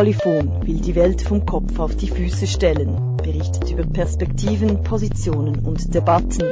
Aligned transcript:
Polyphon 0.00 0.66
will 0.66 0.80
die 0.80 0.94
Welt 0.94 1.20
vom 1.20 1.44
Kopf 1.44 1.78
auf 1.78 1.94
die 1.94 2.08
Füße 2.08 2.46
stellen, 2.46 3.18
berichtet 3.18 3.70
über 3.70 3.82
Perspektiven, 3.84 4.82
Positionen 4.82 5.58
und 5.66 5.94
Debatten. 5.94 6.42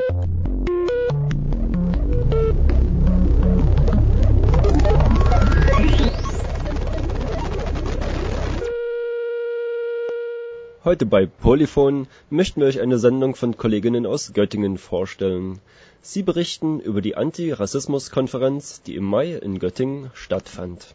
Heute 10.85 11.07
bei 11.07 11.25
Polyphon 11.25 12.07
möchten 12.29 12.61
wir 12.61 12.69
euch 12.69 12.83
eine 12.83 12.99
Sendung 12.99 13.35
von 13.35 13.57
Kolleginnen 13.57 14.05
aus 14.05 14.35
Göttingen 14.35 14.77
vorstellen. 14.77 15.59
Sie 16.03 16.23
berichten 16.23 16.81
über 16.81 17.01
die 17.01 17.17
Anti-Rassismus-Konferenz, 17.17 18.83
die 18.83 18.95
im 18.95 19.05
Mai 19.05 19.33
in 19.33 19.59
Göttingen 19.59 20.11
stattfand. 20.13 20.95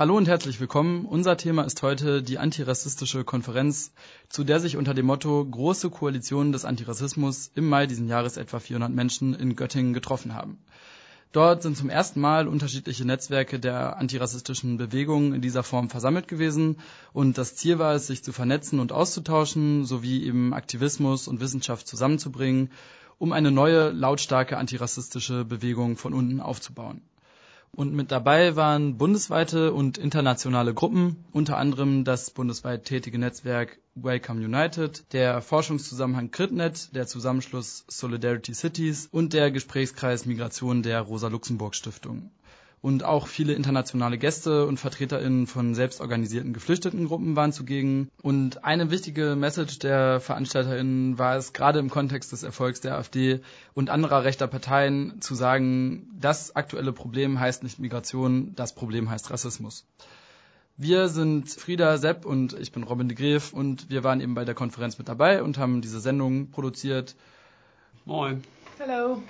Hallo 0.00 0.16
und 0.16 0.28
herzlich 0.28 0.58
willkommen. 0.60 1.04
Unser 1.04 1.36
Thema 1.36 1.64
ist 1.64 1.82
heute 1.82 2.22
die 2.22 2.38
antirassistische 2.38 3.22
Konferenz, 3.22 3.92
zu 4.30 4.44
der 4.44 4.58
sich 4.58 4.78
unter 4.78 4.94
dem 4.94 5.04
Motto 5.04 5.44
Große 5.44 5.90
Koalition 5.90 6.52
des 6.52 6.64
Antirassismus 6.64 7.50
im 7.54 7.68
Mai 7.68 7.86
diesen 7.86 8.08
Jahres 8.08 8.38
etwa 8.38 8.60
400 8.60 8.90
Menschen 8.90 9.34
in 9.34 9.56
Göttingen 9.56 9.92
getroffen 9.92 10.34
haben. 10.34 10.56
Dort 11.32 11.62
sind 11.62 11.76
zum 11.76 11.90
ersten 11.90 12.18
Mal 12.18 12.48
unterschiedliche 12.48 13.04
Netzwerke 13.04 13.60
der 13.60 13.98
antirassistischen 13.98 14.78
Bewegung 14.78 15.34
in 15.34 15.42
dieser 15.42 15.62
Form 15.62 15.90
versammelt 15.90 16.28
gewesen 16.28 16.78
und 17.12 17.36
das 17.36 17.56
Ziel 17.56 17.78
war 17.78 17.94
es, 17.94 18.06
sich 18.06 18.24
zu 18.24 18.32
vernetzen 18.32 18.80
und 18.80 18.92
auszutauschen, 18.92 19.84
sowie 19.84 20.24
eben 20.24 20.54
Aktivismus 20.54 21.28
und 21.28 21.40
Wissenschaft 21.40 21.86
zusammenzubringen, 21.86 22.70
um 23.18 23.32
eine 23.32 23.50
neue, 23.50 23.90
lautstarke 23.90 24.56
antirassistische 24.56 25.44
Bewegung 25.44 25.98
von 25.98 26.14
unten 26.14 26.40
aufzubauen. 26.40 27.02
Und 27.76 27.94
mit 27.94 28.10
dabei 28.10 28.56
waren 28.56 28.98
bundesweite 28.98 29.72
und 29.72 29.96
internationale 29.96 30.74
Gruppen, 30.74 31.24
unter 31.32 31.56
anderem 31.56 32.04
das 32.04 32.30
bundesweit 32.30 32.84
tätige 32.84 33.18
Netzwerk 33.18 33.78
Welcome 33.94 34.44
United, 34.44 35.12
der 35.12 35.40
Forschungszusammenhang 35.40 36.30
CritNet, 36.30 36.94
der 36.94 37.06
Zusammenschluss 37.06 37.84
Solidarity 37.88 38.54
Cities 38.54 39.08
und 39.10 39.32
der 39.32 39.50
Gesprächskreis 39.50 40.26
Migration 40.26 40.82
der 40.82 41.00
Rosa-Luxemburg-Stiftung 41.00 42.30
und 42.82 43.04
auch 43.04 43.26
viele 43.26 43.52
internationale 43.52 44.16
Gäste 44.16 44.66
und 44.66 44.78
VertreterInnen 44.78 45.46
von 45.46 45.74
selbstorganisierten 45.74 46.52
Geflüchtetengruppen 46.52 47.36
waren 47.36 47.52
zugegen. 47.52 48.08
Und 48.22 48.64
eine 48.64 48.90
wichtige 48.90 49.36
Message 49.36 49.78
der 49.80 50.20
VeranstalterInnen 50.20 51.18
war 51.18 51.36
es, 51.36 51.52
gerade 51.52 51.78
im 51.78 51.90
Kontext 51.90 52.32
des 52.32 52.42
Erfolgs 52.42 52.80
der 52.80 52.96
AfD 52.96 53.40
und 53.74 53.90
anderer 53.90 54.24
rechter 54.24 54.46
Parteien 54.46 55.20
zu 55.20 55.34
sagen, 55.34 56.08
das 56.18 56.56
aktuelle 56.56 56.92
Problem 56.92 57.38
heißt 57.38 57.62
nicht 57.62 57.78
Migration, 57.78 58.54
das 58.56 58.74
Problem 58.74 59.10
heißt 59.10 59.30
Rassismus. 59.30 59.84
Wir 60.78 61.08
sind 61.08 61.50
Frieda 61.50 61.98
Sepp 61.98 62.24
und 62.24 62.54
ich 62.58 62.72
bin 62.72 62.84
Robin 62.84 63.08
de 63.08 63.16
Greef 63.16 63.52
und 63.52 63.90
wir 63.90 64.02
waren 64.02 64.22
eben 64.22 64.34
bei 64.34 64.46
der 64.46 64.54
Konferenz 64.54 64.96
mit 64.96 65.10
dabei 65.10 65.42
und 65.42 65.58
haben 65.58 65.82
diese 65.82 66.00
Sendung 66.00 66.50
produziert. 66.50 67.16
Moin. 68.06 68.42
Hallo. 68.78 69.22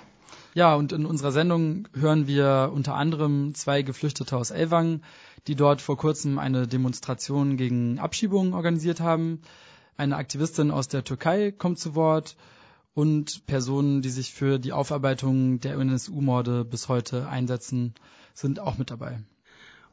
Ja, 0.53 0.75
und 0.75 0.91
in 0.91 1.05
unserer 1.05 1.31
Sendung 1.31 1.87
hören 1.93 2.27
wir 2.27 2.71
unter 2.73 2.95
anderem 2.95 3.53
zwei 3.55 3.83
Geflüchtete 3.83 4.35
aus 4.35 4.51
Elwang, 4.51 5.01
die 5.47 5.55
dort 5.55 5.81
vor 5.81 5.97
kurzem 5.97 6.39
eine 6.39 6.67
Demonstration 6.67 7.55
gegen 7.55 7.99
Abschiebungen 7.99 8.53
organisiert 8.53 8.99
haben. 8.99 9.41
Eine 9.95 10.17
Aktivistin 10.17 10.69
aus 10.69 10.89
der 10.89 11.05
Türkei 11.05 11.51
kommt 11.51 11.79
zu 11.79 11.95
Wort 11.95 12.35
und 12.93 13.45
Personen, 13.47 14.01
die 14.01 14.09
sich 14.09 14.33
für 14.33 14.59
die 14.59 14.73
Aufarbeitung 14.73 15.61
der 15.61 15.75
NSU-Morde 15.75 16.65
bis 16.65 16.89
heute 16.89 17.29
einsetzen, 17.29 17.93
sind 18.33 18.59
auch 18.59 18.77
mit 18.77 18.91
dabei. 18.91 19.19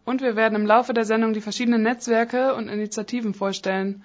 Und 0.04 0.22
wir 0.22 0.34
werden 0.34 0.56
im 0.56 0.66
Laufe 0.66 0.92
der 0.92 1.04
Sendung 1.04 1.34
die 1.34 1.40
verschiedenen 1.40 1.82
Netzwerke 1.82 2.54
und 2.54 2.68
Initiativen 2.68 3.34
vorstellen. 3.34 4.02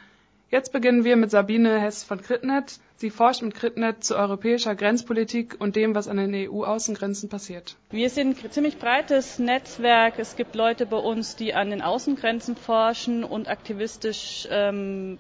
Jetzt 0.50 0.72
beginnen 0.72 1.04
wir 1.04 1.16
mit 1.16 1.32
Sabine 1.32 1.80
Hess 1.80 2.04
von 2.04 2.22
Kritnet. 2.22 2.80
Sie 3.04 3.10
forscht 3.10 3.42
mit 3.42 3.54
Kritnet 3.54 4.02
zu 4.02 4.16
europäischer 4.16 4.76
Grenzpolitik 4.76 5.58
und 5.60 5.76
dem, 5.76 5.94
was 5.94 6.08
an 6.08 6.16
den 6.16 6.34
EU-Außengrenzen 6.34 7.28
passiert. 7.28 7.76
Wir 7.90 8.10
sind 8.10 8.42
ein 8.42 8.50
ziemlich 8.50 8.78
breites 8.78 9.40
Netzwerk. 9.40 10.20
Es 10.20 10.38
gibt 10.38 10.56
Leute 10.56 10.86
bei 10.86 10.96
uns, 10.96 11.36
die 11.36 11.54
an 11.54 11.70
den 11.70 11.82
Außengrenzen 11.82 12.56
forschen 12.56 13.26
und 13.26 13.50
aktivistisch 13.50 14.48
ähm, 14.50 15.18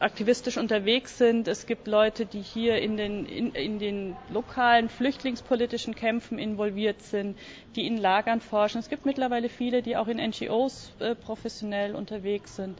aktivistisch 0.00 0.56
unterwegs 0.56 1.18
sind. 1.18 1.48
Es 1.48 1.66
gibt 1.66 1.86
Leute, 1.86 2.24
die 2.24 2.40
hier 2.40 2.78
in 2.78 2.96
den, 2.96 3.26
in, 3.26 3.52
in 3.52 3.78
den 3.78 4.16
lokalen 4.32 4.88
flüchtlingspolitischen 4.88 5.94
Kämpfen 5.94 6.38
involviert 6.38 7.02
sind, 7.02 7.36
die 7.76 7.86
in 7.86 7.98
Lagern 7.98 8.40
forschen. 8.40 8.78
Es 8.78 8.88
gibt 8.88 9.04
mittlerweile 9.04 9.50
viele, 9.50 9.82
die 9.82 9.98
auch 9.98 10.08
in 10.08 10.16
NGOs 10.16 10.92
äh, 11.00 11.14
professionell 11.14 11.94
unterwegs 11.94 12.56
sind. 12.56 12.78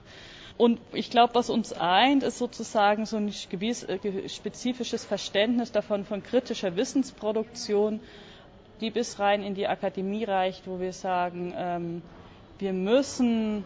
Und 0.58 0.80
ich 0.92 1.08
glaube, 1.10 1.36
was 1.36 1.50
uns 1.50 1.72
eint, 1.72 2.24
ist 2.24 2.38
sozusagen 2.38 3.06
so 3.06 3.16
ein 3.16 3.28
äh, 3.28 4.28
spezifisches 4.28 5.04
Verständnis 5.04 5.70
davon 5.70 6.04
von 6.04 6.20
kritischer 6.24 6.74
Wissensproduktion, 6.74 8.00
die 8.80 8.90
bis 8.90 9.20
rein 9.20 9.44
in 9.44 9.54
die 9.54 9.68
Akademie 9.68 10.24
reicht, 10.24 10.66
wo 10.66 10.80
wir 10.80 10.92
sagen, 10.92 11.54
ähm, 11.56 12.02
wir 12.58 12.72
müssen 12.72 13.62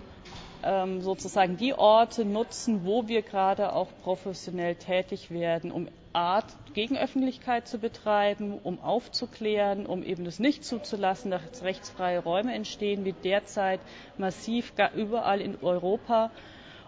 ähm, 0.62 1.00
sozusagen 1.00 1.56
die 1.56 1.72
Orte 1.72 2.26
nutzen, 2.26 2.84
wo 2.84 3.08
wir 3.08 3.22
gerade 3.22 3.72
auch 3.72 3.88
professionell 4.02 4.74
tätig 4.74 5.30
werden, 5.30 5.72
um 5.72 5.88
Art 6.12 6.44
Gegenöffentlichkeit 6.74 7.66
zu 7.66 7.78
betreiben, 7.78 8.58
um 8.62 8.78
aufzuklären, 8.82 9.86
um 9.86 10.02
eben 10.02 10.26
das 10.26 10.38
nicht 10.38 10.62
zuzulassen, 10.62 11.30
dass 11.30 11.62
rechtsfreie 11.62 12.18
Räume 12.18 12.52
entstehen, 12.52 13.06
wie 13.06 13.14
derzeit 13.14 13.80
massiv 14.18 14.74
überall 14.94 15.40
in 15.40 15.56
Europa 15.62 16.30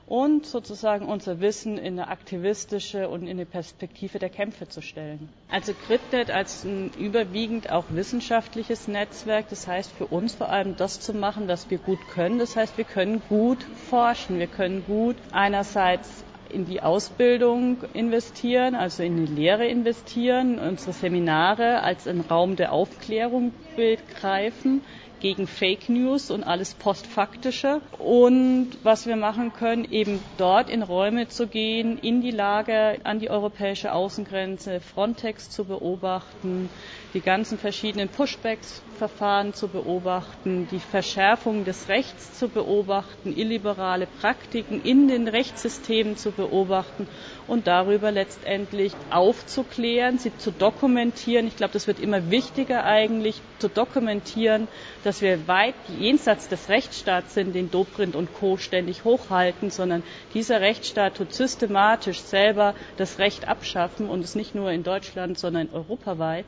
und 0.07 0.45
sozusagen 0.47 1.07
unser 1.07 1.41
Wissen 1.41 1.79
in 1.79 1.99
eine 1.99 2.09
aktivistische 2.09 3.09
und 3.09 3.23
in 3.23 3.31
eine 3.31 3.47
Perspektive 3.47 4.19
der 4.19 4.29
Kämpfe 4.29 4.69
zu 4.69 4.83
stellen. 4.83 5.29
Also 5.49 5.73
CritNet 5.87 6.31
als 6.31 6.65
ein 6.65 6.91
überwiegend 6.99 7.71
auch 7.71 7.85
wissenschaftliches 7.89 8.87
Netzwerk, 8.89 9.49
das 9.49 9.67
heißt 9.67 9.93
für 9.93 10.07
uns 10.07 10.35
vor 10.35 10.51
allem 10.51 10.77
das 10.77 11.01
zu 11.01 11.15
machen, 11.15 11.49
was 11.49 11.71
wir 11.71 11.79
gut 11.79 12.01
können. 12.13 12.39
Das 12.39 12.57
heißt, 12.57 12.77
wir 12.77 12.85
können 12.85 13.23
gut 13.29 13.63
forschen, 13.89 14.39
wir 14.39 14.47
können 14.47 14.85
gut 14.87 15.17
einerseits 15.33 16.25
in 16.51 16.67
die 16.67 16.83
Ausbildung 16.83 17.83
investieren, 17.95 18.75
also 18.75 19.03
in 19.03 19.17
die 19.27 19.33
Lehre 19.33 19.67
investieren, 19.67 20.59
unsere 20.59 20.93
Seminare 20.93 21.83
als 21.83 22.07
einen 22.07 22.21
Raum 22.21 22.55
der 22.57 22.73
Aufklärung 22.73 23.53
begreifen 23.75 24.83
gegen 25.25 25.47
Fake 25.47 25.89
News 25.89 26.31
und 26.31 26.45
alles 26.45 26.75
Postfaktische. 26.75 27.81
Und 27.97 28.69
was 28.83 29.07
wir 29.07 29.17
machen 29.17 29.55
können, 29.55 29.91
eben 29.91 30.21
dort 30.37 30.69
in 30.69 30.83
Räume 30.83 31.29
zu 31.29 31.47
gehen, 31.47 31.97
in 31.97 32.21
die 32.21 32.31
Lage 32.31 32.99
an 33.05 33.21
die 33.21 33.31
europäische 33.31 33.95
Außengrenze, 33.95 34.81
Frontex 34.81 35.49
zu 35.49 35.65
beobachten, 35.65 36.69
die 37.15 37.23
ganzen 37.23 37.57
verschiedenen 37.57 38.11
Pushbacks-Verfahren 38.11 39.55
zu 39.55 39.69
beobachten, 39.69 40.69
die 40.71 40.79
Verschärfung 40.79 41.65
des 41.65 41.89
Rechts 41.89 42.39
zu 42.39 42.51
beobachten, 42.51 43.33
illiberale 43.35 44.07
Praktiken 44.21 44.83
in 44.83 45.09
den 45.09 45.27
Rechtssystemen 45.27 46.19
zu 46.19 46.33
beobachten 46.33 47.09
und 47.47 47.67
darüber 47.67 48.11
letztendlich 48.13 48.93
aufzuklären, 49.09 50.19
sie 50.19 50.37
zu 50.37 50.51
dokumentieren. 50.51 51.47
Ich 51.47 51.57
glaube, 51.57 51.73
das 51.73 51.87
wird 51.87 51.99
immer 51.99 52.31
wichtiger 52.31 52.85
eigentlich, 52.85 53.41
zu 53.59 53.69
dokumentieren, 53.71 54.69
dass 55.03 55.14
wir 55.23 55.49
weit 55.49 55.75
jenseits 55.99 56.49
des 56.49 56.69
Rechtsstaats 56.69 57.35
sind, 57.35 57.55
den 57.55 57.71
Dobrindt 57.71 58.17
und 58.17 58.33
Co. 58.35 58.57
ständig 58.57 59.05
hochhalten, 59.05 59.71
sondern 59.71 60.03
dieser 60.33 60.61
Rechtsstaat 60.61 61.17
tut 61.17 61.33
systematisch 61.33 62.21
selber 62.21 62.75
das 62.97 63.19
Recht 63.19 63.49
abschaffen 63.49 64.09
und 64.09 64.25
es 64.25 64.35
nicht 64.35 64.55
nur 64.55 64.71
in 64.71 64.83
Deutschland, 64.83 65.39
sondern 65.39 65.71
europaweit. 65.71 66.47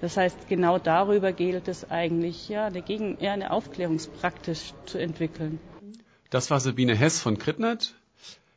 Das 0.00 0.16
heißt, 0.16 0.48
genau 0.48 0.78
darüber 0.78 1.32
gilt 1.32 1.68
es 1.68 1.90
eigentlich, 1.90 2.48
ja, 2.48 2.66
eine, 2.66 2.82
Gegen 2.82 3.16
ja, 3.20 3.32
eine 3.32 3.50
Aufklärungspraktisch 3.50 4.72
zu 4.86 4.98
entwickeln. 4.98 5.58
Das 6.30 6.50
war 6.50 6.60
Sabine 6.60 6.94
Hess 6.94 7.20
von 7.20 7.38
Kritnet. 7.38 7.94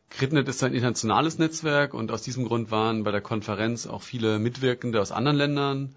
Kritnet 0.09 0.47
ist 0.47 0.63
ein 0.63 0.73
internationales 0.73 1.37
Netzwerk 1.37 1.93
und 1.93 2.11
aus 2.11 2.23
diesem 2.23 2.45
Grund 2.45 2.71
waren 2.71 3.03
bei 3.03 3.11
der 3.11 3.21
Konferenz 3.21 3.85
auch 3.87 4.01
viele 4.01 4.39
Mitwirkende 4.39 4.99
aus 4.99 5.11
anderen 5.11 5.37
Ländern, 5.37 5.95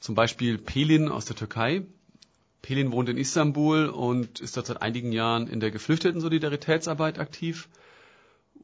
zum 0.00 0.14
Beispiel 0.14 0.56
Pelin 0.58 1.08
aus 1.10 1.26
der 1.26 1.36
Türkei. 1.36 1.82
Pelin 2.62 2.92
wohnt 2.92 3.08
in 3.08 3.16
Istanbul 3.16 3.88
und 3.88 4.40
ist 4.40 4.56
dort 4.56 4.66
seit 4.66 4.82
einigen 4.82 5.12
Jahren 5.12 5.46
in 5.46 5.60
der 5.60 5.70
Geflüchteten-Solidaritätsarbeit 5.70 7.18
aktiv. 7.18 7.68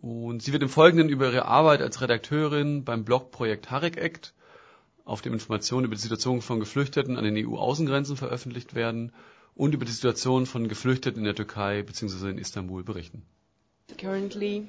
Und 0.02 0.42
sie 0.42 0.52
wird 0.52 0.62
im 0.62 0.68
Folgenden 0.68 1.08
über 1.08 1.26
ihre 1.32 1.46
Arbeit 1.46 1.80
als 1.80 2.00
Redakteurin 2.00 2.84
beim 2.84 3.04
Blogprojekt 3.04 3.70
Harek 3.70 3.96
Act 3.96 4.34
auf 5.04 5.22
dem 5.22 5.32
Informationen 5.32 5.86
über 5.86 5.94
die 5.94 6.00
Situation 6.00 6.42
von 6.42 6.60
Geflüchteten 6.60 7.16
an 7.16 7.24
den 7.24 7.36
EU-Außengrenzen 7.46 8.16
veröffentlicht 8.16 8.74
werden 8.74 9.12
und 9.54 9.72
über 9.74 9.84
die 9.84 9.92
Situation 9.92 10.44
von 10.46 10.68
Geflüchteten 10.68 11.20
in 11.20 11.24
der 11.24 11.34
Türkei 11.34 11.82
bzw. 11.82 12.30
in 12.30 12.38
Istanbul 12.38 12.82
berichten. 12.84 13.22
Currently, 13.98 14.66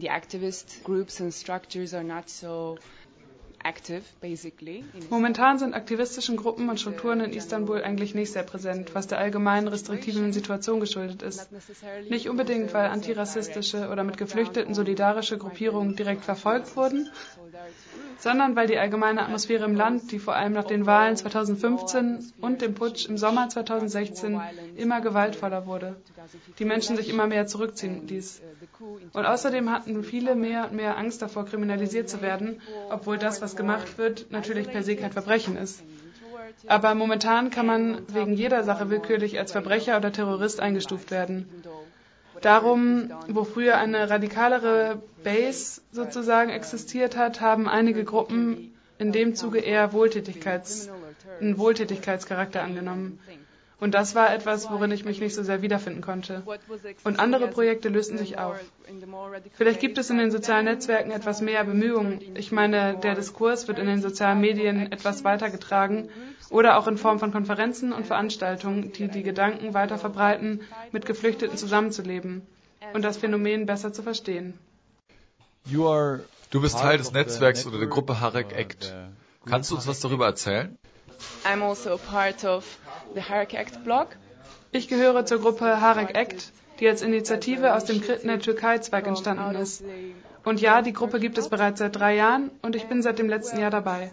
the 0.00 0.08
activist 0.08 0.82
groups 0.84 1.20
and 1.20 1.32
structures 1.34 1.92
are 1.92 2.04
not 2.04 2.28
so 2.30 2.78
Momentan 5.10 5.58
sind 5.58 5.74
aktivistischen 5.74 6.36
Gruppen 6.36 6.68
und 6.70 6.78
Strukturen 6.80 7.20
in 7.20 7.32
Istanbul 7.32 7.82
eigentlich 7.82 8.14
nicht 8.14 8.32
sehr 8.32 8.42
präsent, 8.44 8.94
was 8.94 9.06
der 9.08 9.18
allgemeinen 9.18 9.68
restriktiven 9.68 10.32
Situation 10.32 10.80
geschuldet 10.80 11.22
ist. 11.22 11.48
Nicht 12.08 12.28
unbedingt, 12.28 12.72
weil 12.72 12.88
antirassistische 12.88 13.88
oder 13.88 14.04
mit 14.04 14.16
Geflüchteten 14.16 14.74
solidarische 14.74 15.38
Gruppierungen 15.38 15.96
direkt 15.96 16.24
verfolgt 16.24 16.76
wurden, 16.76 17.08
sondern 18.18 18.56
weil 18.56 18.66
die 18.66 18.78
allgemeine 18.78 19.22
Atmosphäre 19.22 19.64
im 19.64 19.74
Land, 19.74 20.10
die 20.10 20.18
vor 20.18 20.34
allem 20.34 20.52
nach 20.52 20.64
den 20.64 20.86
Wahlen 20.86 21.16
2015 21.16 22.32
und 22.40 22.62
dem 22.62 22.74
Putsch 22.74 23.06
im 23.08 23.16
Sommer 23.16 23.48
2016 23.48 24.40
immer 24.76 25.00
gewaltvoller 25.00 25.66
wurde. 25.66 25.96
Die 26.58 26.64
Menschen 26.64 26.96
sich 26.96 27.08
immer 27.08 27.26
mehr 27.26 27.46
zurückziehen 27.46 28.06
ließ. 28.08 28.42
Und 29.12 29.24
außerdem 29.26 29.70
hatten 29.70 30.02
viele 30.02 30.34
mehr 30.34 30.64
und 30.64 30.72
mehr 30.72 30.96
Angst 30.98 31.22
davor, 31.22 31.44
kriminalisiert 31.46 32.08
zu 32.08 32.20
werden, 32.22 32.60
obwohl 32.90 33.18
das, 33.18 33.40
was 33.40 33.56
gemacht 33.56 33.98
wird, 33.98 34.26
natürlich 34.30 34.68
per 34.70 34.82
se 34.82 34.96
kein 34.96 35.12
Verbrechen 35.12 35.56
ist. 35.56 35.82
Aber 36.66 36.94
momentan 36.94 37.50
kann 37.50 37.66
man 37.66 38.02
wegen 38.08 38.32
jeder 38.32 38.64
Sache 38.64 38.90
willkürlich 38.90 39.38
als 39.38 39.52
Verbrecher 39.52 39.96
oder 39.96 40.12
Terrorist 40.12 40.60
eingestuft 40.60 41.10
werden. 41.10 41.48
Darum, 42.40 43.10
wo 43.28 43.44
früher 43.44 43.76
eine 43.78 44.10
radikalere 44.10 45.02
Base 45.24 45.80
sozusagen 45.92 46.50
existiert 46.50 47.16
hat, 47.16 47.40
haben 47.40 47.68
einige 47.68 48.04
Gruppen 48.04 48.74
in 48.98 49.12
dem 49.12 49.34
Zuge 49.34 49.58
eher 49.58 49.92
Wohltätigkeits, 49.92 50.88
einen 51.40 51.58
Wohltätigkeitscharakter 51.58 52.62
angenommen. 52.62 53.18
Und 53.80 53.94
das 53.94 54.16
war 54.16 54.34
etwas, 54.34 54.70
worin 54.70 54.90
ich 54.90 55.04
mich 55.04 55.20
nicht 55.20 55.34
so 55.34 55.44
sehr 55.44 55.62
wiederfinden 55.62 56.00
konnte. 56.00 56.42
Und 57.04 57.20
andere 57.20 57.46
Projekte 57.46 57.88
lösten 57.88 58.18
sich 58.18 58.36
auf. 58.38 58.56
Vielleicht 59.54 59.78
gibt 59.80 59.98
es 59.98 60.10
in 60.10 60.18
den 60.18 60.32
sozialen 60.32 60.64
Netzwerken 60.64 61.12
etwas 61.12 61.40
mehr 61.40 61.62
Bemühungen. 61.64 62.20
Ich 62.34 62.50
meine, 62.50 62.96
der 62.96 63.14
Diskurs 63.14 63.68
wird 63.68 63.78
in 63.78 63.86
den 63.86 64.02
sozialen 64.02 64.40
Medien 64.40 64.90
etwas 64.90 65.22
weitergetragen 65.22 66.08
oder 66.50 66.76
auch 66.76 66.88
in 66.88 66.98
Form 66.98 67.20
von 67.20 67.30
Konferenzen 67.30 67.92
und 67.92 68.06
Veranstaltungen, 68.06 68.92
die 68.92 69.08
die 69.08 69.22
Gedanken 69.22 69.74
weiter 69.74 69.98
verbreiten, 69.98 70.62
mit 70.90 71.06
Geflüchteten 71.06 71.56
zusammenzuleben 71.56 72.42
und 72.94 73.02
das 73.02 73.16
Phänomen 73.16 73.66
besser 73.66 73.92
zu 73.92 74.02
verstehen. 74.02 74.58
Du 76.50 76.60
bist 76.60 76.78
Teil 76.78 76.98
des 76.98 77.12
Netzwerks 77.12 77.66
oder 77.66 77.78
der 77.78 77.88
Gruppe 77.88 78.20
Harek 78.20 78.52
Act. 78.52 78.94
Kannst 79.46 79.70
du 79.70 79.76
uns 79.76 79.86
was 79.86 80.00
darüber 80.00 80.26
erzählen? 80.26 80.76
I'm 81.44 81.62
also 81.62 81.98
part 81.98 82.44
of 82.44 82.64
the 83.14 83.22
Harek 83.22 83.54
Act 83.54 83.84
blog. 83.84 84.08
Ich 84.72 84.88
gehöre 84.88 85.24
zur 85.24 85.40
Gruppe 85.40 85.80
Harek 85.80 86.16
Act, 86.16 86.52
die 86.80 86.88
als 86.88 87.02
Initiative 87.02 87.74
aus 87.74 87.84
dem 87.84 88.00
Kritne 88.00 88.38
Türkei-Zweig 88.38 89.06
entstanden 89.06 89.54
ist. 89.56 89.82
Und 90.44 90.60
ja, 90.60 90.82
die 90.82 90.92
Gruppe 90.92 91.20
gibt 91.20 91.38
es 91.38 91.48
bereits 91.48 91.78
seit 91.78 91.96
drei 91.96 92.14
Jahren 92.14 92.50
und 92.62 92.76
ich 92.76 92.86
bin 92.86 93.02
seit 93.02 93.18
dem 93.18 93.28
letzten 93.28 93.58
Jahr 93.60 93.70
dabei. 93.70 94.12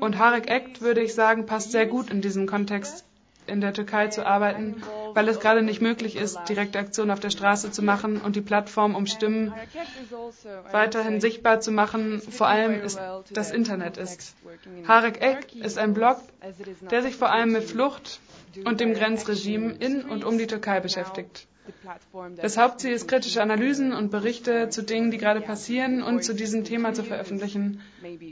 Und 0.00 0.18
Harek 0.18 0.50
Act, 0.50 0.82
würde 0.82 1.00
ich 1.00 1.14
sagen, 1.14 1.46
passt 1.46 1.72
sehr 1.72 1.86
gut 1.86 2.10
in 2.10 2.20
diesen 2.20 2.46
Kontext 2.46 3.04
in 3.46 3.60
der 3.60 3.72
Türkei 3.72 4.08
zu 4.08 4.26
arbeiten, 4.26 4.82
weil 5.18 5.26
es 5.26 5.40
gerade 5.40 5.62
nicht 5.62 5.80
möglich 5.82 6.14
ist, 6.14 6.38
direkte 6.48 6.78
Aktionen 6.78 7.10
auf 7.10 7.18
der 7.18 7.30
Straße 7.30 7.72
zu 7.72 7.82
machen 7.82 8.20
und 8.20 8.36
die 8.36 8.40
Plattform, 8.40 8.94
um 8.94 9.06
Stimmen 9.06 9.52
weiterhin 10.70 11.20
sichtbar 11.20 11.58
zu 11.58 11.72
machen, 11.72 12.20
vor 12.20 12.46
allem 12.46 12.80
ist 12.80 13.00
das 13.32 13.50
Internet 13.50 13.96
ist. 13.96 14.36
Harek 14.86 15.20
Ek 15.20 15.56
ist 15.56 15.76
ein 15.76 15.92
Blog, 15.92 16.18
der 16.92 17.02
sich 17.02 17.16
vor 17.16 17.32
allem 17.32 17.50
mit 17.50 17.64
Flucht 17.64 18.20
und 18.64 18.78
dem 18.78 18.94
Grenzregime 18.94 19.72
in 19.80 20.02
und 20.04 20.24
um 20.24 20.38
die 20.38 20.46
Türkei 20.46 20.78
beschäftigt. 20.78 21.47
Das 22.36 22.56
Hauptziel 22.56 22.92
ist, 22.92 23.08
kritische 23.08 23.42
Analysen 23.42 23.92
und 23.92 24.10
Berichte 24.10 24.68
zu 24.68 24.82
Dingen, 24.82 25.10
die 25.10 25.18
gerade 25.18 25.40
passieren 25.40 26.02
und 26.02 26.24
zu 26.24 26.34
diesem 26.34 26.64
Thema 26.64 26.94
zu 26.94 27.02
veröffentlichen. 27.02 27.80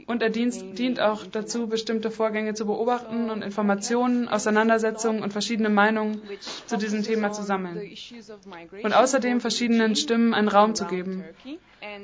Und 0.07 0.21
er 0.21 0.29
dient, 0.29 0.77
dient 0.77 0.99
auch 0.99 1.25
dazu, 1.25 1.67
bestimmte 1.67 2.11
Vorgänge 2.11 2.53
zu 2.53 2.65
beobachten 2.65 3.29
und 3.29 3.43
Informationen, 3.43 4.27
Auseinandersetzungen 4.27 5.23
und 5.23 5.31
verschiedene 5.31 5.69
Meinungen 5.69 6.21
zu 6.65 6.77
diesem 6.77 7.03
Thema 7.03 7.31
zu 7.31 7.43
sammeln. 7.43 7.91
Und 8.83 8.93
außerdem 8.93 9.41
verschiedenen 9.41 9.95
Stimmen 9.95 10.33
einen 10.33 10.47
Raum 10.47 10.75
zu 10.75 10.85
geben. 10.85 11.23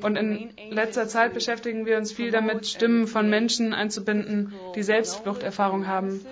Und 0.01 0.15
in 0.17 0.51
letzter 0.69 1.07
Zeit 1.07 1.33
beschäftigen 1.33 1.85
wir 1.85 1.97
uns 1.97 2.11
viel 2.11 2.31
damit, 2.31 2.67
Stimmen 2.67 3.07
von 3.07 3.29
Menschen 3.29 3.73
einzubinden, 3.73 4.53
die 4.75 4.83
selbst 4.83 5.21
Fluchterfahrung 5.21 5.87
haben 5.87 6.25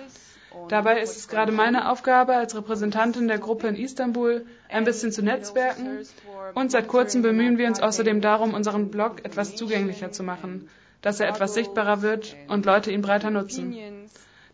Dabei 0.68 1.00
ist 1.00 1.16
es 1.16 1.28
gerade 1.28 1.52
meine 1.52 1.90
Aufgabe 1.90 2.34
als 2.34 2.56
Repräsentantin 2.56 3.28
der 3.28 3.38
Gruppe 3.38 3.68
in 3.68 3.76
Istanbul, 3.76 4.46
ein 4.68 4.84
bisschen 4.84 5.12
zu 5.12 5.22
netzwerken 5.22 6.06
und 6.54 6.70
seit 6.70 6.88
kurzem 6.88 7.22
bemühen 7.22 7.58
wir 7.58 7.68
uns 7.68 7.80
außerdem 7.80 8.20
darum, 8.20 8.54
unseren 8.54 8.90
Blog 8.90 9.24
etwas 9.24 9.56
zugänglicher 9.56 10.12
zu 10.12 10.22
machen, 10.22 10.68
dass 11.00 11.20
er 11.20 11.28
etwas 11.28 11.54
sichtbarer 11.54 12.02
wird 12.02 12.36
und 12.48 12.66
Leute 12.66 12.90
ihn 12.90 13.02
breiter 13.02 13.30
nutzen. 13.30 13.74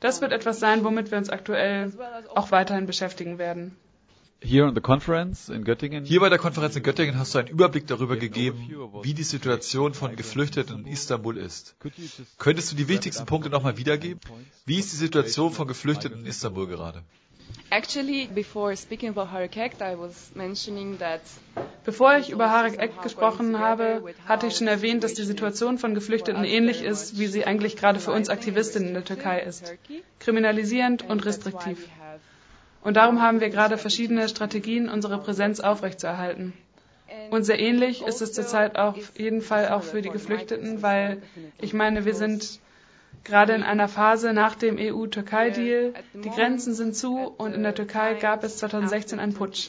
Das 0.01 0.21
wird 0.21 0.33
etwas 0.33 0.61
sein, 0.61 0.85
womit 0.85 1.11
wir 1.11 1.19
uns 1.19 1.31
aktuell 1.31 1.93
auch 2.35 2.51
weiterhin 2.51 2.87
beschäftigen 2.87 3.39
werden. 3.39 3.77
Hier 4.41 4.67
bei 4.67 4.71
der 4.71 4.83
Konferenz 4.83 5.49
in 5.49 5.65
Göttingen 5.65 7.19
hast 7.19 7.35
du 7.35 7.39
einen 7.39 7.49
Überblick 7.49 7.89
darüber 7.89 8.17
gegeben, 8.17 8.71
wie 9.03 9.13
die 9.13 9.25
Situation 9.25 9.95
von 9.95 10.15
Geflüchteten 10.15 10.87
in 10.87 10.93
Istanbul 10.93 11.37
ist. 11.37 11.75
Könntest 12.39 12.71
du 12.73 12.77
die 12.77 12.87
wichtigsten 12.89 13.27
Punkte 13.27 13.51
nochmal 13.51 13.77
wiedergeben? 13.77 14.21
Wie 14.65 14.79
ist 14.79 14.93
die 14.93 14.97
Situation 14.97 15.53
von 15.53 15.67
Geflüchteten 15.67 16.21
in 16.21 16.27
Istanbul 16.27 16.69
gerade? 16.69 17.03
Bevor 21.85 22.17
ich 22.17 22.31
über 22.31 22.51
Harek 22.51 22.79
Ek 22.79 23.03
gesprochen 23.03 23.59
habe, 23.59 24.15
hatte 24.27 24.47
ich 24.47 24.57
schon 24.57 24.69
erwähnt, 24.69 25.03
dass 25.03 25.15
die 25.15 25.25
Situation 25.25 25.79
von 25.79 25.95
Geflüchteten 25.95 26.45
ähnlich 26.45 26.83
ist, 26.83 27.19
wie 27.19 27.27
sie 27.27 27.45
eigentlich 27.45 27.77
gerade 27.77 27.99
für 27.99 28.13
uns 28.13 28.29
Aktivistinnen 28.29 28.89
in 28.89 28.95
der 28.95 29.05
Türkei 29.05 29.41
ist. 29.41 29.75
Kriminalisierend 30.21 31.09
und 31.09 31.27
restriktiv. 31.27 31.89
Und 32.89 32.95
darum 32.95 33.21
haben 33.21 33.43
wir 33.43 33.51
gerade 33.51 33.77
verschiedene 33.77 34.31
Strategien, 34.31 34.89
unsere 34.89 35.19
Präsenz 35.19 35.61
aufrechtzuerhalten. 35.61 36.55
Und 37.29 37.43
sehr 37.45 37.59
ähnlich 37.61 38.01
ist 38.01 38.23
es 38.23 38.33
zurzeit 38.33 38.77
auf 38.79 39.13
jeden 39.19 39.43
Fall 39.43 39.69
auch 39.69 39.83
für 39.83 40.01
die 40.01 40.09
Geflüchteten, 40.09 40.81
weil 40.81 41.21
ich 41.61 41.75
meine, 41.75 42.07
wir 42.07 42.15
sind 42.15 42.61
gerade 43.25 43.53
in 43.53 43.63
einer 43.63 43.89
Phase 43.89 44.33
nach 44.33 44.55
dem 44.55 44.79
EU-Türkei-Deal. 44.79 45.93
Die 46.15 46.31
Grenzen 46.31 46.73
sind 46.73 46.97
zu 46.97 47.19
und 47.37 47.53
in 47.53 47.63
der 47.63 47.75
Türkei 47.75 48.15
gab 48.15 48.43
es 48.43 48.57
2016 48.57 49.19
einen 49.21 49.35
Putsch. 49.35 49.69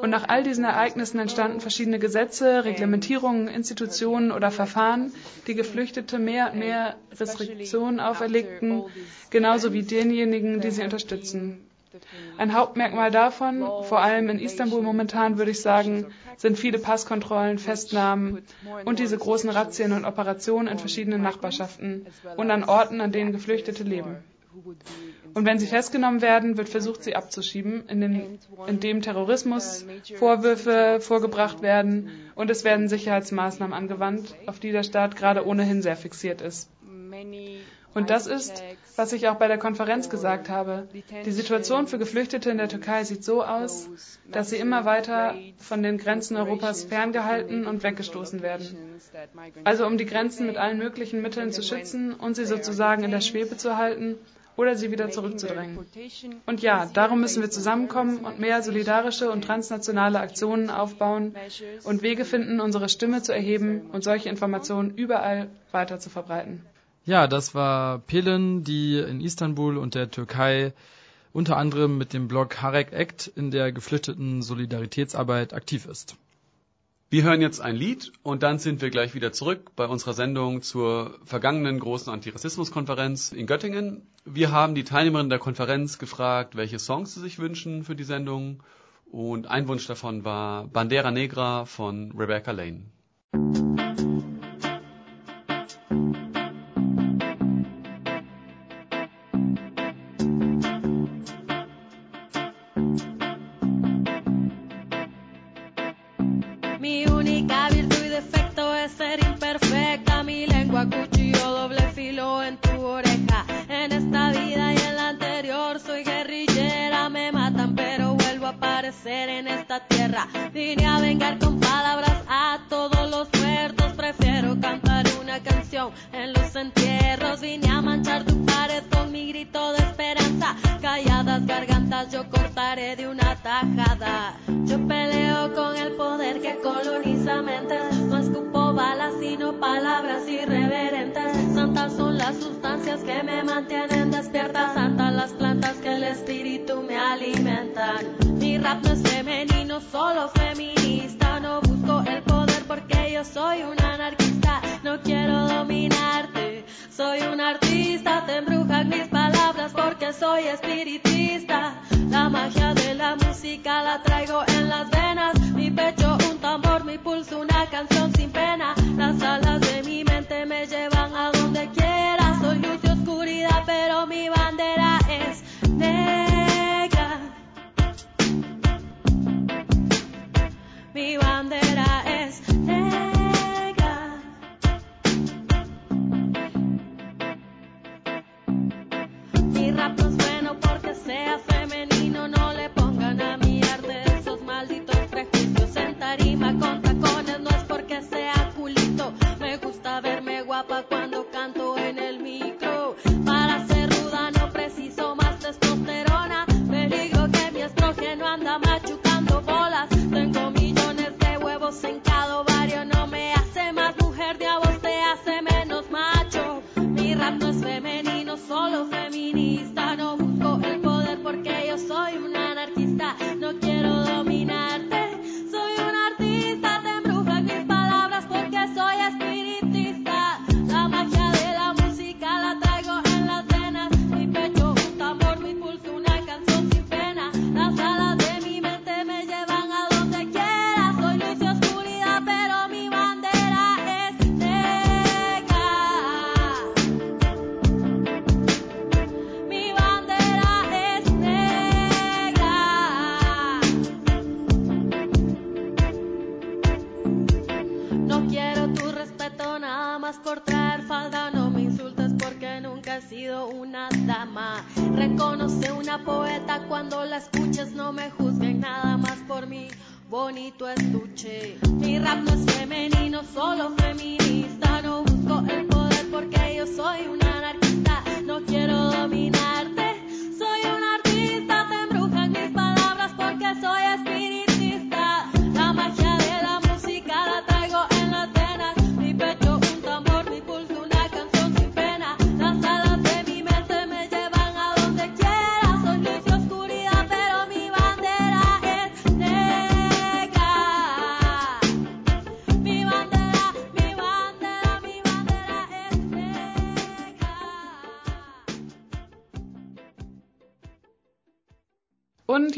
Und 0.00 0.08
nach 0.08 0.26
all 0.30 0.42
diesen 0.42 0.64
Ereignissen 0.64 1.18
entstanden 1.20 1.60
verschiedene 1.60 1.98
Gesetze, 1.98 2.64
Reglementierungen, 2.64 3.48
Institutionen 3.48 4.32
oder 4.32 4.50
Verfahren, 4.50 5.12
die 5.46 5.54
Geflüchtete 5.54 6.18
mehr 6.18 6.52
und 6.54 6.58
mehr 6.58 6.96
Restriktionen 7.20 8.00
auferlegten, 8.00 8.84
genauso 9.28 9.74
wie 9.74 9.82
denjenigen, 9.82 10.62
die 10.62 10.70
sie 10.70 10.82
unterstützen. 10.84 11.66
Ein 12.38 12.54
Hauptmerkmal 12.54 13.10
davon, 13.10 13.60
vor 13.84 14.00
allem 14.00 14.28
in 14.28 14.38
Istanbul 14.38 14.82
momentan, 14.82 15.38
würde 15.38 15.50
ich 15.50 15.60
sagen, 15.60 16.06
sind 16.36 16.58
viele 16.58 16.78
Passkontrollen, 16.78 17.58
Festnahmen 17.58 18.42
und 18.84 18.98
diese 18.98 19.18
großen 19.18 19.50
Razzien 19.50 19.92
und 19.92 20.04
Operationen 20.04 20.68
in 20.68 20.78
verschiedenen 20.78 21.22
Nachbarschaften 21.22 22.06
und 22.36 22.50
an 22.50 22.64
Orten, 22.64 23.00
an 23.00 23.12
denen 23.12 23.32
Geflüchtete 23.32 23.82
leben. 23.82 24.16
Und 25.34 25.46
wenn 25.46 25.58
sie 25.58 25.66
festgenommen 25.66 26.22
werden, 26.22 26.56
wird 26.56 26.68
versucht, 26.68 27.04
sie 27.04 27.14
abzuschieben, 27.14 27.84
indem, 27.88 28.38
indem 28.66 29.00
Terrorismus 29.00 29.84
Vorwürfe 30.16 30.98
vorgebracht 31.00 31.62
werden 31.62 32.10
und 32.34 32.50
es 32.50 32.64
werden 32.64 32.88
Sicherheitsmaßnahmen 32.88 33.72
angewandt, 33.74 34.34
auf 34.46 34.58
die 34.58 34.72
der 34.72 34.82
Staat 34.82 35.16
gerade 35.16 35.46
ohnehin 35.46 35.82
sehr 35.82 35.96
fixiert 35.96 36.40
ist. 36.40 36.68
Und 37.94 38.10
das 38.10 38.26
ist, 38.26 38.62
was 38.96 39.12
ich 39.12 39.28
auch 39.28 39.36
bei 39.36 39.48
der 39.48 39.58
Konferenz 39.58 40.08
gesagt 40.08 40.48
habe. 40.48 40.86
Die 41.24 41.32
Situation 41.32 41.86
für 41.88 41.98
Geflüchtete 41.98 42.50
in 42.50 42.58
der 42.58 42.68
Türkei 42.68 43.02
sieht 43.04 43.24
so 43.24 43.42
aus, 43.42 43.88
dass 44.30 44.50
sie 44.50 44.56
immer 44.56 44.84
weiter 44.84 45.34
von 45.58 45.82
den 45.82 45.98
Grenzen 45.98 46.36
Europas 46.36 46.84
ferngehalten 46.84 47.66
und 47.66 47.82
weggestoßen 47.82 48.42
werden. 48.42 49.00
Also 49.64 49.86
um 49.86 49.98
die 49.98 50.06
Grenzen 50.06 50.46
mit 50.46 50.56
allen 50.56 50.78
möglichen 50.78 51.20
Mitteln 51.22 51.50
zu 51.52 51.62
schützen 51.62 52.12
und 52.14 52.36
sie 52.36 52.44
sozusagen 52.44 53.02
in 53.02 53.10
der 53.10 53.20
Schwebe 53.20 53.56
zu 53.56 53.76
halten 53.76 54.16
oder 54.56 54.76
sie 54.76 54.90
wieder 54.92 55.10
zurückzudrängen. 55.10 55.78
Und 56.46 56.60
ja, 56.60 56.86
darum 56.92 57.20
müssen 57.20 57.42
wir 57.42 57.50
zusammenkommen 57.50 58.18
und 58.18 58.38
mehr 58.38 58.62
solidarische 58.62 59.30
und 59.30 59.42
transnationale 59.42 60.20
Aktionen 60.20 60.68
aufbauen 60.70 61.34
und 61.84 62.02
Wege 62.02 62.24
finden, 62.24 62.60
unsere 62.60 62.88
Stimme 62.88 63.22
zu 63.22 63.32
erheben 63.32 63.88
und 63.92 64.04
solche 64.04 64.28
Informationen 64.28 64.94
überall 64.94 65.48
weiter 65.72 65.98
zu 65.98 66.10
verbreiten. 66.10 66.66
Ja, 67.10 67.26
das 67.26 67.56
war 67.56 67.98
Pelin, 67.98 68.62
die 68.62 68.96
in 68.96 69.20
Istanbul 69.20 69.78
und 69.78 69.96
der 69.96 70.12
Türkei 70.12 70.72
unter 71.32 71.56
anderem 71.56 71.98
mit 71.98 72.12
dem 72.12 72.28
Blog 72.28 72.62
Harek 72.62 72.92
Act 72.92 73.26
in 73.26 73.50
der 73.50 73.72
geflüchteten 73.72 74.42
Solidaritätsarbeit 74.42 75.52
aktiv 75.52 75.86
ist. 75.86 76.14
Wir 77.10 77.24
hören 77.24 77.40
jetzt 77.40 77.60
ein 77.60 77.74
Lied 77.74 78.12
und 78.22 78.44
dann 78.44 78.60
sind 78.60 78.80
wir 78.80 78.90
gleich 78.90 79.16
wieder 79.16 79.32
zurück 79.32 79.72
bei 79.74 79.88
unserer 79.88 80.12
Sendung 80.12 80.62
zur 80.62 81.18
vergangenen 81.24 81.80
großen 81.80 82.12
Antirassismuskonferenz 82.12 83.32
in 83.32 83.48
Göttingen. 83.48 84.06
Wir 84.24 84.52
haben 84.52 84.76
die 84.76 84.84
Teilnehmerinnen 84.84 85.30
der 85.30 85.40
Konferenz 85.40 85.98
gefragt, 85.98 86.54
welche 86.54 86.78
Songs 86.78 87.14
sie 87.14 87.20
sich 87.20 87.40
wünschen 87.40 87.82
für 87.82 87.96
die 87.96 88.04
Sendung 88.04 88.62
und 89.10 89.48
ein 89.48 89.66
Wunsch 89.66 89.88
davon 89.88 90.24
war 90.24 90.68
Bandera 90.68 91.10
Negra 91.10 91.64
von 91.64 92.12
Rebecca 92.16 92.52
Lane. 92.52 92.82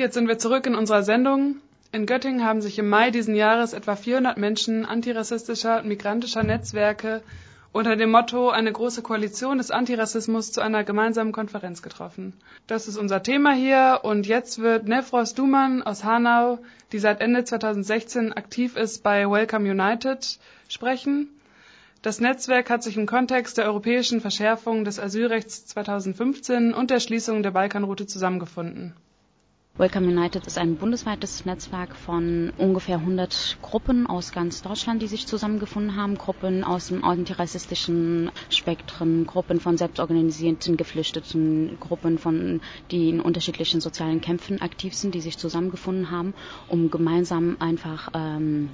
Jetzt 0.03 0.15
sind 0.15 0.27
wir 0.27 0.39
zurück 0.39 0.67
in 0.67 0.75
unserer 0.75 1.05
Sendung. 1.05 1.59
In 1.93 2.07
Göttingen 2.07 2.45
haben 2.45 2.61
sich 2.61 2.77
im 2.77 2.89
Mai 2.89 3.13
diesen 3.13 3.37
Jahres 3.37 3.73
etwa 3.73 3.95
400 3.95 4.37
Menschen 4.37 4.85
antirassistischer 4.85 5.79
und 5.79 5.87
migrantischer 5.87 6.43
Netzwerke 6.43 7.23
unter 7.71 7.95
dem 7.95 8.11
Motto 8.11 8.51
Eine 8.51 8.73
große 8.73 9.03
Koalition 9.03 9.59
des 9.59 9.71
Antirassismus 9.71 10.51
zu 10.51 10.61
einer 10.61 10.83
gemeinsamen 10.83 11.31
Konferenz 11.31 11.83
getroffen. 11.83 12.33
Das 12.67 12.89
ist 12.89 12.97
unser 12.97 13.23
Thema 13.23 13.53
hier 13.53 14.01
und 14.03 14.27
jetzt 14.27 14.59
wird 14.59 14.89
Nefros 14.89 15.35
Duman 15.35 15.85
aus 15.85 16.03
Hanau, 16.03 16.59
die 16.91 16.99
seit 16.99 17.21
Ende 17.21 17.45
2016 17.45 18.33
aktiv 18.33 18.77
ist 18.77 19.05
bei 19.05 19.31
Welcome 19.31 19.71
United, 19.71 20.41
sprechen. 20.69 21.29
Das 22.03 22.19
Netzwerk 22.19 22.71
hat 22.71 22.83
sich 22.83 22.97
im 22.97 23.07
Kontext 23.07 23.57
der 23.57 23.67
europäischen 23.67 24.21
Verschärfung 24.21 24.85
des 24.85 24.99
Asylrechts 24.99 25.67
2015 25.67 26.75
und 26.75 26.91
der 26.91 26.99
Schließung 26.99 27.45
der 27.45 27.53
Balkanroute 27.53 28.09
zusammengefunden. 28.09 28.97
Welcome 29.79 30.07
United 30.07 30.47
ist 30.47 30.59
ein 30.59 30.77
bundesweites 30.77 31.47
Netzwerk 31.47 31.97
von 31.97 32.53
ungefähr 32.59 32.99
100 32.99 33.57
Gruppen 33.63 34.07
aus 34.07 34.31
ganz 34.31 34.61
Deutschland, 34.61 35.01
die 35.01 35.07
sich 35.07 35.27
zusammengefunden 35.27 35.97
haben. 35.97 36.17
Gruppen 36.17 36.63
aus 36.63 36.89
dem 36.89 37.03
antirassistischen 37.03 38.31
Spektrum, 38.51 39.25
Gruppen 39.25 39.61
von 39.61 39.79
selbstorganisierten 39.79 40.77
Geflüchteten, 40.77 41.79
Gruppen 41.81 42.19
von, 42.19 42.61
die 42.91 43.09
in 43.09 43.21
unterschiedlichen 43.23 43.81
sozialen 43.81 44.21
Kämpfen 44.21 44.61
aktiv 44.61 44.93
sind, 44.93 45.15
die 45.15 45.23
sich 45.23 45.39
zusammengefunden 45.39 46.11
haben, 46.11 46.35
um 46.69 46.91
gemeinsam 46.91 47.57
einfach 47.59 48.11
ähm, 48.13 48.69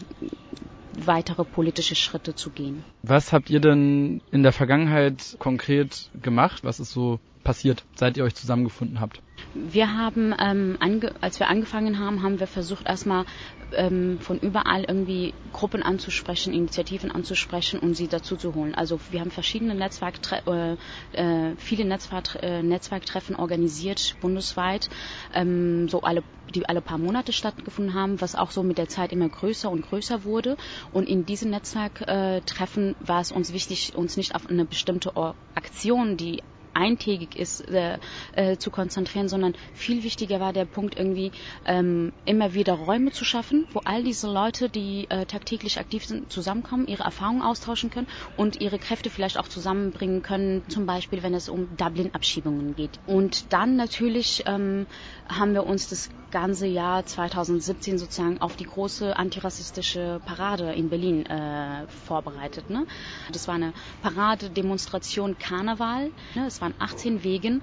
weitere 1.07 1.45
politische 1.45 1.95
Schritte 1.95 2.35
zu 2.35 2.51
gehen. 2.51 2.83
Was 3.05 3.33
habt 3.33 3.51
ihr 3.51 3.61
denn 3.61 4.21
in 4.33 4.43
der 4.43 4.53
Vergangenheit 4.53 5.37
konkret 5.39 6.11
gemacht? 6.21 6.65
Was 6.65 6.81
ist 6.81 6.91
so 6.91 7.21
passiert, 7.45 7.85
seit 7.95 8.17
ihr 8.17 8.25
euch 8.25 8.35
zusammengefunden 8.35 8.99
habt? 8.99 9.23
Wir 9.55 9.97
haben, 9.97 10.35
ähm, 10.39 10.79
als 11.21 11.41
wir 11.41 11.49
angefangen 11.49 11.99
haben, 11.99 12.23
haben 12.23 12.41
wir 12.41 12.47
versucht 12.47 12.87
erstmal 12.87 13.25
ähm, 13.73 14.19
von 14.21 14.39
überall 14.39 14.85
irgendwie 14.85 15.35
Gruppen 15.53 15.83
anzusprechen, 15.83 16.53
Initiativen 16.53 17.11
anzusprechen 17.11 17.81
und 17.81 17.95
sie 17.95 18.09
dazu 18.09 18.37
zu 18.37 18.55
holen. 18.55 18.75
Also 18.75 19.01
wir 19.11 19.21
haben 19.21 19.31
verschiedene 19.31 19.75
Netzwerktre 19.75 20.77
äh, 21.15 21.21
äh, 21.21 21.57
viele 21.57 21.85
Netzwerk 21.85 22.39
äh, 22.43 22.63
Netzwerktreffen 22.63 23.37
organisiert 23.37 24.17
bundesweit, 24.21 24.89
ähm, 25.35 25.89
so 25.89 26.03
alle 26.03 26.23
die 26.55 26.67
alle 26.67 26.81
paar 26.81 26.97
Monate 26.97 27.35
stattgefunden 27.35 27.93
haben, 27.93 28.23
was 28.23 28.35
auch 28.35 28.51
so 28.51 28.63
mit 28.63 28.79
der 28.79 28.89
Zeit 28.89 29.13
immer 29.13 29.29
größer 29.29 29.71
und 29.71 29.83
größer 29.83 30.25
wurde. 30.25 30.57
Und 30.93 31.07
in 31.07 31.27
diesen 31.27 31.51
Netzwerktreffen 31.51 32.97
war 33.01 33.21
es 33.21 33.33
uns 33.33 33.53
wichtig, 33.53 33.95
uns 33.95 34.17
nicht 34.17 34.35
auf 34.35 34.49
eine 34.49 34.65
bestimmte 34.65 35.13
Aktion, 35.55 36.17
die 36.17 36.43
eintägig 36.79 37.37
ist, 37.37 37.69
äh, 37.69 37.99
äh, 38.33 38.57
zu 38.57 38.71
konzentrieren, 38.71 39.29
sondern 39.29 39.55
viel 39.75 40.05
wichtiger 40.05 40.41
war 40.41 40.53
der 40.53 40.65
Punkt 40.65 40.97
irgendwie 40.99 41.33
ähm, 41.67 42.13
immer 42.25 42.55
wieder 42.55 42.75
Räume 42.75 43.11
zu 43.11 43.25
schaffen, 43.25 43.67
wo 43.73 43.81
all 43.85 44.03
diese 44.05 44.31
Leute, 44.31 44.69
die 44.69 45.07
äh, 45.11 45.27
tagtäglich 45.27 45.79
aktiv 45.79 46.05
sind, 46.05 46.33
zusammenkommen, 46.33 46.87
ihre 46.87 47.03
Erfahrungen 47.03 47.43
austauschen 47.43 47.91
können 47.91 48.07
und 48.37 48.61
ihre 48.61 48.79
Kräfte 48.79 49.11
vielleicht 49.11 49.39
auch 49.39 49.49
zusammenbringen 49.49 50.23
können, 50.23 50.63
zum 50.69 50.87
Beispiel 50.87 51.23
wenn 51.23 51.35
es 51.35 51.49
um 51.49 51.77
Dublin-Abschiebungen 51.77 52.77
geht. 52.77 53.01
Und 53.07 53.53
dann 53.53 53.77
natürlich 53.77 54.45
ähm, 54.47 54.87
haben 55.29 55.55
wir 55.55 55.67
uns 55.67 55.89
das 55.89 56.11
ganze 56.31 56.67
Jahr 56.67 57.07
2017 57.07 57.99
sozusagen 57.99 58.41
auf 58.41 58.57
die 58.57 58.65
große 58.65 59.17
antirassistische 59.17 60.21
Parade 60.25 60.73
in 60.73 60.91
Berlin 60.91 61.27
äh, 61.27 61.87
vorbereitet. 62.07 62.71
Ne? 62.71 62.87
Das 63.33 63.49
war 63.49 63.55
eine 63.55 63.73
Parade, 64.03 64.51
Demonstration, 64.51 65.39
Karneval. 65.39 66.11
Ne? 66.35 66.47
Es 66.47 66.61
waren 66.69 66.75
18 66.79 67.25
Wegen 67.25 67.63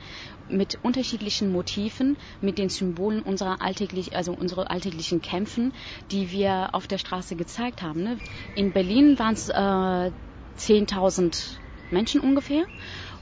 mit 0.50 0.80
unterschiedlichen 0.84 1.52
Motiven, 1.52 2.18
mit 2.42 2.58
den 2.58 2.70
Symbolen 2.70 3.22
unserer 3.22 3.62
alltäglich, 3.62 4.16
also 4.16 4.34
unsere 4.34 4.70
alltäglichen 4.70 5.22
Kämpfen, 5.22 5.74
die 6.12 6.32
wir 6.32 6.70
auf 6.74 6.88
der 6.88 6.98
Straße 6.98 7.36
gezeigt 7.36 7.82
haben. 7.82 8.04
Ne? 8.04 8.18
In 8.56 8.72
Berlin 8.72 9.18
waren 9.20 9.34
es 9.34 9.50
äh, 9.50 9.54
10.000 9.54 11.58
Menschen 11.92 12.22
ungefähr 12.22 12.66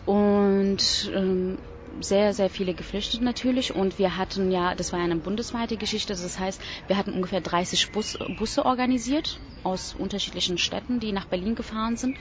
und 0.06 1.12
ähm, 1.14 1.58
sehr, 2.02 2.34
sehr 2.34 2.50
viele 2.50 2.74
Geflüchtete 2.74 3.24
natürlich 3.24 3.76
und 3.76 4.00
wir 4.00 4.18
hatten 4.18 4.52
ja, 4.52 4.76
das 4.76 4.92
war 4.92 5.00
eine 5.00 5.16
bundesweite 5.16 5.78
Geschichte, 5.78 6.14
das 6.14 6.40
heißt, 6.40 6.62
wir 6.88 6.98
hatten 6.98 7.14
ungefähr 7.14 7.42
30 7.42 7.92
Bus, 7.92 8.18
Busse 8.38 8.66
organisiert 8.66 9.40
aus 9.64 9.96
unterschiedlichen 9.98 10.58
Städten, 10.58 11.00
die 11.00 11.12
nach 11.12 11.26
Berlin 11.26 11.56
gefahren 11.56 11.96
sind. 11.96 12.18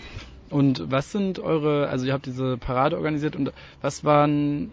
Und 0.53 0.91
was 0.91 1.11
sind 1.11 1.39
eure, 1.39 1.89
also 1.89 2.05
ihr 2.05 2.13
habt 2.13 2.27
diese 2.27 2.59
Parade 2.59 2.97
organisiert 2.97 3.37
und 3.37 3.53
was 3.81 4.05
waren 4.05 4.71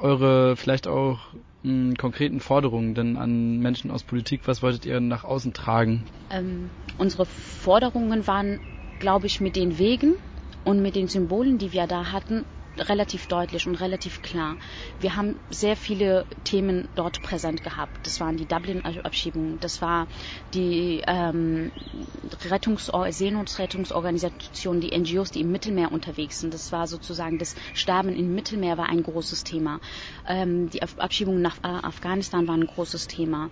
eure 0.00 0.56
vielleicht 0.56 0.88
auch 0.88 1.20
mh, 1.62 1.70
hm, 1.70 1.96
konkreten 1.96 2.40
Forderungen 2.40 2.94
denn 2.94 3.16
an 3.16 3.58
Menschen 3.58 3.92
aus 3.92 4.02
Politik? 4.02 4.42
Was 4.46 4.60
wolltet 4.60 4.86
ihr 4.86 4.98
nach 5.00 5.22
außen 5.22 5.52
tragen? 5.52 6.04
Ähm, 6.30 6.70
unsere 6.98 7.26
Forderungen 7.26 8.26
waren, 8.26 8.58
glaube 8.98 9.28
ich, 9.28 9.40
mit 9.40 9.54
den 9.54 9.78
Wegen 9.78 10.14
und 10.64 10.82
mit 10.82 10.96
den 10.96 11.06
Symbolen, 11.06 11.58
die 11.58 11.72
wir 11.72 11.86
da 11.86 12.10
hatten, 12.10 12.44
relativ 12.78 13.26
deutlich 13.26 13.66
und 13.66 13.76
relativ 13.76 14.22
klar. 14.22 14.56
Wir 14.98 15.16
haben 15.16 15.36
sehr 15.50 15.76
viele 15.76 16.26
Themen 16.44 16.88
dort 16.94 17.22
präsent 17.22 17.62
gehabt. 17.62 18.06
Das 18.06 18.20
waren 18.20 18.36
die 18.36 18.46
Dublin-Abschiebungen, 18.46 19.58
das 19.60 19.82
war 19.82 20.06
die 20.54 21.02
ähm, 21.06 21.72
Rettungs 22.44 22.90
Seenotrettungsorganisationen, 23.10 24.80
die 24.80 24.96
NGOs, 24.96 25.30
die 25.30 25.40
im 25.40 25.52
Mittelmeer 25.52 25.92
unterwegs 25.92 26.40
sind. 26.40 26.54
Das 26.54 26.72
war 26.72 26.86
sozusagen 26.86 27.38
das 27.38 27.54
Sterben 27.74 28.14
im 28.14 28.34
Mittelmeer 28.34 28.78
war 28.78 28.88
ein 28.88 29.02
großes 29.02 29.44
Thema. 29.44 29.80
Ähm, 30.26 30.70
die 30.70 30.82
Abschiebungen 30.82 31.42
nach 31.42 31.62
Afghanistan 31.62 32.46
waren 32.48 32.62
ein 32.62 32.66
großes 32.66 33.06
Thema. 33.06 33.50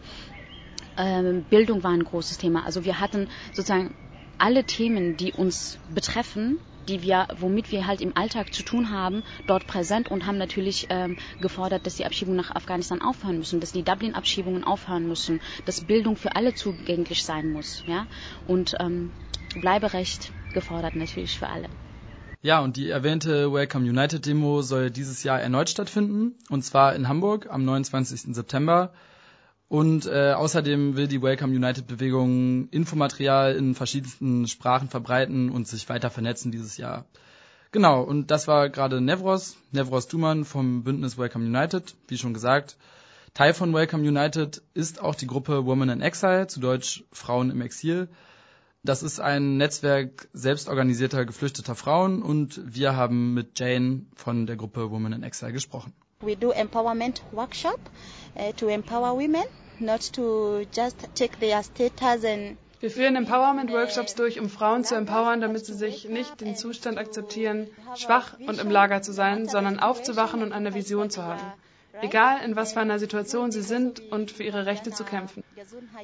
Ähm, 0.97 1.45
Bildung 1.45 1.83
war 1.83 1.93
ein 1.93 2.05
großes 2.05 2.39
Thema. 2.39 2.65
Also 2.65 2.85
wir 2.85 3.01
hatten 3.01 3.29
sozusagen 3.53 3.95
alle 4.39 4.65
Themen, 4.65 5.17
die 5.17 5.33
uns 5.33 5.79
betreffen, 5.89 6.59
die 6.89 7.03
wir, 7.03 7.29
womit 7.39 7.71
wir 7.71 7.87
halt 7.87 8.01
im 8.01 8.17
Alltag 8.17 8.53
zu 8.53 8.63
tun 8.63 8.91
haben, 8.91 9.23
dort 9.47 9.67
präsent 9.67 10.11
und 10.11 10.27
haben 10.27 10.39
natürlich 10.39 10.87
ähm, 10.91 11.17
gefordert, 11.41 11.87
dass 11.87 11.97
die 11.97 12.07
Abschiebungen 12.07 12.37
nach 12.39 12.55
Afghanistan 12.55 13.01
aufhören 13.03 13.39
müssen, 13.39 13.61
dass 13.61 13.73
die 13.73 13.83
Dublin-Abschiebungen 13.83 14.65
aufhören 14.65 15.07
müssen, 15.07 15.41
dass 15.65 15.85
Bildung 15.85 16.17
für 16.17 16.35
alle 16.35 16.55
zugänglich 16.55 17.23
sein 17.25 17.49
muss, 17.49 17.85
ja 17.87 18.07
und 18.47 18.75
ähm, 18.81 19.13
Bleiberecht 19.55 20.33
gefordert 20.53 20.97
natürlich 20.97 21.39
für 21.39 21.49
alle. 21.49 21.69
Ja, 22.41 22.61
und 22.61 22.77
die 22.77 22.89
erwähnte 22.89 23.53
Welcome 23.53 23.89
United 23.89 24.25
Demo 24.25 24.63
soll 24.63 24.91
dieses 24.91 25.25
Jahr 25.25 25.41
erneut 25.41 25.71
stattfinden, 25.71 26.37
und 26.49 26.65
zwar 26.65 26.95
in 26.95 27.09
Hamburg 27.09 27.49
am 27.51 27.65
29. 27.65 28.35
September. 28.35 28.93
Und 29.69 30.07
äh, 30.07 30.33
außerdem 30.33 30.97
will 30.97 31.09
die 31.09 31.21
Welcome 31.21 31.55
United 31.55 31.87
Bewegung 31.87 32.69
Infomaterial 32.71 33.55
in 33.55 33.75
verschiedensten 33.75 34.47
Sprachen 34.49 34.89
verbreiten 34.89 35.51
und 35.51 35.69
sich 35.69 35.89
weiter 35.91 36.09
vernetzen 36.09 36.51
dieses 36.51 36.79
Jahr. 36.79 37.05
Genau, 37.71 38.03
und 38.03 38.31
das 38.31 38.49
war 38.49 38.71
gerade 38.71 39.03
Nevros, 39.03 39.59
Nevros 39.73 40.09
Duman 40.09 40.47
vom 40.47 40.85
Bündnis 40.85 41.19
Welcome 41.19 41.45
United, 41.45 41.95
wie 42.09 42.17
schon 42.17 42.33
gesagt. 42.33 42.79
Teil 43.35 43.53
von 43.53 43.75
Welcome 43.75 44.09
United 44.09 44.63
ist 44.73 45.03
auch 45.03 45.15
die 45.15 45.27
Gruppe 45.27 45.67
Women 45.67 45.91
in 45.91 46.01
Exile, 46.01 46.47
zu 46.47 46.61
Deutsch 46.61 47.05
Frauen 47.13 47.51
im 47.51 47.61
Exil. 47.61 48.09
Das 48.85 49.03
ist 49.03 49.21
ein 49.21 49.59
Netzwerk 49.59 50.29
selbstorganisierter 50.33 51.27
geflüchteter 51.27 51.75
Frauen 51.75 52.23
und 52.23 52.59
wir 52.65 52.97
haben 52.97 53.35
mit 53.35 53.59
Jane 53.59 54.07
von 54.17 54.47
der 54.47 54.57
Gruppe 54.57 54.91
Women 54.91 55.13
in 55.13 55.23
Exile 55.25 55.53
gesprochen. 55.53 55.93
We 56.21 56.35
do 56.35 56.51
empowerment 56.51 57.23
workshop 57.31 57.79
uh, 58.37 58.51
to 58.57 58.67
empower 58.67 59.15
women, 59.15 59.45
not 59.79 60.01
to 60.15 60.67
just 60.73 61.07
take 61.15 61.39
their 61.39 61.63
status 61.63 62.25
and 62.25 62.57
wir 62.81 62.91
führen 62.91 63.15
Empowerment-Workshops 63.15 64.17
durch, 64.17 64.41
um 64.41 64.49
Frauen 64.49 64.83
zu 64.83 64.97
empowern, 64.97 65.41
damit 65.41 65.67
sie 65.67 65.75
sich 65.75 66.09
nicht 66.09 66.41
den 66.41 66.57
Zustand 66.57 66.99
akzeptieren, 66.99 67.69
schwach 67.97 68.37
und 68.47 68.61
im 68.61 68.71
Lager 68.71 69.01
zu 69.01 69.13
sein, 69.13 69.49
sondern 69.49 69.79
aufzuwachen 69.79 70.43
und 70.43 70.53
eine 70.53 70.75
Vision 70.75 71.09
zu 71.09 71.23
haben. 71.25 71.53
Egal 72.01 72.45
in 72.45 72.57
was 72.57 72.73
für 72.73 72.81
einer 72.81 72.99
Situation 72.99 73.53
sie 73.53 73.63
sind 73.63 74.01
und 74.13 74.33
für 74.33 74.43
ihre 74.43 74.67
Rechte 74.67 74.91
zu 74.91 75.05
kämpfen. 75.05 75.45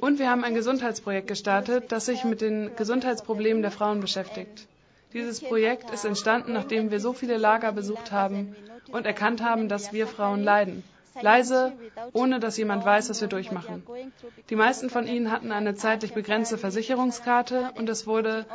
Und 0.00 0.20
wir 0.20 0.30
haben 0.30 0.44
ein 0.44 0.54
Gesundheitsprojekt 0.54 1.26
gestartet, 1.26 1.90
das 1.90 2.06
sich 2.06 2.22
mit 2.24 2.40
den 2.40 2.74
Gesundheitsproblemen 2.76 3.62
der 3.62 3.72
Frauen 3.72 4.00
beschäftigt. 4.00 4.68
Dieses 5.12 5.40
Projekt 5.40 5.90
ist 5.90 6.04
entstanden, 6.04 6.52
nachdem 6.52 6.90
wir 6.92 7.00
so 7.00 7.12
viele 7.12 7.36
Lager 7.36 7.72
besucht 7.72 8.10
haben 8.10 8.54
und 8.90 9.06
erkannt 9.06 9.42
haben, 9.42 9.68
dass 9.68 9.92
wir 9.92 10.06
Frauen 10.06 10.42
leiden. 10.42 10.82
Leise, 11.22 11.72
ohne 12.12 12.40
dass 12.40 12.56
jemand 12.56 12.84
weiß, 12.84 13.08
was 13.08 13.20
wir 13.20 13.28
durchmachen. 13.28 13.84
Die 14.50 14.56
meisten 14.56 14.90
von 14.90 15.06
ihnen 15.06 15.30
hatten 15.30 15.52
eine 15.52 15.74
zeitlich 15.74 16.12
begrenzte 16.12 16.58
Versicherungskarte 16.58 17.70
und 17.76 17.88
es 17.88 18.06
wurde 18.06 18.46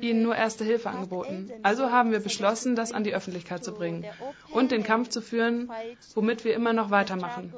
ihnen 0.00 0.22
nur 0.22 0.34
erste 0.34 0.64
Hilfe 0.64 0.90
angeboten. 0.90 1.50
Also 1.62 1.90
haben 1.90 2.10
wir 2.10 2.20
beschlossen, 2.20 2.74
das 2.74 2.92
an 2.92 3.04
die 3.04 3.14
Öffentlichkeit 3.14 3.62
zu 3.64 3.72
bringen 3.72 4.04
und 4.50 4.72
den 4.72 4.82
Kampf 4.82 5.10
zu 5.10 5.20
führen, 5.20 5.70
womit 6.14 6.44
wir 6.44 6.54
immer 6.54 6.72
noch 6.72 6.90
weitermachen. 6.90 7.54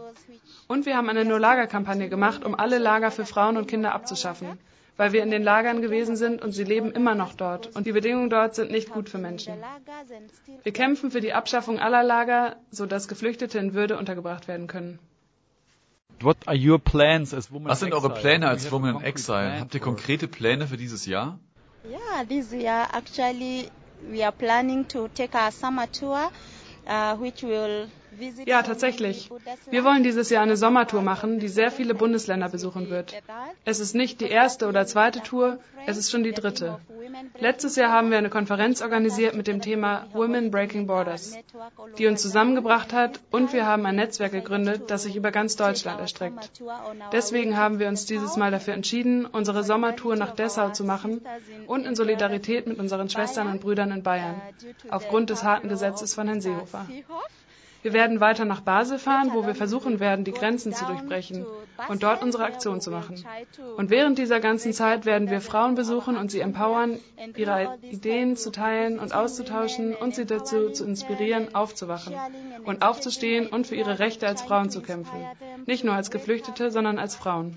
Und 0.68 0.84
wir 0.86 0.96
haben 0.96 1.08
eine 1.08 1.24
No-Lager-Kampagne 1.24 2.08
gemacht, 2.08 2.44
um 2.44 2.54
alle 2.54 2.78
Lager 2.78 3.10
für 3.10 3.24
Frauen 3.24 3.56
und 3.56 3.66
Kinder 3.66 3.94
abzuschaffen 3.94 4.58
weil 5.00 5.14
wir 5.14 5.22
in 5.22 5.30
den 5.30 5.42
Lagern 5.42 5.80
gewesen 5.80 6.14
sind 6.14 6.42
und 6.42 6.52
sie 6.52 6.64
leben 6.64 6.92
immer 6.92 7.14
noch 7.14 7.32
dort. 7.32 7.74
Und 7.74 7.86
die 7.86 7.92
Bedingungen 7.92 8.28
dort 8.28 8.54
sind 8.54 8.70
nicht 8.70 8.90
gut 8.90 9.08
für 9.08 9.16
Menschen. 9.16 9.54
Wir 10.62 10.72
kämpfen 10.72 11.10
für 11.10 11.22
die 11.22 11.32
Abschaffung 11.32 11.78
aller 11.78 12.02
Lager, 12.02 12.56
sodass 12.70 13.08
Geflüchtete 13.08 13.58
in 13.58 13.72
Würde 13.72 13.96
untergebracht 13.96 14.46
werden 14.46 14.66
können. 14.66 14.98
Was 16.20 17.80
sind 17.80 17.94
eure 17.94 18.10
Pläne 18.10 18.46
als 18.46 18.70
Women 18.70 18.96
in 18.96 19.02
Exile? 19.02 19.60
Habt 19.60 19.74
ihr 19.74 19.80
konkrete 19.80 20.28
Pläne 20.28 20.66
für 20.66 20.76
dieses 20.76 21.06
Jahr? 21.06 21.38
Yeah, 21.82 22.24
this 22.28 22.52
year 22.52 22.86
actually 22.92 23.70
we 24.10 24.22
are 24.22 24.32
planning 24.32 24.86
to 24.88 25.08
take 25.08 25.34
a 25.34 25.50
summer 25.50 25.90
tour, 25.90 26.30
ja, 28.44 28.62
tatsächlich. 28.62 29.30
Wir 29.70 29.84
wollen 29.84 30.02
dieses 30.02 30.30
Jahr 30.30 30.42
eine 30.42 30.56
Sommertour 30.56 31.02
machen, 31.02 31.38
die 31.38 31.48
sehr 31.48 31.70
viele 31.70 31.94
Bundesländer 31.94 32.48
besuchen 32.48 32.90
wird. 32.90 33.14
Es 33.64 33.80
ist 33.80 33.94
nicht 33.94 34.20
die 34.20 34.28
erste 34.28 34.66
oder 34.66 34.86
zweite 34.86 35.22
Tour, 35.22 35.58
es 35.86 35.96
ist 35.96 36.10
schon 36.10 36.22
die 36.22 36.32
dritte. 36.32 36.78
Letztes 37.38 37.76
Jahr 37.76 37.90
haben 37.90 38.10
wir 38.10 38.18
eine 38.18 38.30
Konferenz 38.30 38.82
organisiert 38.82 39.34
mit 39.34 39.46
dem 39.46 39.60
Thema 39.60 40.06
Women 40.12 40.50
Breaking 40.50 40.86
Borders, 40.86 41.36
die 41.98 42.06
uns 42.06 42.22
zusammengebracht 42.22 42.92
hat 42.92 43.20
und 43.30 43.52
wir 43.52 43.66
haben 43.66 43.86
ein 43.86 43.96
Netzwerk 43.96 44.32
gegründet, 44.32 44.90
das 44.90 45.04
sich 45.04 45.16
über 45.16 45.30
ganz 45.30 45.56
Deutschland 45.56 46.00
erstreckt. 46.00 46.50
Deswegen 47.12 47.56
haben 47.56 47.78
wir 47.78 47.88
uns 47.88 48.06
dieses 48.06 48.36
Mal 48.36 48.50
dafür 48.50 48.74
entschieden, 48.74 49.26
unsere 49.26 49.64
Sommertour 49.64 50.16
nach 50.16 50.34
Dessau 50.34 50.70
zu 50.70 50.84
machen 50.84 51.20
und 51.66 51.86
in 51.86 51.94
Solidarität 51.94 52.66
mit 52.66 52.78
unseren 52.78 53.08
Schwestern 53.08 53.48
und 53.48 53.60
Brüdern 53.60 53.90
in 53.90 54.02
Bayern, 54.02 54.40
aufgrund 54.90 55.30
des 55.30 55.42
harten 55.42 55.68
Gesetzes 55.68 56.14
von 56.14 56.26
Herrn 56.26 56.40
Seehofer. 56.40 56.69
Wir 57.82 57.94
werden 57.94 58.20
weiter 58.20 58.44
nach 58.44 58.60
Basel 58.60 58.98
fahren, 58.98 59.30
wo 59.32 59.46
wir 59.46 59.54
versuchen 59.54 60.00
werden, 60.00 60.24
die 60.24 60.32
Grenzen 60.32 60.74
zu 60.74 60.84
durchbrechen 60.84 61.46
und 61.88 62.02
dort 62.02 62.22
unsere 62.22 62.44
Aktion 62.44 62.80
zu 62.82 62.90
machen. 62.90 63.24
Und 63.78 63.88
während 63.88 64.18
dieser 64.18 64.38
ganzen 64.38 64.74
Zeit 64.74 65.06
werden 65.06 65.30
wir 65.30 65.40
Frauen 65.40 65.76
besuchen 65.76 66.16
und 66.18 66.30
sie 66.30 66.40
empowern, 66.40 66.98
ihre 67.36 67.78
Ideen 67.82 68.36
zu 68.36 68.50
teilen 68.50 68.98
und 68.98 69.14
auszutauschen 69.14 69.94
und 69.94 70.14
sie 70.14 70.26
dazu 70.26 70.70
zu 70.70 70.84
inspirieren, 70.84 71.54
aufzuwachen 71.54 72.14
und 72.64 72.82
aufzustehen 72.82 73.46
und 73.46 73.66
für 73.66 73.76
ihre 73.76 73.98
Rechte 73.98 74.28
als 74.28 74.42
Frauen 74.42 74.68
zu 74.68 74.82
kämpfen. 74.82 75.24
Nicht 75.64 75.82
nur 75.82 75.94
als 75.94 76.10
Geflüchtete, 76.10 76.70
sondern 76.70 76.98
als 76.98 77.16
Frauen. 77.16 77.56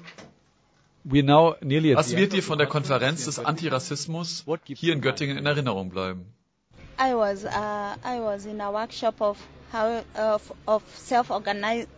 Was 1.04 2.16
wird 2.16 2.32
dir 2.32 2.44
von 2.44 2.58
der 2.58 2.68
Konferenz 2.68 3.26
des 3.26 3.40
Antirassismus 3.40 4.46
hier 4.68 4.94
in 4.94 5.02
Göttingen 5.02 5.38
in 5.38 5.46
Erinnerung 5.46 5.90
bleiben? 5.90 6.34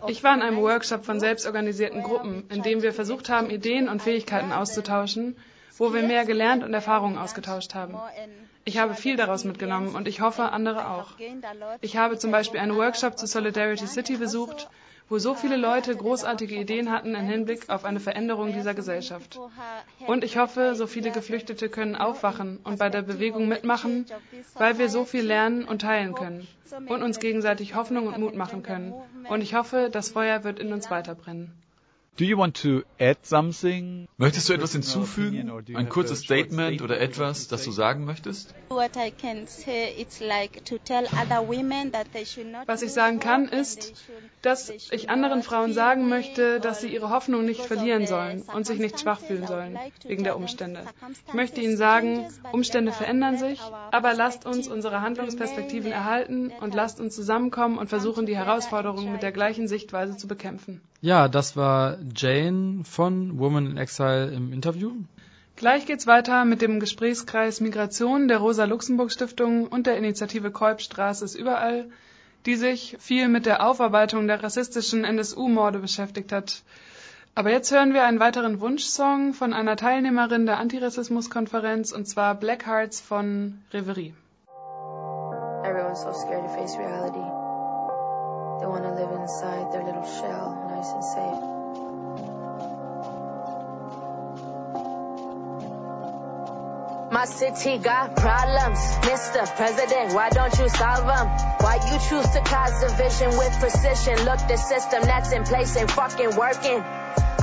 Ich 0.08 0.24
war 0.24 0.36
in 0.36 0.42
einem 0.42 0.58
Workshop 0.62 1.06
von 1.06 1.20
selbstorganisierten 1.20 2.04
Gruppen, 2.04 2.48
in 2.50 2.62
dem 2.64 2.82
wir 2.82 2.94
versucht 2.94 3.30
haben, 3.30 3.50
Ideen 3.50 3.90
und 3.90 4.02
Fähigkeiten 4.02 4.52
auszutauschen, 4.52 5.36
wo 5.78 5.94
wir 5.94 6.04
mehr 6.04 6.26
gelernt 6.26 6.64
und 6.64 6.74
Erfahrungen 6.74 7.18
ausgetauscht 7.18 7.76
haben. 7.76 7.98
Ich 8.64 8.78
habe 8.78 8.96
viel 8.96 9.16
daraus 9.18 9.44
mitgenommen 9.44 9.94
und 9.94 10.08
ich 10.08 10.22
hoffe, 10.22 10.52
andere 10.52 10.90
auch. 10.90 11.12
Ich 11.82 11.98
habe 11.98 12.18
zum 12.18 12.32
Beispiel 12.32 12.60
einen 12.60 12.76
Workshop 12.76 13.18
zu 13.18 13.28
Solidarity 13.28 13.88
City 13.88 14.18
besucht, 14.18 14.70
wo 15.10 15.20
so 15.20 15.36
viele 15.36 15.56
Leute 15.56 15.96
großartige 15.96 16.56
Ideen 16.56 16.92
hatten 16.92 17.16
im 17.16 17.26
Hinblick 17.26 17.70
auf 17.70 17.86
eine 17.86 18.00
Veränderung 18.00 18.54
dieser 18.54 18.74
Gesellschaft. 18.74 19.40
Und 20.08 20.24
ich 20.24 20.38
hoffe, 20.38 20.76
so 20.76 20.88
viele 20.88 21.12
Geflüchtete 21.12 21.70
können 21.70 21.96
aufwachen 21.96 22.60
und 22.64 22.80
bei 22.80 22.90
der 22.90 23.04
Bewegung 23.04 23.48
mitmachen, 23.48 24.06
weil 24.56 24.78
wir 24.80 24.90
so 24.90 25.06
viel 25.06 25.26
lernen 25.26 25.66
und 25.66 25.82
teilen 25.82 26.16
können 26.16 26.48
und 26.88 27.04
uns 27.04 27.20
gegenseitig 27.20 27.76
Hoffnung 27.76 28.08
und 28.08 28.18
Mut 28.18 28.36
machen 28.36 28.64
können. 28.64 28.94
Und 29.30 29.42
ich 29.42 29.54
hoffe, 29.54 29.90
das 29.92 30.10
Feuer 30.10 30.44
wird 30.44 30.60
in 30.60 30.74
uns 30.74 30.90
weiterbrennen. 30.90 31.52
Do 32.18 32.24
you 32.24 32.38
want 32.38 32.56
to 32.62 32.84
add 32.98 33.18
something? 33.24 34.08
Möchtest 34.16 34.48
du 34.48 34.54
etwas 34.54 34.72
hinzufügen? 34.72 35.52
Ein 35.76 35.90
kurzes 35.90 36.20
Statement 36.22 36.82
oder 36.82 37.02
etwas, 37.02 37.50
das 37.50 37.66
du 37.66 37.72
sagen 37.72 38.06
möchtest? 38.06 38.56
Was 42.68 42.82
ich 42.82 42.94
sagen 42.94 43.20
kann, 43.20 43.50
ist, 43.50 43.94
dass 44.42 44.70
ich 44.70 45.10
anderen 45.10 45.44
Frauen 45.44 45.74
sagen 45.74 46.08
möchte, 46.08 46.62
dass 46.62 46.80
sie 46.80 46.88
ihre 46.88 47.10
Hoffnung 47.10 47.44
nicht 47.44 47.60
verlieren 47.66 48.08
sollen 48.08 48.44
und 48.44 48.66
sich 48.66 48.80
nicht 48.80 49.02
schwach 49.02 49.20
fühlen 49.20 49.46
sollen 49.46 49.78
wegen 50.06 50.24
der 50.24 50.38
Umstände. 50.38 50.86
Ich 51.28 51.34
möchte 51.34 51.60
ihnen 51.60 51.76
sagen, 51.76 52.30
Umstände 52.54 52.94
verändern 52.94 53.38
sich, 53.38 53.60
aber 53.92 54.14
lasst 54.14 54.46
uns 54.46 54.70
unsere 54.70 55.02
Handlungsperspektiven 55.02 55.92
erhalten 55.92 56.54
und 56.62 56.74
lasst 56.76 57.02
uns 57.02 57.14
zusammenkommen 57.14 57.78
und 57.78 57.90
versuchen, 57.90 58.26
die 58.26 58.38
Herausforderungen 58.38 59.12
mit 59.12 59.22
der 59.22 59.34
gleichen 59.34 59.68
Sichtweise 59.68 60.16
zu 60.16 60.30
bekämpfen. 60.30 60.82
Ja, 61.06 61.28
das 61.28 61.56
war 61.56 62.00
Jane 62.16 62.84
von 62.84 63.38
Woman 63.38 63.68
in 63.68 63.78
Exile 63.78 64.32
im 64.32 64.52
Interview. 64.52 64.92
Gleich 65.56 65.86
geht's 65.86 66.08
weiter 66.08 66.46
mit 66.46 66.64
dem 66.64 66.80
Gesprächskreis 66.80 67.62
Migration 67.62 68.28
der 68.28 68.40
Rosa-Luxemburg-Stiftung 68.40 69.68
und 69.68 69.86
der 69.86 70.00
Initiative 70.00 70.50
Kolbstraße 70.50 71.24
ist 71.24 71.36
überall, 71.36 71.86
die 72.48 72.56
sich 72.56 72.98
viel 73.00 73.28
mit 73.28 73.46
der 73.46 73.64
Aufarbeitung 73.68 74.26
der 74.26 74.42
rassistischen 74.42 75.04
NSU-Morde 75.04 75.78
beschäftigt 75.78 76.32
hat. 76.32 76.64
Aber 77.36 77.52
jetzt 77.52 77.72
hören 77.72 77.94
wir 77.94 78.04
einen 78.04 78.20
weiteren 78.20 78.60
Wunschsong 78.60 79.36
von 79.36 79.54
einer 79.54 79.76
Teilnehmerin 79.76 80.48
der 80.48 80.58
Antirassismus-Konferenz 80.58 81.92
und 81.92 82.08
zwar 82.08 82.34
Black 82.34 82.66
Hearts 82.66 83.00
von 83.00 83.60
Reverie. 83.72 84.16
Everyone's 85.64 86.02
so 86.02 86.12
scared 86.14 86.48
to 86.48 86.50
face 86.56 86.76
reality. 86.80 87.45
They 88.60 88.66
want 88.66 88.84
to 88.84 88.92
live 88.92 89.12
inside 89.12 89.72
their 89.74 89.84
little 89.84 90.06
shell, 90.06 90.56
nice 90.70 90.92
and 90.92 91.04
safe. 91.04 91.56
My 97.12 97.26
city 97.26 97.78
got 97.78 98.16
problems, 98.16 98.80
Mr. 99.08 99.46
President, 99.56 100.14
why 100.14 100.30
don't 100.30 100.58
you 100.60 100.68
solve 100.70 101.06
them? 101.08 101.28
Why 101.60 101.80
you 101.92 102.00
choose 102.10 102.30
to 102.32 102.42
cause 102.42 102.82
division 102.82 103.38
with 103.38 103.54
precision? 103.60 104.26
Look, 104.26 104.40
the 104.48 104.58
system 104.58 105.04
that's 105.04 105.32
in 105.32 105.44
place 105.44 105.76
ain't 105.78 105.92
fucking 105.92 106.36
working. 106.36 106.84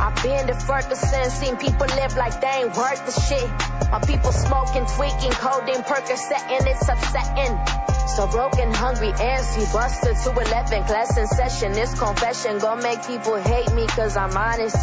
I've 0.01 0.23
been 0.23 0.47
to 0.49 0.55
Ferguson, 0.55 1.31
seen 1.31 1.57
people 1.57 1.87
live 1.87 2.17
like 2.17 2.41
they 2.41 2.65
ain't 2.65 2.77
worth 2.77 3.07
the 3.07 3.13
shit. 3.21 3.49
My 3.91 4.01
people 4.01 4.33
smoking, 4.33 4.85
tweaking, 4.87 5.33
codeine, 5.33 5.83
Percocet, 5.83 6.43
and 6.51 6.67
it's 6.67 6.89
upsetting. 6.89 7.82
So 8.17 8.27
broken, 8.27 8.75
hungry, 8.75 9.11
antsy, 9.13 9.73
busted 9.73 10.17
to 10.19 10.31
11, 10.33 10.85
class 10.85 11.17
in 11.17 11.27
session. 11.29 11.73
This 11.73 11.99
confession 11.99 12.59
gon' 12.59 12.83
make 12.83 13.03
people 13.07 13.37
hate 13.37 13.73
me 13.73 13.87
cause 13.87 14.19
I'm 14.19 14.37
honest. 14.37 14.77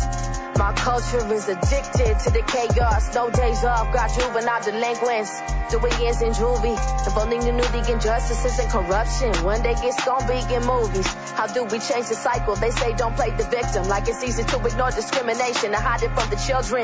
My 0.57 0.73
culture 0.73 1.21
is 1.31 1.47
addicted 1.47 2.17
to 2.25 2.29
the 2.31 2.41
chaos. 2.41 3.13
No 3.13 3.29
days 3.29 3.63
off, 3.63 3.93
got 3.93 4.09
juvenile 4.17 4.63
delinquents. 4.63 5.29
Doings 5.69 6.23
in 6.23 6.33
juvie. 6.33 6.75
If 7.05 7.15
only 7.17 7.37
you 7.45 7.51
knew 7.51 7.69
the 7.69 7.91
injustices 7.93 8.57
and 8.57 8.71
corruption. 8.71 9.31
One 9.43 9.61
day 9.61 9.75
it's 9.77 10.03
gonna 10.03 10.27
be 10.27 10.41
in 10.51 10.65
movies. 10.65 11.07
How 11.37 11.45
do 11.45 11.65
we 11.65 11.77
change 11.77 12.09
the 12.09 12.15
cycle? 12.15 12.55
They 12.55 12.71
say 12.71 12.93
don't 12.93 13.15
play 13.15 13.29
the 13.29 13.43
victim. 13.43 13.87
Like 13.87 14.07
it's 14.07 14.23
easy 14.23 14.43
to 14.43 14.65
ignore 14.65 14.89
discrimination 14.89 15.75
and 15.75 15.83
hide 15.83 16.01
it 16.01 16.09
from 16.17 16.27
the 16.31 16.35
children. 16.35 16.83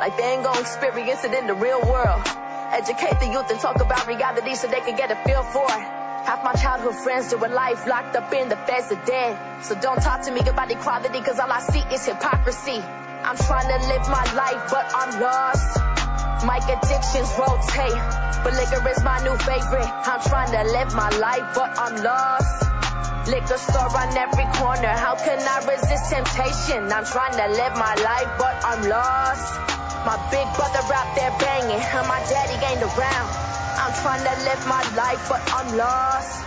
Like 0.00 0.16
they 0.16 0.24
ain't 0.24 0.42
gonna 0.42 0.58
experience 0.58 1.22
it 1.22 1.34
in 1.34 1.46
the 1.46 1.54
real 1.54 1.82
world. 1.82 2.41
Educate 2.72 3.20
the 3.20 3.26
youth 3.26 3.50
and 3.50 3.60
talk 3.60 3.76
about 3.82 4.06
reality 4.06 4.54
so 4.54 4.66
they 4.66 4.80
can 4.80 4.96
get 4.96 5.10
a 5.10 5.16
feel 5.28 5.42
for 5.42 5.66
it. 5.68 5.84
Half 6.24 6.42
my 6.42 6.54
childhood 6.54 6.96
friends 7.04 7.28
do 7.28 7.36
a 7.36 7.50
life 7.52 7.86
locked 7.86 8.16
up 8.16 8.32
in 8.32 8.48
the 8.48 8.56
feds 8.56 8.90
are 8.90 9.04
dead. 9.04 9.36
So 9.62 9.74
don't 9.74 10.00
talk 10.00 10.22
to 10.22 10.30
me 10.32 10.40
about 10.40 10.70
equality 10.70 11.20
cause 11.20 11.38
all 11.38 11.52
I 11.52 11.60
see 11.60 11.84
is 11.92 12.06
hypocrisy. 12.06 12.80
I'm 12.80 13.36
trying 13.36 13.68
to 13.68 13.78
live 13.92 14.08
my 14.08 14.24
life 14.32 14.72
but 14.72 14.88
I'm 14.88 15.20
lost. 15.20 15.68
My 16.48 16.56
addictions 16.64 17.28
rotate, 17.36 18.00
but 18.40 18.56
liquor 18.56 18.88
is 18.88 19.04
my 19.04 19.20
new 19.20 19.36
favorite. 19.36 19.92
I'm 20.08 20.22
trying 20.24 20.52
to 20.56 20.72
live 20.72 20.94
my 20.94 21.10
life 21.20 21.52
but 21.52 21.76
I'm 21.76 22.02
lost. 22.02 23.28
Liquor 23.28 23.58
store 23.58 23.92
on 24.00 24.16
every 24.16 24.48
corner, 24.56 24.96
how 24.96 25.14
can 25.20 25.44
I 25.44 25.60
resist 25.68 26.08
temptation? 26.08 26.90
I'm 26.90 27.04
trying 27.04 27.36
to 27.36 27.48
live 27.52 27.74
my 27.76 27.94
life 28.00 28.32
but 28.40 28.56
I'm 28.64 28.88
lost. 28.88 29.81
My 30.04 30.18
big 30.32 30.48
brother 30.54 30.82
out 30.94 31.14
there 31.14 31.30
banging, 31.38 31.78
and 31.80 32.08
my 32.08 32.18
daddy 32.28 32.58
ain't 32.66 32.82
around. 32.82 33.30
I'm 33.78 33.92
trying 34.02 34.24
to 34.24 34.34
live 34.44 34.66
my 34.66 34.82
life, 34.96 35.22
but 35.28 35.42
I'm 35.54 35.76
lost. 35.76 36.42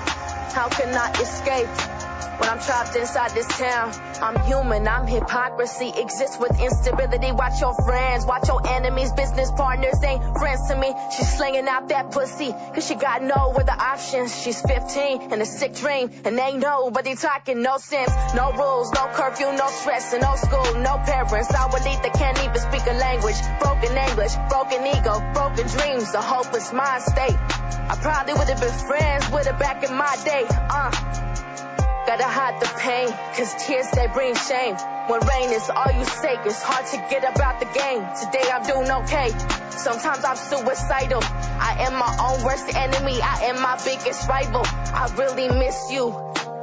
How 0.54 0.68
can 0.70 0.94
I 0.94 1.10
escape 1.22 1.95
when 2.40 2.50
I'm 2.50 2.60
trapped 2.60 2.96
inside 2.96 3.32
this 3.32 3.48
town? 3.48 3.94
I'm 4.22 4.40
human, 4.46 4.88
I'm 4.88 5.08
hypocrisy, 5.08 5.92
exists 5.96 6.38
with 6.40 6.60
instability. 6.60 7.32
Watch 7.32 7.60
your 7.62 7.74
friends, 7.74 8.26
watch 8.26 8.48
your 8.48 8.66
enemies, 8.68 9.12
business 9.14 9.52
partners 9.52 10.02
ain't 10.04 10.24
friends 10.38 10.68
to 10.70 10.76
me. 10.78 10.94
She's 11.16 11.38
slinging 11.38 11.68
out 11.68 11.90
that 11.90 12.12
pussy, 12.12 12.52
cause 12.52 12.86
she 12.88 12.96
got 12.96 13.24
no 13.24 13.54
other 13.58 13.72
options. 13.72 14.36
She's 14.42 14.62
15 14.62 15.32
and 15.32 15.42
a 15.42 15.46
sick 15.46 15.76
dream, 15.76 16.12
and 16.24 16.40
ain't 16.40 16.60
nobody 16.60 17.16
talking, 17.16 17.62
no 17.62 17.78
sense, 17.78 18.12
no 18.36 18.52
rules, 18.54 18.92
no 18.94 19.08
curfew, 19.14 19.52
no 19.54 19.68
stress, 19.68 20.14
and 20.14 20.22
no 20.22 20.36
school, 20.36 20.80
no 20.80 20.98
parents. 21.06 21.52
I 21.54 21.66
will 21.68 21.84
lead 21.84 22.04
that 22.04 22.14
can't 22.14 22.40
even 22.40 22.60
speak 22.60 22.86
a 22.88 22.94
language. 22.94 23.36
Broken 23.60 23.98
English, 23.98 24.34
broken 24.50 24.86
ego, 24.86 25.20
broken 25.34 25.68
dreams, 25.68 26.14
a 26.14 26.22
hopeless 26.22 26.72
mind 26.72 27.04
state. 27.04 27.38
I 27.88 27.98
probably 28.02 28.34
would 28.34 28.50
have 28.50 28.60
been 28.60 28.88
friends 28.88 29.30
with 29.32 29.48
her 29.48 29.58
back 29.58 29.84
in 29.84 29.96
my 29.96 30.16
day, 30.24 30.46
uh. 30.50 31.25
Gotta 32.18 32.32
hide 32.32 32.62
the 32.62 32.72
pain, 32.80 33.10
cause 33.36 33.54
tears 33.68 33.92
they 33.92 34.08
bring 34.08 34.36
shame. 34.36 34.78
When 35.08 35.20
rain 35.28 35.52
is 35.52 35.70
all 35.70 35.92
you 35.92 36.06
say, 36.06 36.38
it's 36.46 36.64
hard 36.64 36.86
to 36.86 36.98
get 37.10 37.26
about 37.30 37.60
the 37.60 37.66
game. 37.66 38.08
Today 38.16 38.50
I'm 38.54 38.64
doing 38.64 38.90
okay. 39.04 39.36
Sometimes 39.72 40.24
I'm 40.24 40.38
suicidal. 40.38 41.20
I 41.22 41.76
am 41.80 42.00
my 42.00 42.16
own 42.24 42.46
worst 42.46 42.74
enemy. 42.74 43.22
I 43.22 43.52
am 43.52 43.62
my 43.62 43.76
biggest 43.84 44.30
rival. 44.30 44.62
I 44.64 45.14
really 45.18 45.50
miss 45.60 45.92
you. 45.92 46.16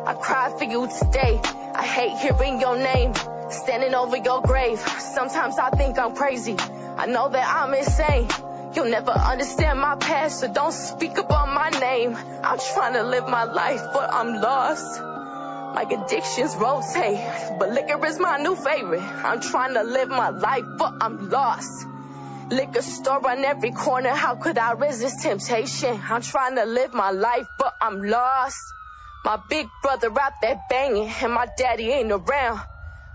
I 0.06 0.14
cry 0.14 0.56
for 0.56 0.64
you 0.64 0.88
today. 0.88 1.38
I 1.74 1.84
hate 1.84 2.16
hearing 2.16 2.58
your 2.58 2.78
name. 2.78 3.12
Standing 3.50 3.94
over 3.94 4.16
your 4.16 4.40
grave. 4.40 4.78
Sometimes 4.78 5.58
I 5.58 5.68
think 5.68 5.98
I'm 5.98 6.14
crazy. 6.14 6.56
I 6.96 7.04
know 7.04 7.28
that 7.28 7.46
I'm 7.46 7.74
insane. 7.74 8.26
You'll 8.74 8.88
never 8.88 9.10
understand 9.10 9.80
my 9.80 9.96
past, 9.96 10.40
so 10.40 10.48
don't 10.50 10.72
speak 10.72 11.18
about 11.18 11.52
my 11.52 11.68
name. 11.78 12.16
I'm 12.42 12.58
trying 12.58 12.94
to 12.94 13.02
live 13.02 13.28
my 13.28 13.44
life, 13.44 13.82
but 13.92 14.10
I'm 14.10 14.40
lost. 14.40 15.11
My 15.74 15.82
addictions 15.82 16.54
rotate, 16.56 17.18
but 17.58 17.70
liquor 17.70 18.04
is 18.06 18.18
my 18.18 18.36
new 18.36 18.54
favorite. 18.54 19.00
I'm 19.02 19.40
trying 19.40 19.72
to 19.74 19.82
live 19.82 20.10
my 20.10 20.28
life, 20.28 20.64
but 20.76 20.94
I'm 21.00 21.30
lost. 21.30 21.86
Liquor 22.50 22.82
store 22.82 23.26
on 23.26 23.42
every 23.44 23.70
corner, 23.70 24.10
how 24.10 24.36
could 24.36 24.58
I 24.58 24.72
resist 24.72 25.22
temptation? 25.22 25.98
I'm 26.10 26.20
trying 26.20 26.56
to 26.56 26.66
live 26.66 26.92
my 26.92 27.10
life, 27.10 27.46
but 27.58 27.74
I'm 27.80 28.02
lost. 28.02 28.58
My 29.24 29.40
big 29.48 29.66
brother 29.82 30.10
out 30.20 30.34
there 30.42 30.60
banging, 30.68 31.08
and 31.08 31.32
my 31.32 31.46
daddy 31.56 31.90
ain't 31.90 32.12
around. 32.12 32.60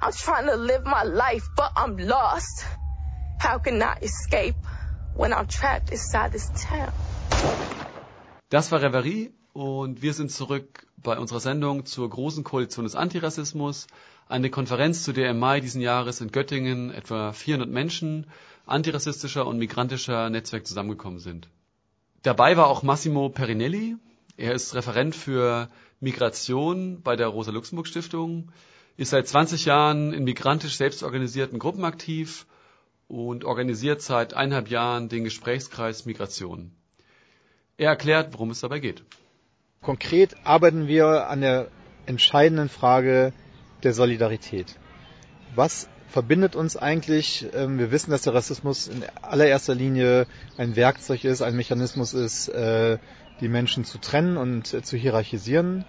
I'm 0.02 0.14
trying 0.14 0.48
to 0.48 0.56
live 0.56 0.84
my 0.84 1.04
life, 1.04 1.48
but 1.56 1.72
I'm 1.76 1.98
lost. 1.98 2.66
How 3.38 3.60
can 3.60 3.84
I 3.84 3.98
escape 4.02 4.56
when 5.14 5.32
I'm 5.32 5.46
trapped 5.46 5.92
inside 5.92 6.32
this 6.32 6.50
town? 6.56 6.92
Das 8.50 8.72
war 8.72 8.80
Reverie 8.80 9.32
und 9.58 10.04
wir 10.04 10.14
sind 10.14 10.32
zurück 10.32 10.86
bei 10.98 11.18
unserer 11.18 11.40
Sendung 11.40 11.88
zur 11.88 12.08
Großen 12.08 12.44
Koalition 12.44 12.86
des 12.86 12.94
Antirassismus, 12.94 13.88
eine 14.30 14.52
Konferenz, 14.52 15.02
zu 15.02 15.14
der 15.14 15.32
im 15.32 15.40
Mai 15.40 15.62
diesen 15.62 15.82
Jahres 15.82 16.22
in 16.22 16.32
Göttingen 16.32 16.92
etwa 16.92 17.34
400 17.34 17.68
Menschen 17.68 18.28
antirassistischer 18.68 19.48
und 19.48 19.58
migrantischer 19.58 20.30
Netzwerk 20.30 20.68
zusammengekommen 20.68 21.18
sind. 21.18 21.50
Dabei 22.22 22.56
war 22.56 22.68
auch 22.68 22.84
Massimo 22.84 23.30
Perinelli. 23.30 23.96
Er 24.36 24.54
ist 24.54 24.76
Referent 24.76 25.16
für 25.16 25.70
Migration 26.00 27.02
bei 27.02 27.16
der 27.16 27.26
Rosa-Luxemburg-Stiftung, 27.26 28.52
ist 28.96 29.10
seit 29.10 29.28
20 29.28 29.66
Jahren 29.66 30.14
in 30.14 30.24
migrantisch 30.24 30.78
selbstorganisierten 30.78 31.58
Gruppen 31.58 31.84
aktiv 31.84 32.46
und 33.08 33.44
organisiert 33.44 34.04
seit 34.04 34.36
eineinhalb 34.36 34.70
Jahren 34.70 35.10
den 35.10 35.24
Gesprächskreis 35.24 36.06
Migration. 36.06 36.74
Er 37.78 37.90
erklärt, 37.90 38.34
worum 38.34 38.52
es 38.52 38.60
dabei 38.60 38.78
geht. 38.78 39.04
Konkret 39.82 40.36
arbeiten 40.44 40.88
wir 40.88 41.30
an 41.30 41.42
der 41.42 41.68
entscheidenden 42.06 42.70
Frage 42.70 43.34
der 43.84 43.94
Solidarität. 43.94 44.76
Was 45.56 45.88
verbindet 46.08 46.56
uns 46.56 46.78
eigentlich? 46.78 47.48
Ähm, 47.54 47.80
wir 47.80 47.92
wissen, 47.92 48.12
dass 48.12 48.24
der 48.24 48.34
Rassismus 48.34 48.88
in 48.88 49.04
allererster 49.22 49.76
Linie 49.76 50.26
ein 50.58 50.76
Werkzeug 50.76 51.24
ist, 51.26 51.42
ein 51.42 51.56
Mechanismus 51.56 52.14
ist, 52.14 52.50
äh, 52.50 52.98
die 53.42 53.50
Menschen 53.50 53.84
zu 53.86 53.98
trennen 53.98 54.38
und 54.38 54.74
äh, 54.74 54.82
zu 54.82 54.98
hierarchisieren. 54.98 55.86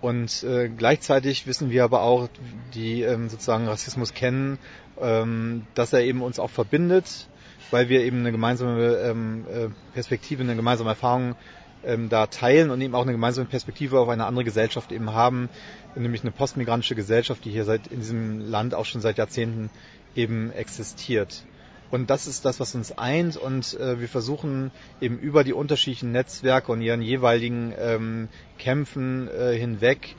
Und 0.00 0.42
äh, 0.42 0.68
gleichzeitig 0.68 1.46
wissen 1.46 1.70
wir 1.70 1.84
aber 1.84 2.02
auch, 2.02 2.28
die 2.74 3.02
ähm, 3.02 3.28
sozusagen 3.28 3.68
Rassismus 3.68 4.14
kennen, 4.14 4.58
ähm, 5.00 5.64
dass 5.74 5.92
er 5.92 6.00
eben 6.00 6.22
uns 6.22 6.40
auch 6.40 6.50
verbindet, 6.50 7.28
weil 7.70 7.88
wir 7.88 8.02
eben 8.02 8.18
eine 8.18 8.32
gemeinsame 8.32 9.72
Perspektive, 9.94 10.42
eine 10.42 10.56
gemeinsame 10.56 10.90
Erfahrung 10.90 11.36
ähm, 11.84 12.08
da 12.08 12.26
teilen 12.26 12.70
und 12.70 12.80
eben 12.80 12.94
auch 12.94 13.02
eine 13.02 13.12
gemeinsame 13.12 13.48
Perspektive 13.48 13.98
auf 13.98 14.08
eine 14.08 14.26
andere 14.26 14.44
Gesellschaft 14.44 14.92
eben 14.92 15.12
haben, 15.12 15.48
nämlich 15.94 16.22
eine 16.22 16.30
postmigrantische 16.30 16.94
Gesellschaft, 16.94 17.44
die 17.44 17.50
hier 17.50 17.64
seit 17.64 17.86
in 17.88 18.00
diesem 18.00 18.40
Land 18.40 18.74
auch 18.74 18.84
schon 18.84 19.00
seit 19.00 19.18
Jahrzehnten 19.18 19.70
eben 20.14 20.52
existiert. 20.52 21.44
Und 21.90 22.08
das 22.08 22.26
ist 22.26 22.46
das, 22.46 22.58
was 22.58 22.74
uns 22.74 22.96
eint. 22.96 23.36
Und 23.36 23.78
äh, 23.78 24.00
wir 24.00 24.08
versuchen 24.08 24.70
eben 25.02 25.18
über 25.18 25.44
die 25.44 25.52
unterschiedlichen 25.52 26.10
Netzwerke 26.10 26.72
und 26.72 26.80
ihren 26.80 27.02
jeweiligen 27.02 27.74
ähm, 27.78 28.28
Kämpfen 28.58 29.28
äh, 29.28 29.54
hinweg 29.54 30.16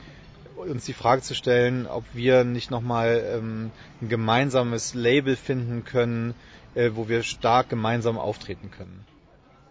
uns 0.56 0.84
die 0.84 0.92
Frage 0.92 1.22
zu 1.22 1.34
stellen, 1.34 1.86
ob 1.86 2.04
wir 2.12 2.44
nicht 2.44 2.70
nochmal 2.70 3.24
ähm, 3.26 3.70
ein 4.00 4.08
gemeinsames 4.08 4.94
Label 4.94 5.34
finden 5.34 5.84
können, 5.84 6.34
äh, 6.74 6.92
wo 6.94 7.08
wir 7.08 7.24
stark 7.24 7.68
gemeinsam 7.68 8.18
auftreten 8.18 8.70
können. 8.70 9.04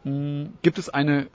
Hm, 0.04 0.54
gibt 0.62 0.78
es 0.78 0.90
eine, 0.90 1.28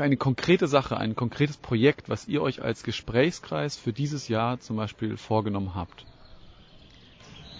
eine 0.00 0.16
konkrete 0.16 0.68
Sache, 0.68 0.96
ein 0.96 1.14
konkretes 1.14 1.56
Projekt, 1.56 2.08
was 2.08 2.28
ihr 2.28 2.42
euch 2.42 2.62
als 2.62 2.82
Gesprächskreis 2.82 3.76
für 3.76 3.92
dieses 3.92 4.28
Jahr 4.28 4.60
zum 4.60 4.76
Beispiel 4.76 5.16
vorgenommen 5.16 5.74
habt? 5.74 6.04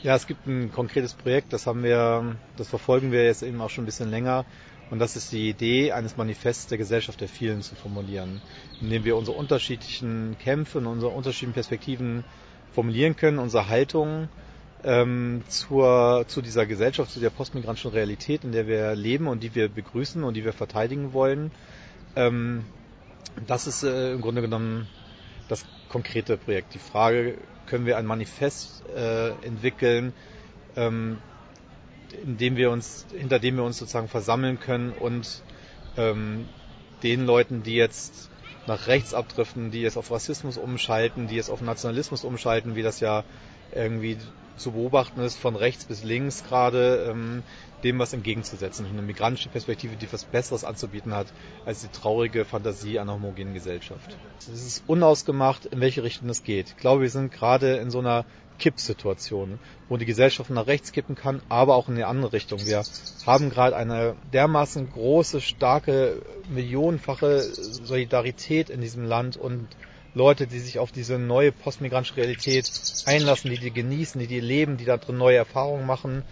Ja, 0.03 0.17
es 0.17 0.27
gibt 0.27 0.47
ein 0.47 0.73
konkretes 0.73 1.15
Projekt, 1.15 1.53
das 1.53 1.67
haben 1.67 1.83
wir, 1.85 2.37
das 2.57 2.69
verfolgen 2.69 3.13
wir 3.13 3.25
jetzt 3.25 3.43
eben 3.43 3.61
auch 3.61 3.71
schon 3.71 3.85
ein 3.85 3.87
bisschen 3.87 4.11
länger. 4.11 4.45
Und 4.91 4.99
das 4.99 5.17
ist 5.17 5.33
die 5.33 5.49
Idee, 5.49 5.93
eines 5.93 6.17
Manifests 6.17 6.67
der 6.67 6.77
Gesellschaft 6.77 7.21
der 7.21 7.29
vielen 7.29 7.63
zu 7.63 7.75
formulieren, 7.77 8.43
indem 8.81 9.05
wir 9.05 9.17
unsere 9.17 9.37
unterschiedlichen 9.37 10.37
Kämpfe 10.39 10.79
und 10.79 10.87
unsere 10.87 11.13
unterschiedlichen 11.13 11.55
Perspektiven 11.55 12.25
formulieren 12.75 13.17
können, 13.17 13.39
unsere 13.39 13.69
Haltung 13.69 14.29
ähm, 14.85 15.45
zur, 15.49 16.25
zu 16.29 16.43
dieser 16.43 16.67
Gesellschaft, 16.67 17.11
zu 17.11 17.21
der 17.21 17.31
postmigrantischen 17.31 17.93
Realität, 17.93 18.45
in 18.45 18.53
der 18.53 18.67
wir 18.67 18.95
leben 18.95 19.29
und 19.29 19.43
die 19.43 19.55
wir 19.55 19.69
begrüßen 19.69 20.25
und 20.25 20.35
die 20.35 20.45
wir 20.45 20.53
verteidigen 20.53 21.13
wollen. 21.13 21.53
Ähm, 22.17 22.65
das 23.47 23.67
ist 23.67 23.83
äh, 23.83 24.13
im 24.13 24.21
Grunde 24.21 24.43
genommen 24.43 24.87
das 25.49 25.65
konkrete 25.89 26.37
Projekt. 26.37 26.75
Die 26.75 26.79
Frage, 26.79 27.37
können 27.67 27.87
wir 27.87 27.97
ein 27.97 28.07
Manifest 28.07 28.83
äh, 28.95 29.31
entwickeln, 29.45 30.13
ähm, 30.77 31.19
in 32.25 32.37
dem 32.37 32.57
wir 32.57 32.71
uns, 32.71 33.07
hinter 33.17 33.39
dem 33.39 33.57
wir 33.57 33.65
uns 33.65 33.79
sozusagen 33.79 34.09
versammeln 34.09 34.61
können 34.61 34.93
und 34.93 35.43
ähm, 35.97 36.47
den 37.03 37.27
Leuten, 37.27 37.63
die 37.63 37.75
jetzt 37.75 38.29
nach 38.67 38.87
rechts 38.87 39.15
abdriften, 39.15 39.71
die 39.71 39.83
jetzt 39.83 39.97
auf 39.97 40.11
Rassismus 40.11 40.57
umschalten, 40.57 41.27
die 41.29 41.37
jetzt 41.37 41.51
auf 41.51 41.63
Nationalismus 41.63 42.25
umschalten, 42.25 42.77
wie 42.77 42.83
das 42.83 43.01
ja 43.01 43.25
irgendwie 43.75 44.19
zu 44.57 44.73
beobachten 44.73 45.21
ist, 45.21 45.39
von 45.39 45.57
rechts 45.57 45.85
bis 45.85 46.05
links 46.05 46.45
gerade, 46.45 47.07
ähm, 47.11 47.43
dem 47.85 47.99
was 47.99 48.13
entgegenzusetzen. 48.13 48.87
Eine 48.87 49.03
migrantische 49.03 49.49
Perspektive, 49.49 49.97
die 49.97 50.13
was 50.13 50.25
Besseres 50.25 50.65
anzubieten 50.65 51.15
hat, 51.15 51.27
als 51.67 51.81
die 51.81 51.89
traurige 51.89 52.45
Fantasie 52.45 52.99
einer 52.99 53.15
homogenen 53.15 53.55
Gesellschaft. 53.55 54.17
Es 54.39 54.49
ist 54.49 54.85
unausgemacht, 54.87 55.67
in 55.67 55.81
welche 55.81 56.03
Richtung 56.03 56.29
es 56.29 56.45
geht. 56.45 56.69
Ich 56.69 56.77
glaube, 56.77 57.03
wir 57.03 57.11
sind 57.11 57.33
gerade 57.33 57.77
in 57.77 57.91
so 57.91 57.99
einer 57.99 58.25
Kippsituation, 58.59 59.59
wo 59.89 59.97
die 59.97 60.05
Gesellschaft 60.05 60.51
nach 60.51 60.69
rechts 60.69 60.93
kippen 60.93 61.17
kann, 61.17 61.43
aber 61.49 61.75
auch 61.75 61.89
in 61.89 61.95
eine 61.95 62.07
andere 62.07 62.33
Richtung. 62.33 62.65
Wir 62.65 62.85
haben 63.27 63.51
gerade 63.51 63.75
eine 63.75 64.15
dermaßen 64.33 64.93
große, 64.93 65.41
starke, 65.41 66.23
millionenfache 66.49 67.41
Solidarität 67.41 68.71
in 68.71 68.81
diesem 68.81 69.05
Land 69.05 69.37
und 69.37 69.67
Leute, 70.15 70.47
die 70.47 70.59
sich 70.59 70.79
auf 70.79 70.93
diese 70.93 71.19
neue 71.19 71.53
postmigrantische 71.53 72.17
Realität 72.17 72.71
einlassen, 73.07 73.51
die 73.51 73.59
die 73.59 73.71
genießen, 73.71 74.21
die 74.21 74.27
die 74.27 74.41
leben, 74.41 74.77
die 74.77 74.85
da 74.85 74.97
drin 74.99 75.17
neue 75.17 75.37
Erfahrungen 75.37 75.87
machen. 75.87 76.23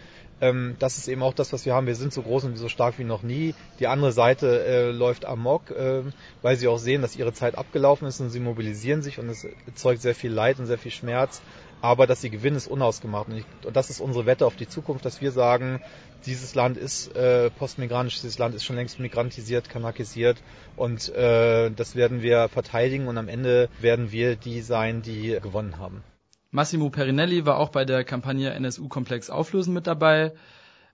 Ähm, 0.41 0.77
das 0.79 0.99
ist 0.99 1.09
eben 1.09 1.23
auch 1.23 1.35
das, 1.35 1.53
was 1.53 1.67
wir 1.67 1.75
haben. 1.75 1.87
Wir 1.87 1.95
sind 1.95 2.13
so 2.13 2.23
groß 2.23 2.45
und 2.45 2.57
so 2.57 2.69
stark 2.69 2.99
wie 2.99 3.05
noch 3.05 3.23
nie. 3.23 3.55
Die 3.79 3.87
andere 3.87 4.13
Seite 4.13 4.65
äh, 4.65 4.91
läuft 4.91 5.25
amok, 5.25 5.71
äh, 5.71 6.03
weil 6.43 6.57
sie 6.57 6.69
auch 6.69 6.79
sehen, 6.79 7.03
dass 7.03 7.17
ihre 7.17 7.33
Zeit 7.33 7.57
abgelaufen 7.57 8.07
ist 8.07 8.21
und 8.21 8.31
sie 8.31 8.41
mobilisieren 8.41 9.03
sich 9.03 9.19
und 9.19 9.29
es 9.29 9.47
erzeugt 9.67 10.03
sehr 10.03 10.15
viel 10.15 10.33
Leid 10.33 10.59
und 10.59 10.67
sehr 10.67 10.79
viel 10.79 10.93
Schmerz 10.93 11.43
aber 11.83 12.07
dass 12.07 12.21
sie 12.21 12.31
gewinnen, 12.31 12.57
ist 12.57 12.69
unausgemacht. 12.69 13.29
Und, 13.29 13.39
ich, 13.39 13.45
und, 13.65 13.77
das 13.77 13.91
ist 13.91 14.01
unsere 14.01 14.27
Wette 14.27 14.47
auf 14.47 14.57
die 14.57 14.69
Zukunft, 14.69 15.05
dass 15.05 15.21
wir 15.21 15.33
sagen, 15.33 15.81
dieses 16.27 16.55
Land 16.55 16.77
ist 16.77 17.15
äh, 17.17 17.51
postmigrantisch, 17.51 18.21
dieses 18.21 18.39
Land 18.39 18.55
ist 18.55 18.65
schon 18.65 18.77
längst 18.77 19.01
migrantisiert, 19.01 19.69
kanakisiert 19.69 20.43
und 20.77 21.09
äh, 21.15 21.71
das 21.71 21.97
werden 21.97 22.23
wir 22.23 22.49
verteidigen 22.49 23.09
und 23.09 23.17
am 23.17 23.29
Ende 23.29 23.69
werden 23.81 24.13
wir 24.13 24.37
die 24.37 24.61
sein, 24.61 25.03
die 25.03 25.39
gewonnen 25.43 25.79
haben. 25.79 26.03
Massimo 26.51 26.91
Perinelli 26.91 27.47
war 27.47 27.59
auch 27.59 27.69
bei 27.69 27.85
der 27.85 28.05
Kampagne 28.05 28.51
NSU-Komplex 28.51 29.31
Auflösen 29.31 29.73
mit 29.73 29.87
dabei. 29.87 30.33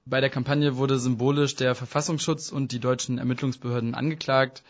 Bei 0.05 0.20
der 0.20 0.31
Kampagne 0.31 0.77
wurde 0.77 0.99
symbolisch 0.99 1.57
der 1.57 1.75
Verfassungsschutz 1.75 2.53
und 2.53 2.72
die 2.72 2.79
deutschen 2.79 3.18
Ermittlungsbehörden 3.18 3.94
angeklagt. 3.94 4.62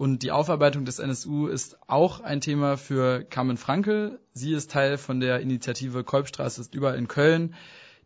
Und 0.00 0.22
die 0.22 0.32
Aufarbeitung 0.32 0.86
des 0.86 0.98
NSU 0.98 1.46
ist 1.46 1.76
auch 1.86 2.20
ein 2.20 2.40
Thema 2.40 2.78
für 2.78 3.22
Carmen 3.22 3.58
Frankel. 3.58 4.18
Sie 4.32 4.54
ist 4.54 4.70
Teil 4.70 4.96
von 4.96 5.20
der 5.20 5.40
Initiative 5.40 6.04
Kolbstraße 6.04 6.58
ist 6.62 6.74
überall 6.74 6.96
in 6.96 7.06
Köln, 7.06 7.54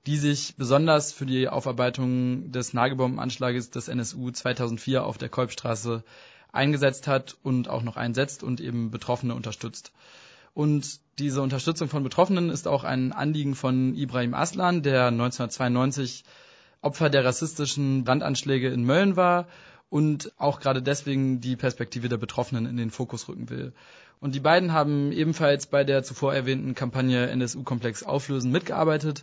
die 0.04 0.16
sich 0.16 0.56
besonders 0.56 1.12
für 1.12 1.24
die 1.24 1.48
Aufarbeitung 1.48 2.50
des 2.50 2.72
Nagelbombenanschlages 2.72 3.70
des 3.70 3.86
NSU 3.86 4.32
2004 4.32 5.06
auf 5.06 5.18
der 5.18 5.28
Kolbstraße 5.28 6.02
eingesetzt 6.50 7.06
hat 7.06 7.36
und 7.44 7.68
auch 7.68 7.84
noch 7.84 7.96
einsetzt 7.96 8.42
und 8.42 8.60
eben 8.60 8.90
Betroffene 8.90 9.36
unterstützt. 9.36 9.92
Und 10.52 10.98
diese 11.20 11.42
Unterstützung 11.42 11.88
von 11.88 12.02
Betroffenen 12.02 12.50
ist 12.50 12.66
auch 12.66 12.82
ein 12.82 13.12
Anliegen 13.12 13.54
von 13.54 13.94
Ibrahim 13.94 14.34
Aslan, 14.34 14.82
der 14.82 15.06
1992 15.06 16.24
Opfer 16.80 17.08
der 17.08 17.24
rassistischen 17.24 18.02
Brandanschläge 18.02 18.68
in 18.68 18.82
Mölln 18.82 19.14
war 19.14 19.46
und 19.94 20.32
auch 20.38 20.58
gerade 20.58 20.82
deswegen 20.82 21.40
die 21.40 21.54
Perspektive 21.54 22.08
der 22.08 22.16
Betroffenen 22.16 22.66
in 22.66 22.76
den 22.76 22.90
Fokus 22.90 23.28
rücken 23.28 23.48
will. 23.48 23.72
Und 24.18 24.34
die 24.34 24.40
beiden 24.40 24.72
haben 24.72 25.12
ebenfalls 25.12 25.66
bei 25.66 25.84
der 25.84 26.02
zuvor 26.02 26.34
erwähnten 26.34 26.74
Kampagne 26.74 27.28
NSU-Komplex 27.28 28.02
Auflösen 28.02 28.50
mitgearbeitet 28.50 29.22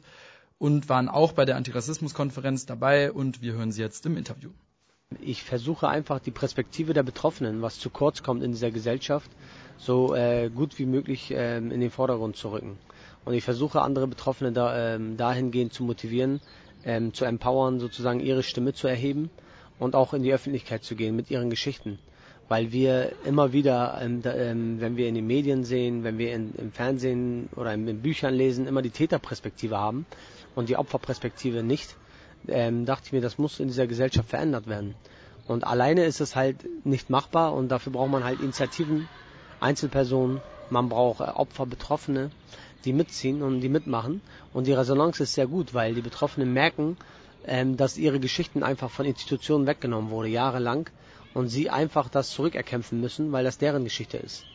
und 0.60 0.88
waren 0.88 1.10
auch 1.10 1.34
bei 1.34 1.44
der 1.44 1.58
Antirassismus-Konferenz 1.58 2.68
dabei 2.68 3.12
und 3.12 3.42
wir 3.42 3.52
hören 3.52 3.74
sie 3.74 3.82
jetzt 3.82 4.06
im 4.06 4.16
Interview. 4.16 4.52
Ich 5.20 5.44
versuche 5.44 5.90
einfach 5.90 6.22
die 6.22 6.32
Perspektive 6.32 6.94
der 6.94 7.04
Betroffenen, 7.04 7.62
was 7.62 7.78
zu 7.78 7.90
kurz 7.90 8.24
kommt 8.24 8.42
in 8.42 8.54
dieser 8.54 8.72
Gesellschaft, 8.72 9.30
so 9.78 10.16
äh, 10.16 10.50
gut 10.50 10.80
wie 10.80 10.86
möglich 10.86 11.32
äh, 11.32 11.58
in 11.58 11.82
den 11.82 11.92
Vordergrund 11.92 12.38
zu 12.38 12.48
rücken. 12.48 12.78
Und 13.26 13.34
ich 13.34 13.44
versuche 13.44 13.82
andere 13.82 14.08
Betroffene 14.08 14.54
da, 14.54 14.96
äh, 14.96 15.00
dahingehend 15.18 15.74
zu 15.74 15.84
motivieren, 15.84 16.40
ähm, 16.86 17.14
zu 17.14 17.26
empowern, 17.26 17.82
sozusagen 17.82 18.22
ihre 18.22 18.42
Stimme 18.42 18.72
zu 18.72 18.88
erheben 18.88 19.30
und 19.82 19.96
auch 19.96 20.14
in 20.14 20.22
die 20.22 20.32
Öffentlichkeit 20.32 20.84
zu 20.84 20.96
gehen 20.96 21.16
mit 21.16 21.32
ihren 21.32 21.50
Geschichten. 21.50 21.98
Weil 22.48 22.72
wir 22.72 23.14
immer 23.26 23.52
wieder, 23.52 24.00
ähm, 24.00 24.22
ähm, 24.26 24.80
wenn 24.80 24.96
wir 24.96 25.08
in 25.08 25.16
den 25.16 25.26
Medien 25.26 25.64
sehen, 25.64 26.04
wenn 26.04 26.20
wir 26.20 26.34
im 26.34 26.72
Fernsehen 26.72 27.50
oder 27.56 27.74
in, 27.74 27.88
in, 27.88 28.02
Büchern 28.04 28.36
lesen, 28.36 28.68
immer 28.68 28.84
die 28.84 28.92
Täterperspektive 28.92 29.80
haben 29.80 30.06
und 30.54 30.70
die 30.70 30.78
Opferperspektive 30.78 31.64
nicht, 31.64 31.96
ähm, 32.48 32.86
dachte 32.86 33.08
ich 33.08 33.12
mir, 33.12 33.22
das 33.22 33.40
muss 33.40 33.60
in 33.60 33.70
dieser 33.70 33.88
Gesellschaft 33.88 34.30
verändert 34.30 34.68
werden. 34.68 34.94
Und 35.48 35.66
alleine 35.66 36.06
ist 36.06 36.22
es 36.22 36.36
halt 36.36 36.58
nicht 36.86 37.10
machbar 37.10 37.56
und 37.56 37.70
dafür 37.70 37.92
braucht 37.92 38.12
man 38.12 38.24
halt 38.24 38.40
Initiativen, 38.40 39.08
Einzelpersonen, 39.62 40.42
man 40.70 40.90
braucht 40.90 41.22
äh, 41.22 41.24
Opfer, 41.24 41.66
Betroffene, 41.66 42.30
die 42.86 42.94
mitziehen 42.94 43.42
und 43.42 43.62
die 43.62 43.70
mitmachen. 43.70 44.22
Und 44.54 44.68
die 44.68 44.74
Resonanz 44.74 45.20
ist 45.20 45.34
sehr 45.34 45.48
gut, 45.48 45.74
weil 45.74 45.96
die 45.96 46.02
Betroffenen 46.02 46.54
merken, 46.54 46.98
ähm, 47.46 47.78
dass 47.78 47.98
ihre 47.98 48.20
Geschichten 48.20 48.64
einfach 48.64 48.90
von 48.90 49.06
Institutionen 49.06 49.68
weggenommen 49.68 50.12
wurde, 50.12 50.30
jahrelang, 50.30 50.90
und 51.34 51.48
sie 51.48 51.70
einfach 51.70 52.10
das 52.10 52.32
zurückerkämpfen 52.32 53.00
müssen, 53.00 53.32
weil 53.32 53.44
das 53.44 53.58
deren 53.58 53.84
Geschichte 53.84 54.18
ist. 54.18 54.46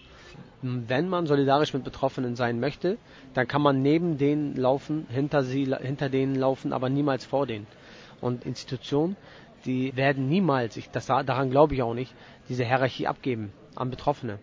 Wenn 0.62 1.09
man 1.09 1.27
solidarisch 1.27 1.72
mit 1.72 1.85
Betroffenen 1.85 2.37
sein 2.37 2.61
möchte, 2.61 2.99
dann 3.35 3.49
kann 3.49 3.62
man 3.62 3.83
neben 3.83 4.18
denen 4.18 4.57
laufen, 4.57 5.07
hinter, 5.09 5.42
sie, 5.42 5.64
hinter 5.81 6.09
denen 6.09 6.35
laufen, 6.35 6.72
aber 6.72 6.88
niemals 6.88 7.25
vor 7.25 7.46
denen. 7.46 7.66
Und 8.20 8.44
Institutionen, 8.44 9.16
die 9.64 9.96
werden 9.96 10.29
niemals, 10.29 10.77
ich, 10.77 10.90
das, 10.90 11.07
daran 11.07 11.51
glaube 11.51 11.75
ich 11.75 11.83
auch 11.83 11.94
nicht, 11.94 12.14
diese 12.49 12.64
Hierarchie 12.64 13.07
abgeben 13.07 13.53
an 13.75 13.90
Betroffene. 13.90 14.38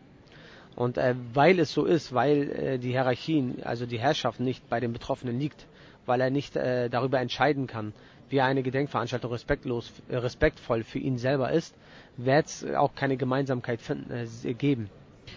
Und 0.75 0.97
äh, 0.97 1.15
weil 1.33 1.59
es 1.59 1.71
so 1.71 1.85
ist, 1.85 2.13
weil 2.13 2.49
äh, 2.49 2.79
die 2.79 2.91
Hierarchien, 2.91 3.63
also 3.63 3.85
die 3.85 3.99
Herrschaft 3.99 4.39
nicht 4.39 4.67
bei 4.69 4.79
den 4.79 4.93
Betroffenen 4.93 5.39
liegt, 5.39 5.67
weil 6.05 6.19
er 6.19 6.29
nicht 6.29 6.55
äh, 6.55 6.89
darüber 6.89 7.19
entscheiden 7.19 7.67
kann, 7.67 7.93
wie 8.33 8.41
eine 8.41 8.63
Gedenkveranstaltung 8.63 9.31
respektlos, 9.31 9.91
äh, 10.09 10.17
respektvoll 10.17 10.83
für 10.83 10.97
ihn 10.99 11.17
selber 11.19 11.51
ist, 11.51 11.75
wird 12.17 12.47
es 12.47 12.65
auch 12.75 12.95
keine 12.95 13.15
Gemeinsamkeit 13.15 13.79
finden, 13.79 14.11
äh, 14.11 14.53
geben. 14.55 14.89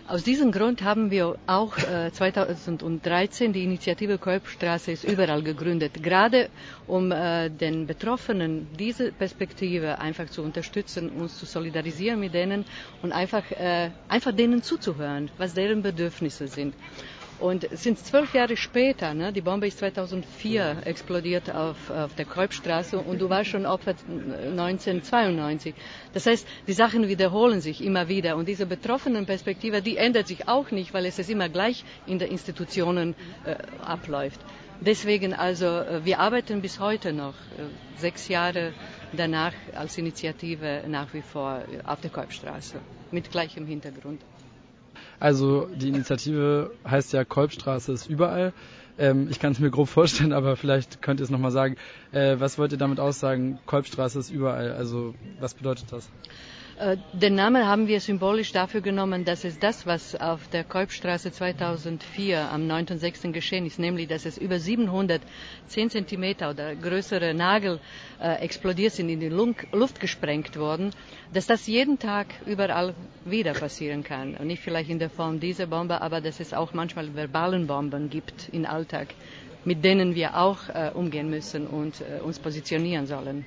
Aus 0.08 0.22
diesem 0.22 0.50
Grund 0.50 0.82
haben 0.82 1.10
wir 1.10 1.36
auch 1.46 1.76
äh, 1.78 2.10
2013 2.10 3.52
die 3.52 3.64
Initiative 3.64 4.18
Kolbstraße 4.18 4.92
ist 4.92 5.04
überall 5.04 5.42
gegründet, 5.42 6.02
gerade 6.02 6.48
um 6.86 7.12
äh, 7.12 7.50
den 7.50 7.86
Betroffenen 7.86 8.66
diese 8.78 9.12
Perspektive 9.12 9.98
einfach 9.98 10.28
zu 10.28 10.42
unterstützen, 10.42 11.10
uns 11.10 11.38
zu 11.38 11.44
solidarisieren 11.46 12.18
mit 12.18 12.34
denen 12.34 12.64
und 13.02 13.12
einfach, 13.12 13.50
äh, 13.52 13.90
einfach 14.08 14.32
denen 14.32 14.62
zuzuhören, 14.62 15.30
was 15.38 15.54
deren 15.54 15.82
Bedürfnisse 15.82 16.48
sind. 16.48 16.74
Und 17.38 17.64
es 17.70 17.82
sind 17.82 17.98
zwölf 17.98 18.32
Jahre 18.34 18.56
später, 18.56 19.12
ne, 19.12 19.30
die 19.32 19.42
Bombe 19.42 19.66
ist 19.66 19.78
2004 19.78 20.78
explodiert 20.86 21.54
auf, 21.54 21.90
auf 21.90 22.14
der 22.14 22.24
Kreuzstraße 22.24 22.98
und 22.98 23.20
du 23.20 23.28
warst 23.28 23.50
schon 23.50 23.66
Opfer 23.66 23.94
1992. 24.08 25.74
Das 26.14 26.24
heißt, 26.26 26.46
die 26.66 26.72
Sachen 26.72 27.08
wiederholen 27.08 27.60
sich 27.60 27.84
immer 27.84 28.08
wieder 28.08 28.36
und 28.36 28.48
diese 28.48 28.64
betroffenen 28.64 29.26
Perspektive, 29.26 29.82
die 29.82 29.98
ändert 29.98 30.28
sich 30.28 30.48
auch 30.48 30.70
nicht, 30.70 30.94
weil 30.94 31.04
es 31.04 31.18
ist 31.18 31.28
immer 31.28 31.50
gleich 31.50 31.84
in 32.06 32.18
den 32.18 32.30
Institutionen 32.30 33.14
äh, 33.44 33.56
abläuft. 33.84 34.40
Deswegen 34.80 35.34
also, 35.34 35.66
äh, 35.66 36.04
wir 36.04 36.20
arbeiten 36.20 36.62
bis 36.62 36.80
heute 36.80 37.12
noch, 37.12 37.34
äh, 37.34 37.98
sechs 37.98 38.28
Jahre 38.28 38.72
danach 39.12 39.52
als 39.74 39.98
Initiative 39.98 40.84
nach 40.86 41.12
wie 41.12 41.22
vor 41.22 41.62
auf 41.84 42.00
der 42.00 42.10
Kolbstraße 42.10 42.76
mit 43.10 43.30
gleichem 43.30 43.66
Hintergrund. 43.66 44.20
Also 45.18 45.68
die 45.74 45.88
Initiative 45.88 46.70
heißt 46.86 47.12
ja 47.12 47.24
Kolbstraße 47.24 47.92
ist 47.92 48.08
überall. 48.08 48.52
Ähm, 48.98 49.28
ich 49.30 49.38
kann 49.40 49.52
es 49.52 49.58
mir 49.58 49.70
grob 49.70 49.88
vorstellen, 49.88 50.32
aber 50.32 50.56
vielleicht 50.56 51.02
könnt 51.02 51.20
ihr 51.20 51.24
es 51.24 51.30
nochmal 51.30 51.50
sagen. 51.50 51.76
Äh, 52.12 52.36
was 52.38 52.58
wollt 52.58 52.72
ihr 52.72 52.78
damit 52.78 53.00
aussagen? 53.00 53.58
Kolbstraße 53.66 54.18
ist 54.18 54.30
überall. 54.30 54.72
Also 54.72 55.14
was 55.40 55.54
bedeutet 55.54 55.92
das? 55.92 56.08
Äh, 56.78 56.98
den 57.14 57.34
Namen 57.36 57.66
haben 57.66 57.88
wir 57.88 58.00
symbolisch 58.00 58.52
dafür 58.52 58.82
genommen, 58.82 59.24
dass 59.24 59.44
es 59.44 59.58
das, 59.58 59.86
was 59.86 60.14
auf 60.14 60.46
der 60.48 60.62
Kolbstraße 60.62 61.32
2004 61.32 62.50
am 62.50 62.68
9.6. 62.68 63.32
geschehen 63.32 63.64
ist, 63.64 63.78
nämlich 63.78 64.08
dass 64.08 64.26
es 64.26 64.36
über 64.36 64.58
700 64.58 65.22
10 65.68 65.88
Zentimeter 65.88 66.50
oder 66.50 66.76
größere 66.76 67.32
Nagel 67.32 67.80
äh, 68.20 68.42
explodiert 68.42 68.92
sind, 68.92 69.08
in 69.08 69.20
die 69.20 69.28
Luft 69.28 70.00
gesprengt 70.00 70.58
worden, 70.58 70.90
dass 71.32 71.46
das 71.46 71.66
jeden 71.66 71.98
Tag 71.98 72.26
überall 72.44 72.94
wieder 73.24 73.54
passieren 73.54 74.04
kann. 74.04 74.34
Und 74.34 74.48
nicht 74.48 74.62
vielleicht 74.62 74.90
in 74.90 74.98
der 74.98 75.10
Form 75.10 75.40
dieser 75.40 75.66
Bombe, 75.66 76.02
aber 76.02 76.20
dass 76.20 76.40
es 76.40 76.52
auch 76.52 76.74
manchmal 76.74 77.14
verbalen 77.14 77.66
Bomben 77.66 78.10
gibt 78.10 78.50
im 78.52 78.66
Alltag, 78.66 79.08
mit 79.64 79.82
denen 79.82 80.14
wir 80.14 80.36
auch 80.36 80.68
äh, 80.68 80.90
umgehen 80.92 81.30
müssen 81.30 81.66
und 81.66 82.02
äh, 82.02 82.20
uns 82.20 82.38
positionieren 82.38 83.06
sollen. 83.06 83.46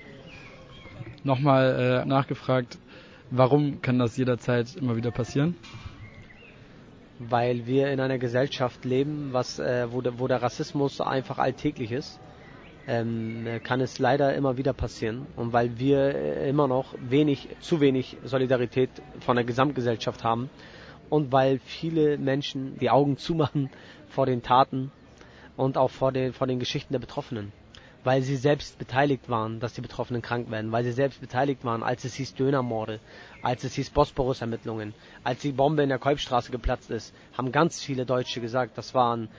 Nochmal 1.24 2.04
äh, 2.04 2.08
nachgefragt, 2.08 2.78
Warum 3.32 3.80
kann 3.84 4.00
das 4.00 4.18
jederzeit 4.18 4.76
immer 4.76 4.96
wieder 4.96 5.12
passieren? 5.12 5.56
Weil 7.20 7.68
wir 7.68 7.92
in 7.92 8.00
einer 8.00 8.18
Gesellschaft 8.18 8.86
leben, 8.86 9.34
was, 9.34 9.60
äh, 9.60 9.88
wo, 9.92 10.02
de, 10.02 10.14
wo, 10.18 10.28
der 10.28 10.42
Rassismus 10.42 11.00
einfach 11.00 11.38
alltäglich 11.38 11.92
ist, 11.92 12.20
ähm, 12.88 13.46
kann 13.64 13.82
es 13.82 14.00
leider 14.00 14.34
immer 14.34 14.58
wieder 14.58 14.74
passieren. 14.74 15.28
Und 15.36 15.54
weil 15.54 15.78
wir 15.78 16.16
äh, 16.16 16.50
immer 16.50 16.68
noch 16.68 16.96
wenig, 17.08 17.50
zu 17.60 17.82
wenig 17.82 18.18
Solidarität 18.24 18.90
von 19.20 19.36
der 19.36 19.46
Gesamtgesellschaft 19.46 20.24
haben 20.24 20.50
und 21.12 21.32
weil 21.32 21.60
viele 21.60 22.18
Menschen 22.18 22.80
die 22.80 22.90
Augen 22.90 23.18
zumachen 23.18 23.70
vor 24.08 24.26
den 24.26 24.42
Taten 24.42 24.92
und 25.56 25.78
auch 25.78 25.92
vor 25.92 26.12
den, 26.12 26.34
vor 26.34 26.48
den 26.48 26.58
Geschichten 26.58 26.94
der 26.94 27.00
Betroffenen 27.00 27.52
weil 28.10 28.24
sie 28.24 28.38
selbst 28.38 28.80
beteiligt 28.80 29.30
waren, 29.30 29.60
dass 29.60 29.74
die 29.74 29.82
Betroffenen 29.82 30.24
krank 30.24 30.50
werden, 30.50 30.72
weil 30.72 30.84
sie 30.84 30.94
selbst 30.94 31.22
beteiligt 31.22 31.64
waren, 31.64 31.84
als 31.84 32.06
es 32.06 32.16
hieß 32.16 32.34
Dönermorde, 32.34 33.00
als 33.44 33.64
es 33.64 33.76
hieß 33.76 33.92
Bosporus-Ermittlungen, 33.92 34.96
als 35.24 35.42
die 35.42 35.52
Bombe 35.52 35.84
in 35.84 35.90
der 35.90 36.00
Kolbstraße 36.00 36.50
geplatzt 36.52 36.90
ist, 36.90 37.14
haben 37.38 37.52
ganz 37.52 37.84
viele 37.84 38.08
Deutsche 38.08 38.42
gesagt, 38.42 38.80
das 38.80 38.96
waren, 38.96 39.30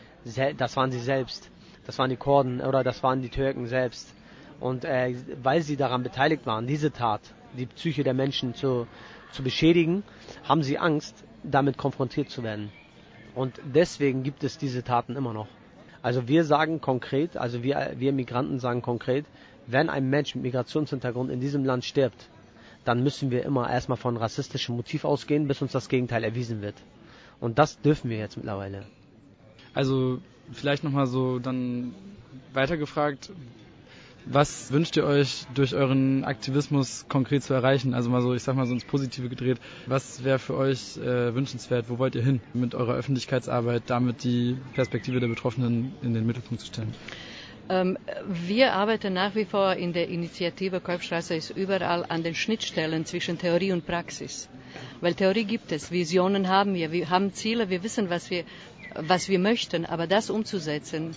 das 0.57 0.77
waren 0.77 0.93
sie 0.93 1.01
selbst, 1.01 1.51
das 1.85 1.99
waren 1.99 2.11
die 2.11 2.17
Kurden 2.17 2.61
oder 2.61 2.85
das 2.85 3.03
waren 3.03 3.23
die 3.23 3.29
Türken 3.29 3.67
selbst. 3.67 4.15
Und 4.61 4.85
äh, 4.85 5.17
weil 5.43 5.63
sie 5.63 5.77
daran 5.77 6.05
beteiligt 6.05 6.47
waren, 6.47 6.69
diese 6.69 6.93
Tat, 6.93 7.23
die 7.59 7.67
Psyche 7.67 8.05
der 8.05 8.15
Menschen 8.15 8.55
zu, 8.55 8.87
zu 9.33 9.43
beschädigen, 9.43 10.05
haben 10.45 10.63
sie 10.63 10.79
Angst, 10.79 11.25
damit 11.43 11.77
konfrontiert 11.77 12.31
zu 12.31 12.45
werden. 12.45 12.71
Und 13.35 13.61
deswegen 13.65 14.23
gibt 14.23 14.45
es 14.45 14.59
diese 14.59 14.85
Taten 14.85 15.17
immer 15.17 15.33
noch. 15.33 15.49
Also 16.03 16.29
wir 16.29 16.45
sagen 16.45 16.81
konkret, 16.81 17.37
also 17.37 17.63
wir, 17.63 17.93
wir 17.97 18.13
Migranten 18.13 18.59
sagen 18.59 18.83
konkret, 18.83 19.27
wenn 19.67 19.91
ein 19.91 20.09
Mensch 20.09 20.35
mit 20.35 20.45
Migrationshintergrund 20.45 21.31
in 21.31 21.41
diesem 21.41 21.65
Land 21.65 21.85
stirbt, 21.85 22.29
dann 22.85 23.03
müssen 23.03 23.31
wir 23.31 23.45
immer 23.45 23.71
erstmal 23.71 23.99
von 23.99 24.17
rassistischem 24.17 24.77
Motiv 24.77 25.05
ausgehen, 25.05 25.47
bis 25.47 25.61
uns 25.61 25.73
das 25.73 25.89
Gegenteil 25.89 26.25
erwiesen 26.25 26.63
wird. 26.63 26.75
Und 27.39 27.59
das 27.59 27.81
dürfen 27.81 28.11
wir 28.11 28.19
jetzt 28.19 28.37
mittlerweile. 28.37 28.85
Also 29.75 30.19
vielleicht 30.53 30.83
nochmal 30.85 31.07
so 31.07 31.39
dann 31.39 31.95
weitergefragt, 32.53 33.31
was 34.27 34.71
wünscht 34.73 34.97
ihr 34.97 35.05
euch 35.05 35.45
durch 35.55 35.75
euren 35.75 36.25
Aktivismus 36.25 37.07
konkret 37.09 37.43
zu 37.43 37.55
erreichen? 37.55 37.95
Also 37.95 38.11
mal 38.11 38.23
so, 38.23 38.35
ich 38.35 38.43
sag 38.43 38.55
mal 38.57 38.67
so 38.67 38.75
ins 38.75 38.85
Positive 38.85 39.29
gedreht. 39.29 39.59
Was 39.87 40.25
wäre 40.25 40.39
für 40.39 40.57
euch 40.57 40.97
äh, 40.99 41.35
wünschenswert? 41.35 41.87
Wo 41.89 41.99
wollt 41.99 42.15
ihr 42.15 42.23
hin 42.23 42.41
mit 42.53 42.75
eurer 42.75 42.95
Öffentlichkeitsarbeit, 42.95 43.85
damit 43.87 44.25
die 44.25 44.57
Perspektive 44.75 45.21
der 45.21 45.29
Betroffenen 45.29 45.93
in 46.03 46.15
den 46.15 46.27
Mittelpunkt 46.27 46.61
zu 46.61 46.67
stellen? 46.67 46.93
Ähm, 47.71 47.99
wir 48.27 48.73
arbeiten 48.75 49.13
nach 49.13 49.35
wie 49.37 49.45
vor 49.45 49.75
in 49.75 49.93
der 49.93 50.09
Initiative 50.09 50.81
Kolbstraße 50.81 51.37
ist 51.37 51.51
überall 51.51 52.05
an 52.09 52.23
den 52.25 52.35
Schnittstellen 52.35 53.05
zwischen 53.07 53.39
Theorie 53.39 53.73
und 53.73 53.87
Praxis. 53.87 54.49
Weil 55.01 55.15
Theorie 55.15 55.45
gibt 55.45 55.71
es, 55.73 55.91
Visionen 55.93 56.49
haben 56.49 56.75
wir, 56.75 56.91
wir 56.93 57.11
haben 57.11 57.33
Ziele, 57.33 57.71
wir 57.71 57.83
wissen, 57.85 58.11
was 58.11 58.29
wir, 58.31 58.45
was 58.97 59.29
wir 59.29 59.39
möchten, 59.39 59.87
aber 59.87 60.07
das 60.09 60.31
umzusetzen, 60.31 61.15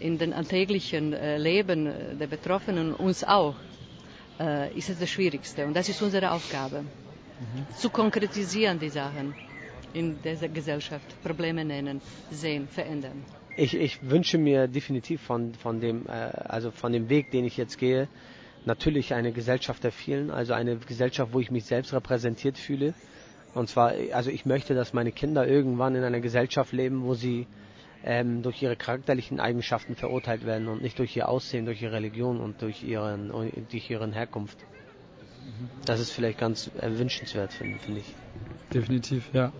in 0.00 0.18
den 0.18 0.32
alltäglichen 0.32 1.12
äh, 1.12 1.38
Leben 1.38 2.18
der 2.18 2.26
Betroffenen, 2.26 2.94
uns 2.94 3.24
auch, 3.24 3.54
äh, 4.40 4.72
ist 4.76 4.88
es 4.90 4.98
das 4.98 5.10
Schwierigste. 5.10 5.66
Und 5.66 5.74
das 5.74 5.88
ist 5.88 6.00
unsere 6.02 6.30
Aufgabe, 6.32 6.82
mhm. 6.82 7.76
zu 7.76 7.90
konkretisieren 7.90 8.78
die 8.78 8.88
Sachen 8.90 9.34
in 9.92 10.20
dieser 10.22 10.48
Gesellschaft, 10.48 11.06
Probleme 11.22 11.64
nennen, 11.64 12.00
sehen, 12.30 12.68
verändern. 12.68 13.24
Ich, 13.56 13.74
ich 13.76 14.00
wünsche 14.10 14.36
mir 14.36 14.66
definitiv 14.66 15.22
von, 15.22 15.54
von, 15.54 15.80
dem, 15.80 16.06
äh, 16.06 16.10
also 16.10 16.70
von 16.72 16.92
dem 16.92 17.08
Weg, 17.08 17.30
den 17.30 17.44
ich 17.44 17.56
jetzt 17.56 17.78
gehe, 17.78 18.08
natürlich 18.64 19.14
eine 19.14 19.32
Gesellschaft 19.32 19.84
der 19.84 19.92
vielen, 19.92 20.30
also 20.30 20.54
eine 20.54 20.76
Gesellschaft, 20.76 21.32
wo 21.32 21.40
ich 21.40 21.50
mich 21.50 21.64
selbst 21.64 21.92
repräsentiert 21.92 22.58
fühle. 22.58 22.94
Und 23.54 23.68
zwar, 23.68 23.92
also 24.12 24.30
ich 24.30 24.44
möchte, 24.46 24.74
dass 24.74 24.92
meine 24.92 25.12
Kinder 25.12 25.46
irgendwann 25.46 25.94
in 25.94 26.02
einer 26.02 26.20
Gesellschaft 26.20 26.72
leben, 26.72 27.04
wo 27.04 27.14
sie 27.14 27.46
ähm, 28.04 28.42
durch 28.42 28.62
ihre 28.62 28.76
charakterlichen 28.76 29.40
Eigenschaften 29.40 29.96
verurteilt 29.96 30.44
werden 30.44 30.68
und 30.68 30.82
nicht 30.82 30.98
durch 30.98 31.16
ihr 31.16 31.28
Aussehen, 31.28 31.64
durch 31.64 31.80
ihre 31.82 31.94
Religion 31.94 32.40
und 32.40 32.60
durch 32.60 32.82
ihren, 32.82 33.32
durch 33.70 33.90
ihren 33.90 34.12
Herkunft. 34.12 34.58
Das 35.84 36.00
ist 36.00 36.10
vielleicht 36.10 36.38
ganz 36.38 36.70
wünschenswert, 36.80 37.52
finde 37.52 37.78
find 37.78 37.98
ich. 37.98 38.14
Definitiv, 38.72 39.30
ja. 39.32 39.52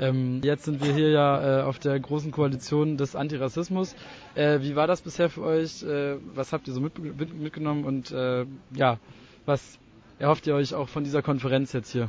Ähm, 0.00 0.40
jetzt 0.44 0.64
sind 0.64 0.84
wir 0.84 0.94
hier 0.94 1.10
ja 1.10 1.60
äh, 1.60 1.62
auf 1.62 1.78
der 1.80 1.98
großen 1.98 2.30
Koalition 2.30 2.96
des 2.96 3.16
Antirassismus. 3.16 3.96
Äh, 4.36 4.60
wie 4.60 4.76
war 4.76 4.86
das 4.86 5.00
bisher 5.00 5.28
für 5.28 5.42
euch? 5.42 5.82
Äh, 5.82 6.16
was 6.34 6.52
habt 6.52 6.68
ihr 6.68 6.74
so 6.74 6.80
mit, 6.80 6.98
mit, 6.98 7.34
mitgenommen 7.34 7.84
und 7.84 8.12
äh, 8.12 8.46
ja, 8.74 8.98
was 9.44 9.78
erhofft 10.20 10.46
ihr 10.46 10.54
euch 10.54 10.74
auch 10.74 10.88
von 10.88 11.02
dieser 11.02 11.22
Konferenz 11.22 11.72
jetzt 11.72 11.90
hier? 11.90 12.08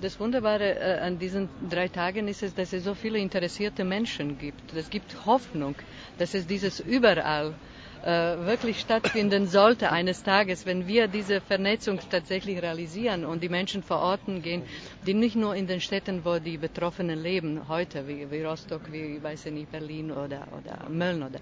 Das 0.00 0.18
Wunderbare 0.18 0.78
äh, 0.78 0.98
an 1.00 1.18
diesen 1.18 1.48
drei 1.68 1.88
Tagen 1.88 2.26
ist 2.28 2.42
es, 2.42 2.54
dass 2.54 2.72
es 2.72 2.84
so 2.84 2.94
viele 2.94 3.18
interessierte 3.18 3.84
Menschen 3.84 4.38
gibt. 4.38 4.72
Es 4.74 4.88
gibt 4.88 5.26
Hoffnung, 5.26 5.74
dass 6.18 6.32
es 6.32 6.46
dieses 6.46 6.80
überall 6.80 7.54
äh, 8.02 8.06
wirklich 8.46 8.80
stattfinden 8.80 9.46
sollte 9.46 9.92
eines 9.92 10.22
Tages, 10.22 10.64
wenn 10.64 10.86
wir 10.86 11.06
diese 11.06 11.42
Vernetzung 11.42 11.98
tatsächlich 12.10 12.62
realisieren 12.62 13.26
und 13.26 13.42
die 13.42 13.50
Menschen 13.50 13.82
vor 13.82 13.98
Ort 13.98 14.20
gehen, 14.42 14.62
die 15.06 15.12
nicht 15.12 15.36
nur 15.36 15.54
in 15.54 15.66
den 15.66 15.80
Städten, 15.82 16.24
wo 16.24 16.38
die 16.38 16.56
Betroffenen 16.56 17.18
leben, 17.22 17.68
heute, 17.68 18.08
wie, 18.08 18.30
wie 18.30 18.42
Rostock, 18.42 18.90
wie, 18.90 19.22
weiß 19.22 19.46
ich 19.46 19.52
nicht, 19.52 19.70
Berlin 19.70 20.12
oder, 20.12 20.48
oder 20.58 20.88
Mölln 20.88 21.22
oder. 21.22 21.40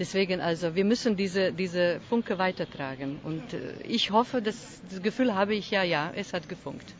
Deswegen 0.00 0.40
also, 0.40 0.74
wir 0.74 0.84
müssen 0.84 1.14
diese, 1.16 1.52
diese 1.52 2.00
Funke 2.08 2.38
weitertragen 2.38 3.20
und 3.22 3.52
äh, 3.54 3.58
ich 3.86 4.10
hoffe, 4.10 4.42
dass, 4.42 4.80
das 4.90 5.00
Gefühl 5.00 5.34
habe 5.34 5.54
ich, 5.54 5.70
ja, 5.70 5.84
ja, 5.84 6.12
es 6.16 6.32
hat 6.32 6.48
gefunkt. 6.48 6.92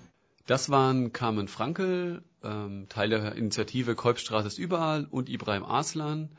Das 0.46 0.68
waren 0.68 1.12
Carmen 1.12 1.48
Frankel, 1.48 2.22
ähm, 2.42 2.86
Teil 2.90 3.08
der 3.08 3.34
Initiative 3.34 3.94
Kolbstraße 3.94 4.46
ist 4.46 4.58
überall 4.58 5.06
und 5.10 5.30
Ibrahim 5.30 5.64
Arslan, 5.64 6.36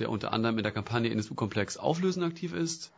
der 0.00 0.10
unter 0.10 0.32
anderem 0.32 0.58
in 0.58 0.64
der 0.64 0.72
Kampagne 0.72 1.10
NSU-Komplex 1.10 1.76
Auflösen 1.76 2.24
aktiv 2.24 2.52
ist. 2.52 2.92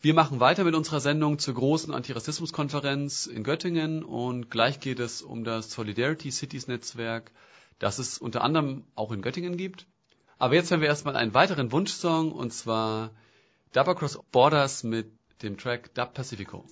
Wir 0.00 0.14
machen 0.14 0.40
weiter 0.40 0.64
mit 0.64 0.74
unserer 0.74 1.00
Sendung 1.00 1.38
zur 1.38 1.54
großen 1.54 1.92
Antirassismus-Konferenz 1.92 3.26
in 3.26 3.44
Göttingen 3.44 4.02
und 4.02 4.50
gleich 4.50 4.80
geht 4.80 4.98
es 4.98 5.20
um 5.20 5.44
das 5.44 5.70
Solidarity 5.70 6.30
Cities 6.30 6.68
Netzwerk, 6.68 7.30
das 7.78 7.98
es 7.98 8.16
unter 8.16 8.42
anderem 8.42 8.84
auch 8.94 9.12
in 9.12 9.20
Göttingen 9.20 9.58
gibt. 9.58 9.86
Aber 10.38 10.54
jetzt 10.54 10.70
hören 10.70 10.80
wir 10.80 10.88
erstmal 10.88 11.16
einen 11.16 11.34
weiteren 11.34 11.70
Wunschsong 11.70 12.32
und 12.32 12.52
zwar 12.52 13.10
Dub 13.72 13.88
Across 13.88 14.20
Borders 14.32 14.84
mit 14.84 15.10
dem 15.42 15.58
Track 15.58 15.94
Dub 15.94 16.14
Pacifico. 16.14 16.64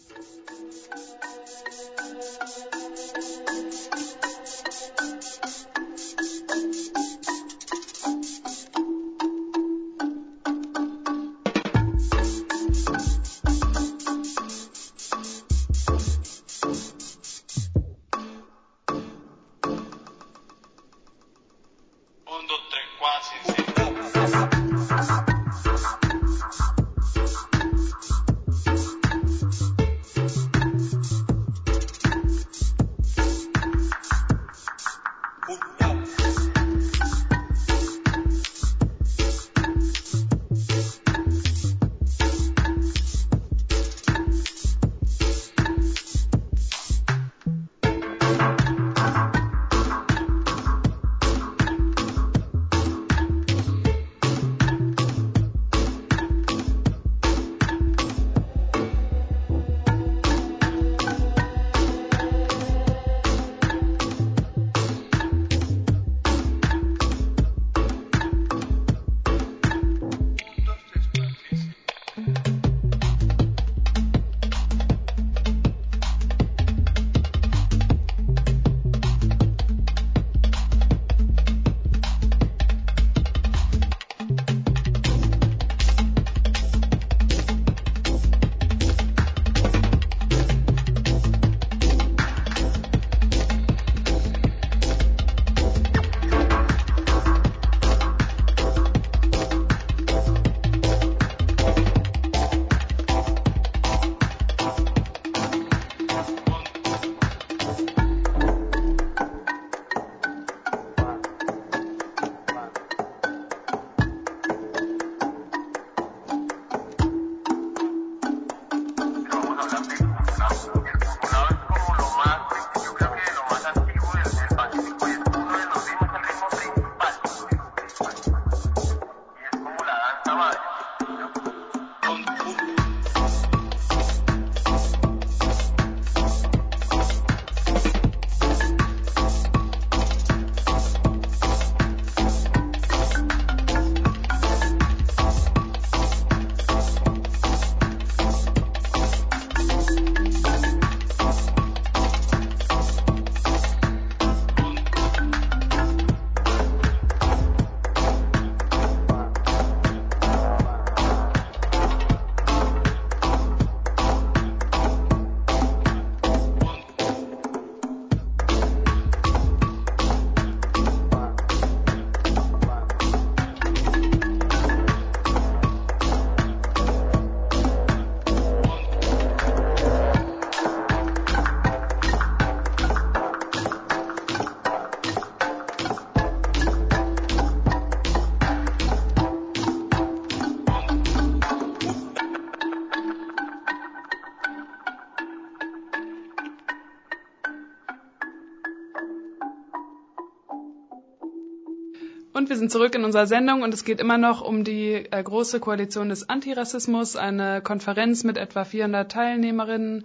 Wir 202.55 202.59
sind 202.61 202.71
zurück 202.71 202.95
in 202.95 203.03
unserer 203.03 203.27
Sendung 203.27 203.63
und 203.63 203.75
es 203.75 203.85
geht 203.85 203.99
immer 203.99 204.17
noch 204.17 204.41
um 204.41 204.63
die 204.63 204.93
äh, 204.93 205.23
große 205.25 205.59
Koalition 205.59 206.09
des 206.09 206.29
Antirassismus, 206.29 207.17
eine 207.17 207.61
Konferenz 207.61 208.23
mit 208.23 208.37
etwa 208.37 208.65
400 208.65 209.11
Teilnehmerinnen, 209.11 210.05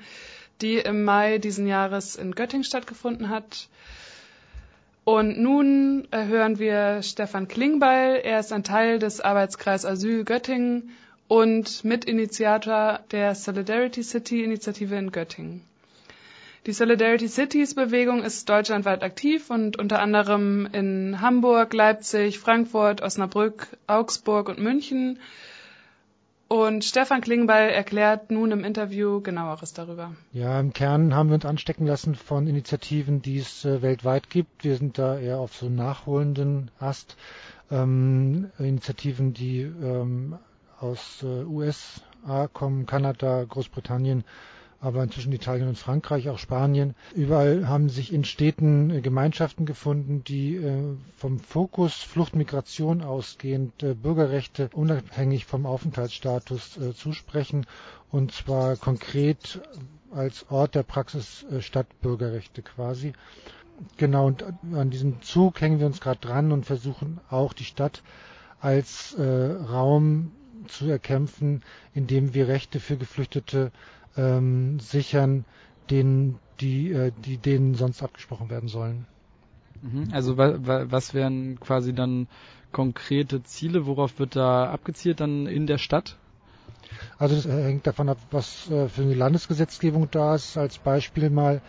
die 0.60 0.78
im 0.78 1.04
Mai 1.04 1.38
diesen 1.38 1.68
Jahres 1.68 2.16
in 2.16 2.34
Göttingen 2.34 2.64
stattgefunden 2.64 3.30
hat. 3.30 3.68
Und 5.04 5.40
nun 5.40 6.08
äh, 6.10 6.26
hören 6.26 6.58
wir 6.58 7.04
Stefan 7.04 7.48
Klingbeil. 7.48 8.16
Er 8.16 8.40
ist 8.40 8.52
ein 8.52 8.64
Teil 8.64 8.98
des 8.98 9.22
Arbeitskreis 9.22 9.86
Asyl 9.86 10.24
Göttingen 10.24 10.90
und 11.28 11.84
Mitinitiator 11.84 13.02
der 13.12 13.36
Solidarity 13.36 14.02
City 14.02 14.44
Initiative 14.44 14.96
in 14.96 15.12
Göttingen. 15.12 15.69
Die 16.66 16.74
Solidarity 16.74 17.28
Cities 17.30 17.74
Bewegung 17.74 18.22
ist 18.22 18.50
deutschlandweit 18.50 19.02
aktiv 19.02 19.50
und 19.50 19.78
unter 19.78 20.00
anderem 20.02 20.68
in 20.72 21.22
Hamburg, 21.22 21.74
Leipzig, 21.74 22.40
Frankfurt, 22.40 23.02
Osnabrück, 23.02 23.68
Augsburg 23.88 24.50
und 24.50 24.60
München. 24.60 25.20
Und 26.50 26.84
Stefan 26.84 27.22
Klingbeil 27.22 27.70
erklärt 27.70 28.32
nun 28.32 28.52
im 28.52 28.64
Interview 28.64 29.22
genaueres 29.22 29.74
darüber. 29.74 30.16
Ja, 30.34 30.60
im 30.60 30.74
Kern 30.74 31.14
haben 31.14 31.30
wir 31.30 31.36
uns 31.36 31.46
anstecken 31.46 31.86
lassen 31.86 32.16
von 32.16 32.48
Initiativen, 32.48 33.22
die 33.22 33.38
es 33.38 33.64
äh, 33.66 33.82
weltweit 33.82 34.30
gibt. 34.30 34.64
Wir 34.64 34.76
sind 34.76 34.98
da 34.98 35.18
eher 35.18 35.38
auf 35.38 35.56
so 35.56 35.70
nachholenden 35.70 36.72
Ast. 36.80 37.16
Ähm, 37.72 38.50
Initiativen, 38.58 39.34
die 39.34 39.62
ähm, 39.62 40.40
aus 40.80 41.24
äh, 41.24 41.44
USA 41.44 42.48
kommen, 42.52 42.88
Kanada, 42.88 43.46
Großbritannien, 43.48 44.24
aber 44.82 45.04
inzwischen 45.04 45.34
Italien 45.34 45.68
und 45.68 45.78
Frankreich, 45.78 46.30
auch 46.30 46.40
Spanien. 46.40 46.96
Überall 47.16 47.68
haben 47.68 47.90
sich 47.90 48.14
in 48.14 48.24
Städten 48.24 48.90
äh, 48.90 49.02
Gemeinschaften 49.02 49.66
gefunden, 49.66 50.24
die 50.24 50.56
äh, 50.56 50.96
vom 51.18 51.40
Fokus 51.40 51.96
Fluchtmigration 51.96 53.02
ausgehend 53.02 53.84
äh, 53.84 53.94
Bürgerrechte 53.94 54.70
unabhängig 54.74 55.46
vom 55.46 55.66
Aufenthaltsstatus 55.66 56.80
zusprechen 56.96 57.66
und 58.12 58.32
zwar 58.32 58.76
konkret 58.78 59.62
als 60.12 60.46
Ort 60.50 60.76
der 60.76 60.84
Praxis 60.84 61.46
Stadtbürgerrechte 61.60 62.62
quasi. 62.62 63.14
Genau, 63.98 64.28
und 64.28 64.44
an 64.74 64.90
diesem 64.90 65.22
Zug 65.22 65.62
hängen 65.62 65.80
wir 65.80 65.86
uns 65.86 66.02
gerade 66.02 66.20
dran 66.20 66.52
und 66.52 66.66
versuchen 66.66 67.20
auch 67.30 67.54
die 67.54 67.64
Stadt 67.66 68.02
als 68.60 69.14
äh, 69.14 69.24
Raum 69.24 70.32
zu 70.68 70.90
erkämpfen, 70.90 71.64
in 71.94 72.08
dem 72.08 72.34
wir 72.34 72.48
Rechte 72.48 72.80
für 72.80 72.98
Geflüchtete 72.98 73.72
ähm, 74.18 74.80
sichern, 74.80 75.46
denen, 75.90 76.40
die, 76.60 76.92
äh, 76.92 77.12
die 77.26 77.38
denen 77.38 77.76
sonst 77.76 78.04
abgesprochen 78.04 78.50
werden 78.50 78.70
sollen. 78.70 79.06
Mhm. 79.82 80.10
Also 80.12 80.38
wa 80.38 80.56
wa 80.60 80.86
was 80.90 81.14
wären 81.14 81.60
quasi 81.60 81.94
dann 81.94 82.28
konkrete 82.72 83.44
Ziele? 83.44 83.86
Worauf 83.86 84.20
wird 84.20 84.36
da 84.36 84.70
abgezielt 84.70 85.20
dann 85.22 85.48
in 85.48 85.68
der 85.68 85.78
Stadt? 85.78 86.18
Also 87.18 87.36
das 87.36 87.46
äh, 87.46 87.64
hängt 87.64 87.88
davon 87.88 88.10
ab, 88.10 88.18
was 88.32 88.70
äh, 88.70 88.88
für 88.90 89.02
eine 89.04 89.14
Landesgesetzgebung 89.14 90.10
da 90.12 90.36
ist. 90.36 90.58
Als 90.58 90.78
Beispiel 90.78 91.30
mal, 91.30 91.62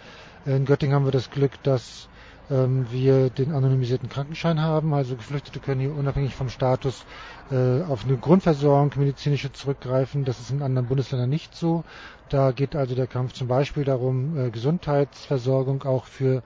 in 0.47 0.65
Göttingen 0.65 0.95
haben 0.95 1.05
wir 1.05 1.13
das 1.13 1.31
Glück, 1.31 1.63
dass 1.63 2.09
ähm, 2.51 2.87
wir 2.91 3.31
den 3.31 3.53
anonymisierten 3.53 4.09
Krankenschein 4.09 4.61
haben. 4.61 4.93
Also 4.95 5.17
Geflüchtete 5.17 5.61
können 5.61 5.81
hier 5.81 5.95
unabhängig 5.95 6.35
vom 6.35 6.49
Status 6.49 7.05
äh, 7.51 7.83
auf 7.83 8.05
eine 8.05 8.17
Grundversorgung, 8.17 8.93
medizinische 8.97 9.53
zurückgreifen. 9.53 10.25
Das 10.25 10.41
ist 10.41 10.51
in 10.51 10.63
anderen 10.63 10.89
Bundesländern 10.89 11.31
nicht 11.31 11.55
so. 11.55 11.85
Da 12.29 12.53
geht 12.53 12.77
also 12.77 12.95
der 12.95 13.07
Kampf 13.07 13.33
zum 13.33 13.49
Beispiel 13.49 13.85
darum, 13.85 14.39
äh, 14.39 14.51
Gesundheitsversorgung 14.51 15.83
auch 15.85 16.05
für 16.05 16.43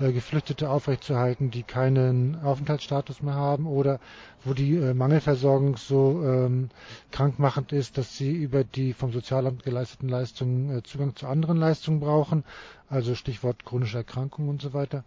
äh, 0.00 0.12
Geflüchtete 0.12 0.70
aufrechtzuerhalten, 0.70 1.50
die 1.50 1.62
keinen 1.62 2.40
Aufenthaltsstatus 2.42 3.22
mehr 3.22 3.34
haben 3.34 3.66
oder 3.66 4.00
wo 4.44 4.54
die 4.54 4.76
äh, 4.76 4.94
Mangelversorgung 4.94 5.76
so 5.76 6.22
ähm, 6.24 6.70
krankmachend 7.10 7.72
ist, 7.72 7.98
dass 7.98 8.16
sie 8.16 8.32
über 8.32 8.64
die 8.64 8.92
vom 8.92 9.12
Sozialamt 9.12 9.64
geleisteten 9.64 10.08
Leistungen 10.08 10.78
äh, 10.78 10.82
Zugang 10.82 11.16
zu 11.16 11.26
anderen 11.26 11.56
Leistungen 11.58 12.00
brauchen, 12.00 12.44
also 12.88 13.14
Stichwort 13.14 13.64
chronische 13.64 13.98
Erkrankungen 13.98 14.48
und 14.50 14.62
so 14.62 14.72
weiter. 14.72 15.04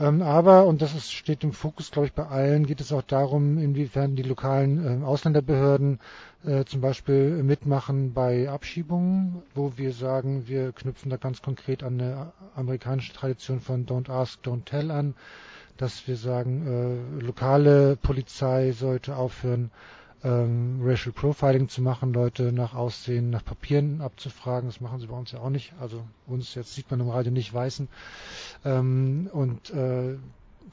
Ähm, 0.00 0.22
aber, 0.22 0.66
und 0.66 0.80
das 0.80 0.94
ist, 0.94 1.12
steht 1.12 1.42
im 1.42 1.52
Fokus, 1.52 1.90
glaube 1.90 2.06
ich, 2.06 2.12
bei 2.12 2.26
allen, 2.26 2.66
geht 2.66 2.80
es 2.80 2.92
auch 2.92 3.02
darum, 3.02 3.58
inwiefern 3.58 4.14
die 4.14 4.22
lokalen 4.22 5.02
äh, 5.02 5.04
Ausländerbehörden 5.04 5.98
äh, 6.44 6.64
zum 6.64 6.80
Beispiel 6.80 7.42
mitmachen 7.42 8.12
bei 8.12 8.48
Abschiebungen, 8.48 9.42
wo 9.54 9.72
wir 9.76 9.92
sagen, 9.92 10.46
wir 10.46 10.72
knüpfen 10.72 11.10
da 11.10 11.16
ganz 11.16 11.42
konkret 11.42 11.82
an 11.82 12.00
eine 12.00 12.32
amerikanische 12.54 13.12
Tradition 13.12 13.60
von 13.60 13.86
Don't 13.86 14.08
Ask, 14.08 14.38
Don't 14.44 14.64
Tell 14.64 14.92
an, 14.92 15.14
dass 15.76 16.06
wir 16.06 16.16
sagen, 16.16 17.18
äh, 17.20 17.24
lokale 17.24 17.96
Polizei 17.96 18.70
sollte 18.72 19.16
aufhören, 19.16 19.72
ähm, 20.24 20.80
Racial 20.82 21.12
Profiling 21.12 21.68
zu 21.68 21.82
machen, 21.82 22.12
Leute 22.12 22.52
nach 22.52 22.74
Aussehen, 22.74 23.30
nach 23.30 23.44
Papieren 23.44 24.00
abzufragen. 24.00 24.68
Das 24.68 24.80
machen 24.80 25.00
sie 25.00 25.06
bei 25.06 25.16
uns 25.16 25.32
ja 25.32 25.40
auch 25.40 25.50
nicht. 25.50 25.72
Also 25.80 26.02
uns 26.26 26.54
jetzt 26.54 26.74
sieht 26.74 26.90
man 26.90 27.00
im 27.00 27.08
Radio 27.08 27.32
nicht 27.32 27.52
Weißen. 27.52 27.88
Ähm, 28.64 29.28
und 29.32 29.70
äh, 29.70 30.16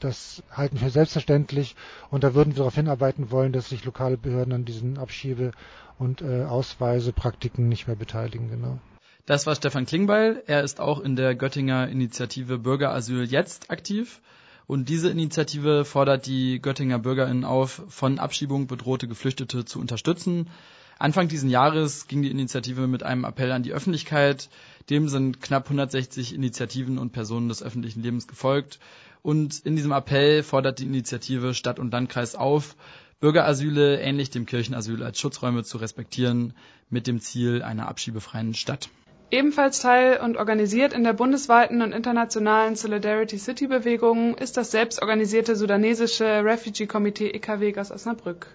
das 0.00 0.42
halten 0.50 0.80
wir 0.80 0.90
selbstverständlich. 0.90 1.76
Und 2.10 2.24
da 2.24 2.34
würden 2.34 2.50
wir 2.50 2.58
darauf 2.58 2.74
hinarbeiten 2.74 3.30
wollen, 3.30 3.52
dass 3.52 3.68
sich 3.68 3.84
lokale 3.84 4.16
Behörden 4.16 4.52
an 4.52 4.64
diesen 4.64 4.98
Abschiebe- 4.98 5.52
und 5.98 6.22
äh, 6.22 6.44
Ausweisepraktiken 6.44 7.68
nicht 7.68 7.86
mehr 7.86 7.96
beteiligen. 7.96 8.50
Genau. 8.50 8.78
Das 9.24 9.46
war 9.46 9.56
Stefan 9.56 9.86
Klingbeil. 9.86 10.42
Er 10.46 10.62
ist 10.62 10.80
auch 10.80 11.00
in 11.00 11.16
der 11.16 11.34
Göttinger 11.34 11.88
Initiative 11.88 12.58
Bürgerasyl 12.58 13.24
jetzt 13.24 13.70
aktiv. 13.70 14.20
Und 14.66 14.88
diese 14.88 15.10
Initiative 15.10 15.84
fordert 15.84 16.26
die 16.26 16.60
Göttinger 16.60 16.98
BürgerInnen 16.98 17.44
auf, 17.44 17.82
von 17.88 18.18
Abschiebung 18.18 18.66
bedrohte 18.66 19.06
Geflüchtete 19.06 19.64
zu 19.64 19.78
unterstützen. 19.78 20.50
Anfang 20.98 21.28
diesen 21.28 21.50
Jahres 21.50 22.08
ging 22.08 22.22
die 22.22 22.30
Initiative 22.30 22.86
mit 22.86 23.02
einem 23.02 23.24
Appell 23.24 23.52
an 23.52 23.62
die 23.62 23.72
Öffentlichkeit. 23.72 24.48
Dem 24.88 25.08
sind 25.08 25.40
knapp 25.40 25.64
160 25.64 26.34
Initiativen 26.34 26.98
und 26.98 27.12
Personen 27.12 27.48
des 27.48 27.62
öffentlichen 27.62 28.02
Lebens 28.02 28.26
gefolgt. 28.26 28.80
Und 29.22 29.58
in 29.60 29.76
diesem 29.76 29.92
Appell 29.92 30.42
fordert 30.42 30.78
die 30.78 30.84
Initiative 30.84 31.52
Stadt 31.52 31.78
und 31.78 31.92
Landkreis 31.92 32.34
auf, 32.34 32.76
Bürgerasyle 33.20 34.00
ähnlich 34.00 34.30
dem 34.30 34.46
Kirchenasyl 34.46 35.02
als 35.02 35.18
Schutzräume 35.18 35.64
zu 35.64 35.78
respektieren, 35.78 36.54
mit 36.90 37.06
dem 37.06 37.20
Ziel 37.20 37.62
einer 37.62 37.88
abschiebefreien 37.88 38.54
Stadt. 38.54 38.88
Ebenfalls 39.30 39.80
Teil 39.80 40.20
und 40.22 40.36
organisiert 40.36 40.92
in 40.92 41.02
der 41.02 41.12
bundesweiten 41.12 41.82
und 41.82 41.92
internationalen 41.92 42.76
Solidarity 42.76 43.38
City 43.38 43.66
Bewegung 43.66 44.36
ist 44.38 44.56
das 44.56 44.70
selbstorganisierte 44.70 45.56
sudanesische 45.56 46.44
Refugee 46.44 46.86
Komitee 46.86 47.30
EKW 47.30 47.76
aus 47.76 47.90
Osnabrück. 47.90 48.46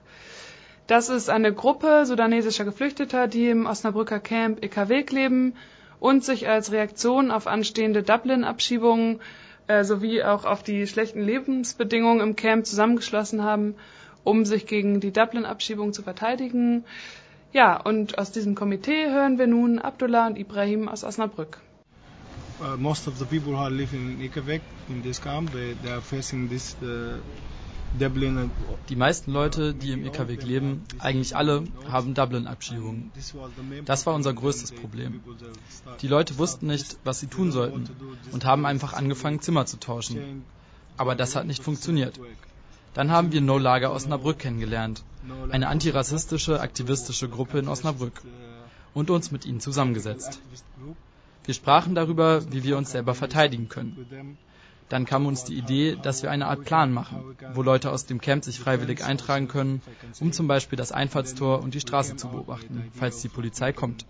Das 0.87 1.09
ist 1.09 1.29
eine 1.29 1.53
Gruppe 1.53 2.05
sudanesischer 2.05 2.63
Geflüchteter, 2.63 3.27
die 3.27 3.49
im 3.49 3.65
Osnabrücker 3.65 4.21
Camp 4.21 4.63
EKW 4.63 5.05
leben 5.09 5.55
und 5.99 6.23
sich 6.23 6.47
als 6.47 6.71
Reaktion 6.71 7.31
auf 7.31 7.47
anstehende 7.47 8.01
Dublin-Abschiebungen 8.01 9.19
äh, 9.67 9.83
sowie 9.83 10.23
auch 10.23 10.45
auf 10.45 10.63
die 10.63 10.87
schlechten 10.87 11.21
Lebensbedingungen 11.21 12.21
im 12.21 12.35
Camp 12.37 12.65
zusammengeschlossen 12.65 13.43
haben, 13.43 13.75
um 14.23 14.45
sich 14.45 14.67
gegen 14.67 15.01
die 15.01 15.11
Dublin-Abschiebung 15.11 15.91
zu 15.91 16.01
verteidigen. 16.01 16.85
Ja, 17.53 17.81
und 17.81 18.17
aus 18.17 18.31
diesem 18.31 18.55
Komitee 18.55 19.09
hören 19.09 19.37
wir 19.37 19.47
nun 19.47 19.79
Abdullah 19.79 20.27
und 20.27 20.37
Ibrahim 20.37 20.87
aus 20.87 21.03
Osnabrück. 21.03 21.57
Uh, 22.59 22.77
most 22.77 23.07
of 23.07 23.17
the 23.17 23.25
people 23.25 23.53
who 23.53 23.57
are 23.57 23.71
living 23.71 24.13
in 24.13 24.21
Ikavik, 24.21 24.61
in 24.87 25.01
this 25.01 25.19
camp, 25.19 25.51
they, 25.51 25.75
they 25.83 25.91
are 25.91 26.01
facing 26.01 26.47
this 26.47 26.77
uh, 26.83 27.17
Dublin. 27.99 28.51
Die 28.87 28.95
meisten 28.95 29.31
Leute, 29.31 29.73
die 29.73 29.91
im 29.91 30.05
Ikavik 30.05 30.43
leben, 30.43 30.83
eigentlich 30.99 31.35
alle, 31.35 31.63
haben 31.89 32.13
Dublin-Abschiebungen. 32.13 33.11
Das 33.85 34.05
war 34.05 34.13
unser 34.13 34.33
größtes 34.33 34.71
Problem. 34.71 35.21
Die 36.01 36.07
Leute 36.07 36.37
wussten 36.37 36.67
nicht, 36.67 36.97
was 37.03 37.19
sie 37.19 37.27
tun 37.27 37.51
sollten 37.51 37.89
und 38.31 38.45
haben 38.45 38.65
einfach 38.65 38.93
angefangen, 38.93 39.41
Zimmer 39.41 39.65
zu 39.65 39.77
tauschen. 39.77 40.45
Aber 40.97 41.15
das 41.15 41.35
hat 41.35 41.47
nicht 41.47 41.63
funktioniert. 41.63 42.19
Dann 42.93 43.11
haben 43.11 43.31
wir 43.31 43.41
No 43.41 43.57
Lager 43.57 43.93
Osnabrück 43.93 44.39
kennengelernt, 44.39 45.03
eine 45.49 45.67
antirassistische, 45.67 46.59
aktivistische 46.59 47.29
Gruppe 47.29 47.59
in 47.59 47.67
Osnabrück, 47.67 48.21
und 48.93 49.09
uns 49.09 49.31
mit 49.31 49.45
ihnen 49.45 49.61
zusammengesetzt. 49.61 50.41
Wir 51.45 51.53
sprachen 51.53 51.95
darüber, 51.95 52.51
wie 52.51 52.63
wir 52.63 52.77
uns 52.77 52.91
selber 52.91 53.15
verteidigen 53.15 53.69
können. 53.69 54.37
Dann 54.89 55.05
kam 55.05 55.25
uns 55.25 55.45
die 55.45 55.55
Idee, 55.55 55.95
dass 56.01 56.21
wir 56.21 56.29
eine 56.31 56.47
Art 56.47 56.65
Plan 56.65 56.91
machen, 56.91 57.37
wo 57.53 57.61
Leute 57.61 57.91
aus 57.91 58.05
dem 58.05 58.19
Camp 58.19 58.43
sich 58.43 58.59
freiwillig 58.59 59.05
eintragen 59.05 59.47
können, 59.47 59.81
um 60.19 60.33
zum 60.33 60.47
Beispiel 60.47 60.75
das 60.75 60.91
Einfallstor 60.91 61.61
und 61.63 61.73
die 61.73 61.79
Straße 61.79 62.17
zu 62.17 62.27
beobachten, 62.27 62.91
falls 62.93 63.21
die 63.21 63.29
Polizei 63.29 63.71
kommt. 63.71 64.05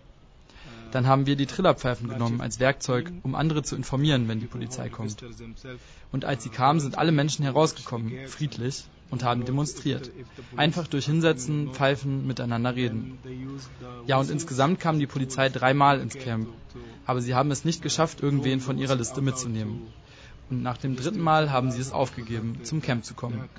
Dann 0.91 1.07
haben 1.07 1.25
wir 1.25 1.35
die 1.35 1.45
Trillerpfeifen 1.45 2.09
genommen 2.09 2.41
als 2.41 2.59
Werkzeug, 2.59 3.11
um 3.23 3.35
andere 3.35 3.63
zu 3.63 3.75
informieren, 3.75 4.27
wenn 4.27 4.39
die 4.39 4.47
Polizei 4.47 4.89
kommt. 4.89 5.23
Und 6.11 6.25
als 6.25 6.43
sie 6.43 6.49
kamen, 6.49 6.79
sind 6.79 6.97
alle 6.97 7.11
Menschen 7.11 7.43
herausgekommen, 7.43 8.27
friedlich, 8.27 8.85
und 9.11 9.23
haben 9.23 9.45
demonstriert. 9.45 10.09
Einfach 10.55 10.87
durch 10.87 11.05
Hinsetzen, 11.05 11.73
Pfeifen, 11.73 12.25
miteinander 12.25 12.75
reden. 12.75 13.19
Ja, 14.07 14.17
und 14.17 14.29
insgesamt 14.31 14.79
kam 14.79 14.99
die 14.99 15.07
Polizei 15.07 15.49
dreimal 15.49 15.99
ins 15.99 16.15
Camp. 16.15 16.47
Aber 17.05 17.21
sie 17.21 17.35
haben 17.35 17.51
es 17.51 17.65
nicht 17.65 17.81
geschafft, 17.81 18.21
irgendwen 18.21 18.61
von 18.61 18.77
ihrer 18.77 18.95
Liste 18.95 19.21
mitzunehmen. 19.21 19.81
Und 20.49 20.63
nach 20.63 20.77
dem 20.77 20.97
dritten 20.97 21.21
Mal 21.21 21.51
haben 21.51 21.71
sie 21.71 21.79
es 21.79 21.93
aufgegeben, 21.93 22.59
zum 22.63 22.81
Camp 22.81 23.05
zu 23.05 23.13
kommen. 23.13 23.49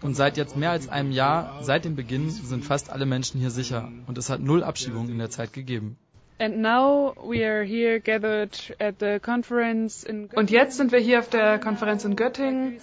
Und 0.00 0.14
seit 0.16 0.38
jetzt 0.38 0.56
mehr 0.56 0.70
als 0.70 0.88
einem 0.88 1.12
Jahr, 1.12 1.62
seit 1.62 1.84
dem 1.84 1.96
Beginn, 1.96 2.30
sind 2.30 2.64
fast 2.64 2.88
alle 2.90 3.04
Menschen 3.04 3.40
hier 3.40 3.50
sicher. 3.50 3.90
Und 4.06 4.16
es 4.16 4.30
hat 4.30 4.40
null 4.40 4.62
Abschiebungen 4.62 5.10
in 5.10 5.18
der 5.18 5.30
Zeit 5.30 5.52
gegeben. 5.52 5.98
Und 6.40 6.64
jetzt 10.50 10.76
sind 10.76 10.92
wir 10.92 11.00
hier 11.00 11.18
auf 11.18 11.28
der 11.28 11.58
Konferenz 11.58 12.04
in 12.04 12.14
Göttingen. 12.14 12.78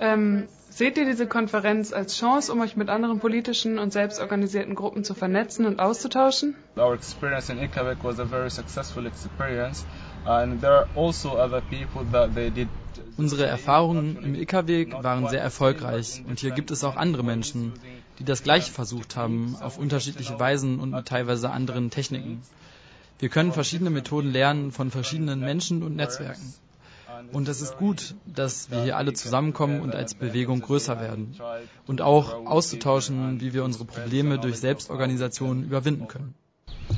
Ähm, 0.00 0.48
seht 0.70 0.98
ihr 0.98 1.04
diese 1.04 1.28
Konferenz 1.28 1.92
als 1.92 2.18
Chance, 2.18 2.52
um 2.52 2.60
euch 2.60 2.76
mit 2.76 2.88
anderen 2.88 3.20
politischen 3.20 3.78
und 3.78 3.92
selbstorganisierten 3.92 4.74
Gruppen 4.74 5.04
zu 5.04 5.14
vernetzen 5.14 5.66
und 5.66 5.78
auszutauschen? 5.78 6.56
Our 6.76 6.94
experience 6.94 7.48
in 7.48 7.62
Ikavik 7.62 7.98
was 8.02 8.18
a 8.18 8.24
very 8.24 8.50
successful 8.50 9.06
experience. 9.06 9.86
And 10.24 10.60
there 10.60 10.72
are 10.72 10.88
also 10.96 11.38
other 11.38 11.60
people 11.60 12.04
that 12.12 12.34
they 12.34 12.50
did 12.50 12.68
Unsere 13.16 13.46
Erfahrungen 13.46 14.16
im 14.22 14.34
IK-Weg 14.34 14.92
waren 15.02 15.28
sehr 15.28 15.40
erfolgreich 15.40 16.22
und 16.26 16.40
hier 16.40 16.50
gibt 16.50 16.70
es 16.70 16.84
auch 16.84 16.96
andere 16.96 17.22
Menschen, 17.22 17.72
die 18.18 18.24
das 18.24 18.42
Gleiche 18.42 18.72
versucht 18.72 19.14
haben, 19.14 19.56
auf 19.60 19.78
unterschiedliche 19.78 20.40
Weisen 20.40 20.80
und 20.80 20.90
mit 20.90 21.06
teilweise 21.06 21.50
anderen 21.50 21.90
Techniken. 21.90 22.42
Wir 23.20 23.28
können 23.28 23.52
verschiedene 23.52 23.90
Methoden 23.90 24.30
lernen 24.32 24.72
von 24.72 24.90
verschiedenen 24.90 25.40
Menschen 25.40 25.82
und 25.82 25.94
Netzwerken. 25.94 26.54
Und 27.32 27.48
es 27.48 27.60
ist 27.60 27.76
gut, 27.76 28.14
dass 28.24 28.70
wir 28.70 28.82
hier 28.82 28.96
alle 28.96 29.12
zusammenkommen 29.12 29.82
und 29.82 29.94
als 29.94 30.14
Bewegung 30.14 30.60
größer 30.62 30.98
werden. 31.00 31.36
Und 31.86 32.00
auch 32.00 32.46
auszutauschen, 32.46 33.40
wie 33.42 33.52
wir 33.52 33.62
unsere 33.64 33.84
Probleme 33.84 34.38
durch 34.38 34.58
Selbstorganisation 34.58 35.64
überwinden 35.64 36.08
können. 36.08 36.34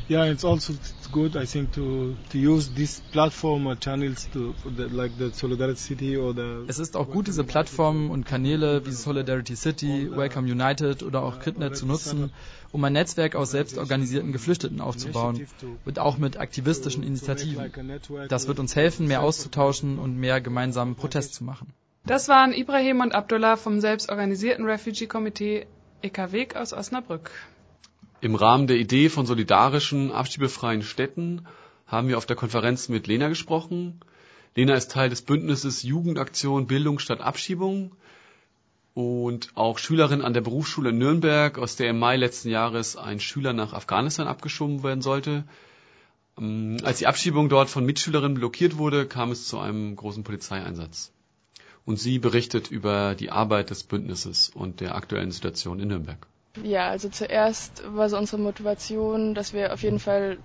Yeah, 0.08 0.24
it's 0.26 0.44
also 0.44 0.74
good, 1.10 1.36
I 1.36 1.46
think, 1.46 1.72
to, 1.72 2.16
to 2.30 2.38
use 2.38 2.70
this 2.74 3.00
platform 3.12 3.66
or 3.66 3.76
channels 3.76 4.28
to, 4.32 4.54
the, 4.64 4.88
like 4.88 5.16
the 5.18 5.30
Solidarity 5.32 5.78
City 5.78 6.16
or 6.16 6.34
the. 6.34 6.64
Es 6.68 6.78
ist 6.78 6.96
auch 6.96 7.08
gut, 7.08 7.26
diese 7.26 7.44
Plattformen 7.44 8.10
und 8.10 8.24
Kanäle 8.24 8.84
wie 8.86 8.92
Solidarity 8.92 9.56
City, 9.56 10.10
Welcome 10.10 10.50
United 10.50 11.02
oder 11.02 11.22
auch 11.22 11.40
KritNet 11.40 11.76
zu 11.76 11.86
nutzen, 11.86 12.30
um 12.72 12.82
ein 12.84 12.92
Netzwerk 12.92 13.34
aus 13.34 13.50
selbstorganisierten 13.50 14.32
Geflüchteten 14.32 14.80
aufzubauen 14.80 15.46
und 15.84 15.98
auch 15.98 16.18
mit 16.18 16.38
aktivistischen 16.38 17.02
Initiativen. 17.02 17.70
Das 18.28 18.48
wird 18.48 18.58
uns 18.58 18.76
helfen, 18.76 19.06
mehr 19.06 19.22
auszutauschen 19.22 19.98
und 19.98 20.16
mehr 20.16 20.40
gemeinsamen 20.40 20.94
Protest 20.94 21.34
zu 21.34 21.44
machen. 21.44 21.72
Das 22.04 22.28
waren 22.28 22.52
Ibrahim 22.52 23.00
und 23.00 23.14
Abdullah 23.14 23.56
vom 23.56 23.80
selbstorganisierten 23.80 24.64
Refugee 24.64 25.06
Komitee 25.06 25.66
EKW 26.02 26.48
aus 26.56 26.72
Osnabrück. 26.72 27.30
Im 28.22 28.36
Rahmen 28.36 28.68
der 28.68 28.76
Idee 28.76 29.08
von 29.08 29.26
solidarischen, 29.26 30.12
abschiebefreien 30.12 30.82
Städten 30.82 31.44
haben 31.88 32.06
wir 32.06 32.16
auf 32.16 32.24
der 32.24 32.36
Konferenz 32.36 32.88
mit 32.88 33.08
Lena 33.08 33.26
gesprochen. 33.26 33.98
Lena 34.54 34.74
ist 34.74 34.92
Teil 34.92 35.10
des 35.10 35.22
Bündnisses 35.22 35.82
Jugendaktion 35.82 36.68
Bildung 36.68 37.00
statt 37.00 37.20
Abschiebung 37.20 37.96
und 38.94 39.50
auch 39.56 39.76
Schülerin 39.76 40.22
an 40.22 40.34
der 40.34 40.40
Berufsschule 40.40 40.92
Nürnberg, 40.92 41.58
aus 41.58 41.74
der 41.74 41.90
im 41.90 41.98
Mai 41.98 42.16
letzten 42.16 42.50
Jahres 42.50 42.94
ein 42.94 43.18
Schüler 43.18 43.54
nach 43.54 43.72
Afghanistan 43.72 44.28
abgeschoben 44.28 44.84
werden 44.84 45.02
sollte. 45.02 45.42
Ähm, 46.38 46.76
als 46.84 46.98
die 46.98 47.08
Abschiebung 47.08 47.48
dort 47.48 47.70
von 47.70 47.84
Mitschülerinnen 47.84 48.38
blockiert 48.38 48.78
wurde, 48.78 49.06
kam 49.06 49.32
es 49.32 49.48
zu 49.48 49.58
einem 49.58 49.96
großen 49.96 50.22
Polizeieinsatz. 50.22 51.10
Und 51.84 51.98
sie 51.98 52.20
berichtet 52.20 52.70
über 52.70 53.16
die 53.16 53.32
Arbeit 53.32 53.70
des 53.70 53.82
Bündnisses 53.82 54.48
und 54.48 54.78
der 54.78 54.94
aktuellen 54.94 55.32
Situation 55.32 55.80
in 55.80 55.88
Nürnberg. 55.88 56.24
Ja, 56.60 56.90
also 56.90 57.08
zuerst 57.08 57.82
war 57.96 58.08
so 58.10 58.18
unsere 58.18 58.40
Motivation, 58.40 59.34
dass 59.34 59.54
wir 59.54 59.72
auf 59.72 59.82
jeden 59.82 59.98
Fall 59.98 60.38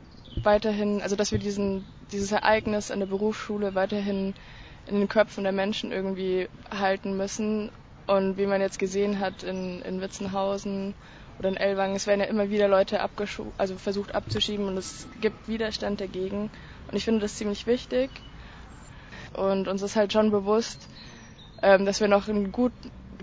weiterhin, 0.43 1.01
also 1.01 1.15
dass 1.15 1.31
wir 1.31 1.39
diesen, 1.39 1.85
dieses 2.11 2.31
Ereignis 2.31 2.91
an 2.91 2.99
der 2.99 3.07
Berufsschule 3.07 3.75
weiterhin 3.75 4.33
in 4.87 4.99
den 4.99 5.09
Köpfen 5.09 5.43
der 5.43 5.51
Menschen 5.51 5.91
irgendwie 5.91 6.47
halten 6.71 7.17
müssen. 7.17 7.71
Und 8.05 8.37
wie 8.37 8.45
man 8.45 8.61
jetzt 8.61 8.79
gesehen 8.79 9.19
hat 9.19 9.43
in, 9.43 9.81
in 9.81 9.99
Witzenhausen 9.99 10.95
oder 11.39 11.49
in 11.49 11.57
Ellwangen, 11.57 11.97
es 11.97 12.07
werden 12.07 12.21
ja 12.21 12.27
immer 12.27 12.49
wieder 12.49 12.69
Leute 12.69 13.01
also 13.57 13.75
versucht 13.75 14.15
abzuschieben 14.15 14.65
und 14.65 14.77
es 14.77 15.09
gibt 15.19 15.49
Widerstand 15.49 15.99
dagegen. 15.99 16.49
Und 16.87 16.95
ich 16.95 17.03
finde 17.03 17.19
das 17.19 17.35
ziemlich 17.35 17.67
wichtig. 17.67 18.09
Und 19.33 19.67
uns 19.67 19.81
ist 19.81 19.97
halt 19.97 20.13
schon 20.13 20.31
bewusst, 20.31 20.87
ähm, 21.61 21.85
dass 21.85 21.99
wir 21.99 22.07
noch 22.07 22.29
einen 22.29 22.51
gut, 22.53 22.71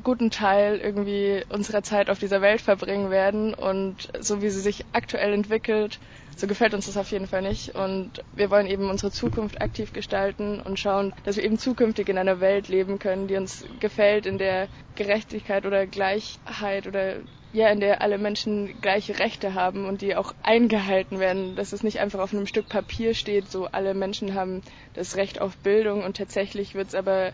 guten 0.05 0.31
Teil 0.31 0.79
irgendwie 0.79 1.43
unserer 1.49 1.83
Zeit 1.83 2.11
auf 2.11 2.19
dieser 2.19 2.41
Welt 2.41 2.61
verbringen 2.61 3.11
werden. 3.11 3.55
Und 3.55 4.09
so 4.21 4.43
wie 4.43 4.51
sie 4.51 4.61
sich 4.61 4.85
aktuell 4.93 5.33
entwickelt, 5.33 5.99
so 6.37 6.47
gefällt 6.47 6.75
uns 6.75 6.87
das 6.87 6.97
auf 6.97 7.11
jeden 7.11 7.27
Fall 7.27 7.43
nicht. 7.43 7.75
Und 7.75 8.23
wir 8.33 8.51
wollen 8.51 8.67
eben 8.67 8.91
unsere 8.91 9.11
Zukunft 9.11 9.61
aktiv 9.61 9.93
gestalten 9.93 10.61
und 10.61 10.79
schauen, 10.79 11.13
dass 11.25 11.37
wir 11.37 11.45
eben 11.45 11.59
zukünftig 11.59 12.09
in 12.09 12.19
einer 12.19 12.41
Welt 12.41 12.69
leben 12.69 12.99
können, 12.99 13.27
die 13.27 13.37
uns 13.37 13.65
gefällt, 13.81 14.27
in 14.27 14.39
der 14.39 14.69
Gerechtigkeit 14.95 15.67
oder 15.67 15.87
Gleichheit 15.87 16.87
oder 16.87 17.17
ja, 17.55 17.69
in 17.69 17.79
der 17.79 18.03
alle 18.03 18.19
Menschen 18.19 18.81
gleiche 18.81 19.21
Rechte 19.21 19.55
haben 19.55 19.87
und 19.87 20.03
die 20.03 20.17
auch 20.17 20.33
eingehalten 20.43 21.21
werden, 21.21 21.55
dass 21.55 21.73
es 21.73 21.85
nicht 21.85 22.01
einfach 22.01 22.19
auf 22.19 22.35
einem 22.35 22.47
Stück 22.47 22.69
Papier 22.69 23.15
steht, 23.15 23.49
so 23.49 23.67
alle 23.67 23.95
Menschen 23.95 24.35
haben 24.35 24.61
das 24.93 25.15
Recht 25.15 25.41
auf 25.41 25.57
Bildung 25.59 26.03
und 26.03 26.17
tatsächlich 26.17 26.75
wird 26.75 26.89
es 26.89 26.95
aber, 26.97 27.33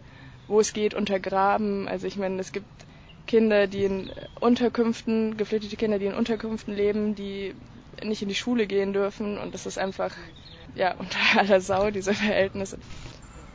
wo 0.51 0.61
es 0.61 0.73
geht, 0.73 0.95
untergraben. 0.95 1.89
Also 1.89 2.07
ich 2.07 2.17
meine, 2.17 2.41
es 2.41 2.53
gibt 2.53 2.67
Kinder, 3.27 3.67
die 3.69 3.85
in 3.85 4.11
Unterkünften, 4.41 5.37
geflüchtete 5.37 5.77
Kinder, 5.77 5.99
die 5.99 6.07
in 6.07 6.15
Unterkünften 6.15 6.75
leben, 6.75 7.15
die 7.15 7.55
nicht 8.03 8.23
in 8.23 8.29
die 8.29 8.35
Schule 8.35 8.67
gehen 8.67 8.93
dürfen 8.93 9.39
und 9.39 9.55
das 9.55 9.67
ist 9.67 9.79
einfach 9.79 10.15
ja 10.75 10.95
unter 10.99 11.19
aller 11.37 11.61
Sau 11.61 11.91
diese 11.91 12.15
Verhältnisse. 12.15 12.79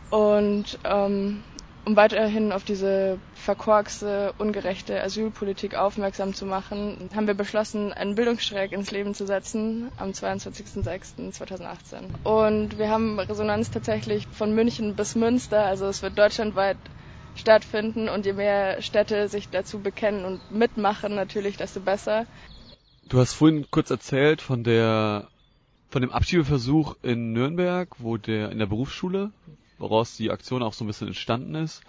Und 0.10 0.80
ähm, 0.86 1.44
um 1.86 1.96
weiterhin 1.96 2.52
auf 2.52 2.64
diese 2.64 3.20
verkorkste, 3.46 4.34
ungerechte 4.40 5.02
Asylpolitik 5.02 5.76
aufmerksam 5.76 6.34
zu 6.34 6.48
machen, 6.48 7.10
haben 7.16 7.28
wir 7.28 7.36
beschlossen, 7.36 7.94
einen 7.94 8.16
Bildungsstreik 8.16 8.72
ins 8.72 8.90
Leben 8.92 9.14
zu 9.14 9.28
setzen 9.28 9.92
am 9.98 10.10
22.06.2018. 10.10 12.24
Und 12.24 12.80
wir 12.80 12.90
haben 12.90 13.20
Resonanz 13.20 13.70
tatsächlich 13.70 14.28
von 14.28 14.56
München 14.56 14.96
bis 14.96 15.16
Münster, 15.16 15.64
also 15.64 15.86
es 15.86 16.02
wird 16.02 16.18
deutschlandweit 16.18 16.78
stattfinden 17.36 18.10
und 18.10 18.26
je 18.26 18.34
mehr 18.34 18.82
Städte 18.82 19.28
sich 19.28 19.50
dazu 19.50 19.80
bekennen 19.80 20.26
und 20.26 20.52
mitmachen 20.52 21.14
natürlich, 21.14 21.56
desto 21.56 21.82
besser. 21.82 22.26
Du 23.08 23.20
hast 23.20 23.34
vorhin 23.34 23.68
kurz 23.70 23.92
erzählt 23.92 24.42
von 24.42 24.64
der 24.64 25.28
von 25.90 26.02
dem 26.02 26.12
Abschiebeversuch 26.12 26.96
in 27.04 27.32
Nürnberg, 27.32 27.88
wo 28.00 28.18
der 28.18 28.52
in 28.52 28.58
der 28.58 28.66
Berufsschule, 28.66 29.32
woraus 29.78 30.18
die 30.18 30.32
Aktion 30.32 30.64
auch 30.64 30.74
so 30.74 30.84
ein 30.84 30.88
bisschen 30.88 31.08
entstanden 31.08 31.56
ist. 31.56 31.84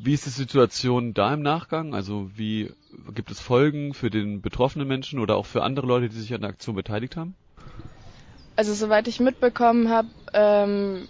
Wie 0.00 0.14
ist 0.14 0.26
die 0.26 0.30
Situation 0.30 1.12
da 1.12 1.34
im 1.34 1.42
Nachgang? 1.42 1.94
Also 1.94 2.30
wie 2.36 2.70
gibt 3.14 3.30
es 3.32 3.40
Folgen 3.40 3.94
für 3.94 4.10
den 4.10 4.40
betroffenen 4.40 4.86
Menschen 4.86 5.18
oder 5.18 5.36
auch 5.36 5.46
für 5.46 5.62
andere 5.64 5.86
Leute, 5.86 6.08
die 6.08 6.16
sich 6.16 6.32
an 6.34 6.42
der 6.42 6.50
Aktion 6.50 6.76
beteiligt 6.76 7.16
haben? 7.16 7.34
Also 8.54 8.74
soweit 8.74 9.08
ich 9.08 9.18
mitbekommen 9.18 9.88
habe, 9.88 10.08
ähm, 10.32 11.08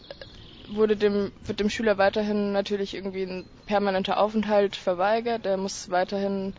wurde 0.66 0.96
dem, 0.96 1.32
wird 1.44 1.60
dem 1.60 1.70
Schüler 1.70 1.98
weiterhin 1.98 2.52
natürlich 2.52 2.94
irgendwie 2.94 3.24
ein 3.24 3.46
permanenter 3.66 4.18
Aufenthalt 4.18 4.74
verweigert. 4.74 5.44
Er 5.44 5.58
muss 5.58 5.90
weiterhin 5.90 6.54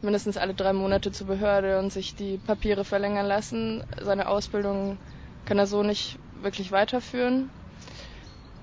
mindestens 0.00 0.36
alle 0.36 0.54
drei 0.54 0.72
Monate 0.72 1.12
zur 1.12 1.26
Behörde 1.26 1.78
und 1.78 1.92
sich 1.92 2.14
die 2.14 2.38
Papiere 2.38 2.84
verlängern 2.84 3.26
lassen. 3.26 3.82
Seine 4.00 4.28
Ausbildung 4.28 4.98
kann 5.44 5.58
er 5.58 5.66
so 5.66 5.82
nicht 5.82 6.18
wirklich 6.32 6.72
weiterführen. 6.72 7.50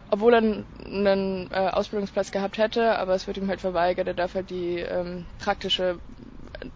Obwohl 0.09 0.33
er 0.33 0.39
einen 0.39 1.49
äh, 1.51 1.69
Ausbildungsplatz 1.69 2.31
gehabt 2.31 2.57
hätte, 2.57 2.97
aber 2.97 3.15
es 3.15 3.27
wird 3.27 3.37
ihm 3.37 3.47
halt 3.47 3.61
verweigert. 3.61 4.07
Er 4.07 4.13
darf 4.13 4.35
halt 4.35 4.49
die 4.49 4.79
ähm, 4.79 5.25
praktische, 5.39 5.99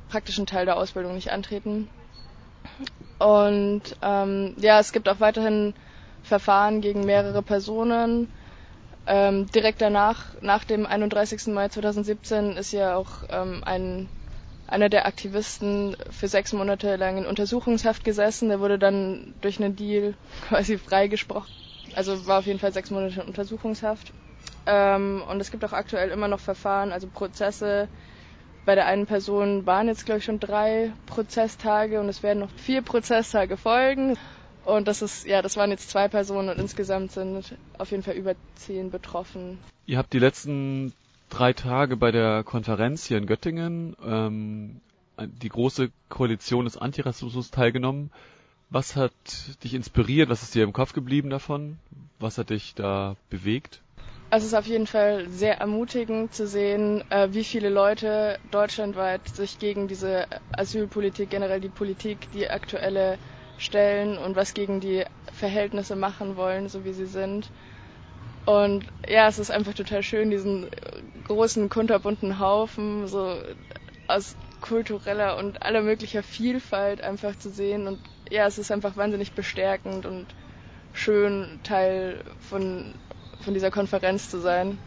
praktischen 0.10 0.46
Teil 0.46 0.66
der 0.66 0.78
Ausbildung 0.78 1.14
nicht 1.14 1.32
antreten. 1.32 1.90
Und 3.20 3.84
ähm, 4.02 4.56
ja, 4.58 4.80
es 4.80 4.92
gibt 4.92 5.10
auch 5.10 5.20
weiterhin 5.20 5.74
Verfahren 6.24 6.82
gegen 6.82 7.06
mehrere 7.06 7.42
Personen. 7.42 8.30
Ähm, 9.06 9.48
direkt 9.48 9.82
danach, 9.82 10.26
nach 10.42 10.64
dem 10.64 10.86
31. 10.86 11.48
Mai 11.48 11.70
2017, 11.70 12.58
ist 12.58 12.72
ja 12.72 12.96
auch 12.96 13.24
ähm, 13.30 13.64
ein 13.64 14.10
einer 14.68 14.90
der 14.90 15.08
Aktivisten 15.08 15.98
für 16.12 16.28
sechs 16.28 16.54
Monate 16.54 16.96
lang 16.96 17.18
in 17.18 17.26
Untersuchungshaft 17.26 18.04
gesessen. 18.04 18.50
Der 18.50 18.60
wurde 18.60 18.78
dann 18.78 19.34
durch 19.42 19.60
einen 19.60 19.76
Deal 19.76 20.14
quasi 20.48 20.78
freigesprochen. 20.78 21.50
Also 21.96 22.28
war 22.28 22.40
auf 22.40 22.46
jeden 22.46 22.60
Fall 22.60 22.74
sechs 22.74 22.92
Monate 22.92 23.22
in 23.22 23.28
Untersuchungshaft. 23.28 24.14
Ähm, 24.66 25.24
und 25.30 25.40
es 25.40 25.52
gibt 25.52 25.64
auch 25.66 25.74
aktuell 25.74 26.10
immer 26.10 26.28
noch 26.28 26.40
Verfahren, 26.40 26.92
also 26.92 27.08
Prozesse. 27.08 27.88
Bei 28.66 28.76
der 28.76 28.86
einen 28.86 29.06
Person 29.06 29.66
waren 29.66 29.88
jetzt, 29.88 30.06
glaube 30.06 30.20
ich, 30.20 30.26
schon 30.26 30.40
drei 30.40 30.92
Prozesstage 31.06 32.00
und 32.00 32.10
es 32.10 32.22
werden 32.24 32.40
noch 32.40 32.52
vier 32.52 32.82
Prozesstage 32.82 33.58
folgen. 33.58 34.18
Und 34.66 34.88
das 34.88 35.02
ist, 35.02 35.26
ja, 35.26 35.42
das 35.42 35.58
waren 35.58 35.72
jetzt 35.72 35.90
zwei 35.90 36.08
Personen 36.08 36.50
und 36.50 36.60
insgesamt 36.60 37.12
sind 37.12 37.56
auf 37.78 37.92
jeden 37.92 38.04
Fall 38.04 38.14
über 38.16 38.36
zehn 38.56 38.92
betroffen. 38.92 39.58
Ihr 39.86 39.98
habt 39.98 40.14
die 40.14 40.20
letzten 40.20 40.94
drei 41.30 41.54
Tage 41.54 41.98
bei 41.98 42.12
der 42.12 42.44
Konferenz 42.44 43.06
hier 43.06 43.18
in 43.18 43.26
Göttingen, 43.26 43.96
ähm, 44.06 44.82
die 45.20 45.50
große 45.50 45.90
Koalition 46.10 46.66
des 46.66 46.78
Antirassismus 46.78 47.52
teilgenommen. 47.52 48.12
Was 48.72 48.96
hat 48.96 49.12
dich 49.64 49.74
inspiriert? 49.74 50.30
Was 50.30 50.44
ist 50.44 50.54
dir 50.54 50.64
im 50.64 50.74
Kopf 50.74 50.94
geblieben 50.94 51.30
davon? 51.30 51.78
Was 52.20 52.38
hat 52.38 52.52
dich 52.52 52.76
da 52.76 53.16
bewegt? 53.30 53.82
Also 54.30 54.46
es 54.46 54.54
ist 54.54 54.60
auf 54.60 54.68
jeden 54.68 54.86
Fall 54.86 55.28
sehr 55.30 55.60
ermutigend 55.60 56.36
zu 56.36 56.46
sehen, 56.46 57.04
äh, 57.10 57.30
wie 57.32 57.44
viele 57.44 57.70
Leute 57.70 58.38
deutschlandweit 58.52 59.28
sich 59.28 59.58
gegen 59.58 59.88
diese 59.88 60.28
Asylpolitik, 60.52 61.32
generell 61.32 61.60
die 61.60 61.70
Politik, 61.70 62.32
die 62.32 62.48
aktuelle 62.48 63.18
stellen 63.58 64.20
und 64.20 64.36
was 64.36 64.54
gegen 64.54 64.82
die 64.82 65.04
Verhältnisse 65.34 65.96
machen 65.96 66.36
wollen, 66.36 66.70
so 66.70 66.86
wie 66.86 66.94
sie 66.94 67.08
sind. 67.08 67.50
Und 68.46 68.86
ja, 69.08 69.28
es 69.28 69.40
ist 69.40 69.50
einfach 69.50 69.74
total 69.74 70.04
schön, 70.04 70.30
diesen 70.30 70.70
großen, 71.24 71.70
kunterbunten 71.70 72.40
Haufen 72.40 73.08
so 73.08 73.36
aus 74.08 74.36
kultureller 74.62 75.38
und 75.38 75.62
aller 75.64 75.82
möglicher 75.82 76.24
Vielfalt 76.24 77.02
einfach 77.02 77.36
zu 77.36 77.50
sehen. 77.50 77.88
Und 77.88 78.00
ja, 78.30 78.46
es 78.46 78.58
ist 78.58 78.72
einfach 78.72 78.96
wahnsinnig 78.98 79.34
bestärkend 79.34 80.06
und 80.06 80.28
schön, 80.94 81.60
Teil 81.64 82.24
von, 82.50 82.94
von 83.42 83.54
dieser 83.54 83.72
Konferenz 83.72 84.30
zu 84.30 84.40
sein. 84.40 84.78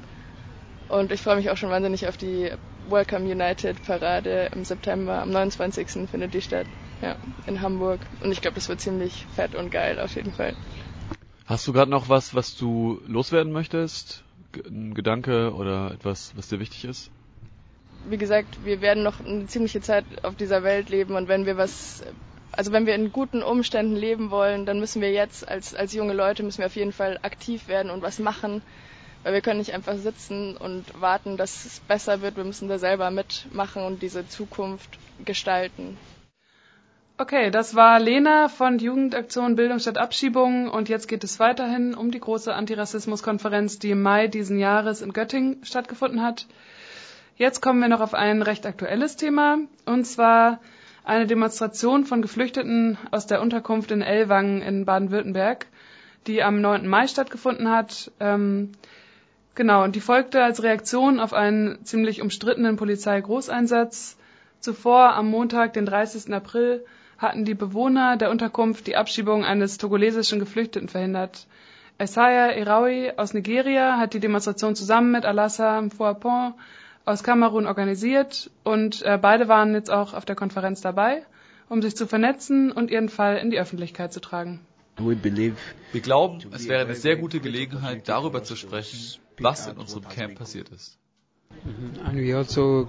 Und 0.88 1.10
ich 1.10 1.20
freue 1.20 1.36
mich 1.36 1.50
auch 1.50 1.56
schon 1.56 1.70
wahnsinnig 1.70 2.06
auf 2.06 2.16
die 2.16 2.50
Welcome 2.88 3.24
United 3.30 3.82
Parade 3.84 4.50
im 4.54 4.64
September. 4.64 5.22
Am 5.22 5.30
29. 5.30 6.08
findet 6.10 6.34
die 6.34 6.42
statt. 6.42 6.66
Ja, 7.00 7.16
in 7.46 7.60
Hamburg. 7.60 8.00
Und 8.22 8.30
ich 8.30 8.40
glaube, 8.40 8.54
das 8.54 8.68
wird 8.68 8.80
ziemlich 8.80 9.26
fett 9.34 9.54
und 9.54 9.70
geil 9.70 9.98
auf 9.98 10.14
jeden 10.14 10.32
Fall. 10.32 10.54
Hast 11.46 11.66
du 11.66 11.72
gerade 11.72 11.90
noch 11.90 12.08
was, 12.08 12.34
was 12.34 12.56
du 12.56 13.00
loswerden 13.06 13.52
möchtest? 13.52 14.22
Ein 14.66 14.94
Gedanke 14.94 15.52
oder 15.54 15.90
etwas, 15.92 16.32
was 16.36 16.48
dir 16.48 16.60
wichtig 16.60 16.84
ist? 16.84 17.10
Wie 18.08 18.18
gesagt, 18.18 18.64
wir 18.64 18.80
werden 18.80 19.02
noch 19.02 19.20
eine 19.20 19.46
ziemliche 19.46 19.80
Zeit 19.80 20.04
auf 20.22 20.34
dieser 20.36 20.62
Welt 20.62 20.90
leben 20.90 21.14
und 21.14 21.28
wenn 21.28 21.46
wir 21.46 21.56
was, 21.56 22.04
also 22.52 22.70
wenn 22.72 22.86
wir 22.86 22.94
in 22.94 23.12
guten 23.12 23.42
Umständen 23.42 23.96
leben 23.96 24.30
wollen, 24.30 24.66
dann 24.66 24.78
müssen 24.78 25.00
wir 25.00 25.10
jetzt 25.10 25.48
als, 25.48 25.74
als 25.74 25.92
junge 25.94 26.12
Leute 26.12 26.42
müssen 26.42 26.58
wir 26.58 26.66
auf 26.66 26.76
jeden 26.76 26.92
Fall 26.92 27.18
aktiv 27.22 27.66
werden 27.66 27.90
und 27.90 28.02
was 28.02 28.18
machen, 28.18 28.62
weil 29.22 29.32
wir 29.32 29.40
können 29.40 29.58
nicht 29.58 29.72
einfach 29.72 29.96
sitzen 29.96 30.56
und 30.56 30.84
warten, 31.00 31.36
dass 31.36 31.64
es 31.64 31.80
besser 31.80 32.20
wird. 32.20 32.36
Wir 32.36 32.44
müssen 32.44 32.68
da 32.68 32.78
selber 32.78 33.10
mitmachen 33.10 33.82
und 33.84 34.02
diese 34.02 34.28
Zukunft 34.28 34.98
gestalten. 35.24 35.96
Okay, 37.18 37.50
das 37.50 37.74
war 37.74 38.00
Lena 38.00 38.48
von 38.48 38.78
Jugendaktion 38.78 39.54
Bildung 39.54 39.78
statt 39.78 39.96
Abschiebung 39.96 40.68
und 40.68 40.88
jetzt 40.88 41.08
geht 41.08 41.24
es 41.24 41.38
weiterhin 41.38 41.94
um 41.94 42.10
die 42.10 42.18
große 42.20 42.52
Antirassismuskonferenz, 42.52 43.78
die 43.78 43.90
im 43.90 44.02
Mai 44.02 44.26
diesen 44.28 44.58
Jahres 44.58 45.02
in 45.02 45.12
Göttingen 45.12 45.64
stattgefunden 45.64 46.22
hat. 46.22 46.46
Jetzt 47.36 47.60
kommen 47.60 47.80
wir 47.80 47.88
noch 47.88 48.00
auf 48.00 48.14
ein 48.14 48.42
recht 48.42 48.66
aktuelles 48.66 49.16
Thema 49.16 49.58
und 49.84 50.04
zwar 50.04 50.58
eine 51.04 51.26
Demonstration 51.26 52.04
von 52.04 52.22
Geflüchteten 52.22 52.96
aus 53.10 53.26
der 53.26 53.40
Unterkunft 53.40 53.90
in 53.90 54.02
Ellwangen 54.02 54.62
in 54.62 54.84
Baden-Württemberg, 54.84 55.66
die 56.26 56.42
am 56.42 56.60
9. 56.60 56.86
Mai 56.86 57.06
stattgefunden 57.06 57.70
hat. 57.70 58.12
Ähm, 58.20 58.72
genau, 59.54 59.82
und 59.82 59.96
die 59.96 60.00
folgte 60.00 60.42
als 60.42 60.62
Reaktion 60.62 61.18
auf 61.18 61.32
einen 61.32 61.84
ziemlich 61.84 62.22
umstrittenen 62.22 62.76
Polizeigroßeinsatz. 62.76 64.16
Zuvor 64.60 65.14
am 65.14 65.28
Montag, 65.28 65.72
den 65.72 65.86
30. 65.86 66.32
April, 66.32 66.84
hatten 67.18 67.44
die 67.44 67.54
Bewohner 67.54 68.16
der 68.16 68.30
Unterkunft 68.30 68.86
die 68.86 68.96
Abschiebung 68.96 69.44
eines 69.44 69.78
togolesischen 69.78 70.38
Geflüchteten 70.38 70.88
verhindert. 70.88 71.46
Isaiah 72.00 72.52
Eraui 72.52 73.12
aus 73.16 73.34
Nigeria 73.34 73.98
hat 73.98 74.14
die 74.14 74.20
Demonstration 74.20 74.74
zusammen 74.74 75.12
mit 75.12 75.24
Alassa 75.24 75.80
Mfuapon 75.80 76.54
aus 77.04 77.22
Kamerun 77.22 77.66
organisiert 77.66 78.50
und 78.64 79.02
äh, 79.02 79.18
beide 79.20 79.48
waren 79.48 79.74
jetzt 79.74 79.90
auch 79.90 80.14
auf 80.14 80.24
der 80.24 80.36
Konferenz 80.36 80.80
dabei, 80.80 81.24
um 81.68 81.82
sich 81.82 81.96
zu 81.96 82.06
vernetzen 82.06 82.70
und 82.72 82.90
ihren 82.90 83.08
Fall 83.08 83.36
in 83.38 83.50
die 83.50 83.58
Öffentlichkeit 83.58 84.12
zu 84.12 84.20
tragen. 84.20 84.60
Wir 84.96 86.00
glauben, 86.02 86.40
es 86.52 86.68
wäre 86.68 86.84
eine 86.84 86.94
sehr 86.94 87.16
gute 87.16 87.40
Gelegenheit, 87.40 88.08
darüber 88.08 88.42
zu 88.44 88.56
sprechen, 88.56 88.98
was 89.38 89.66
in 89.66 89.78
unserem 89.78 90.08
Camp 90.08 90.38
passiert 90.38 90.68
ist. 90.68 90.98
Also 92.04 92.86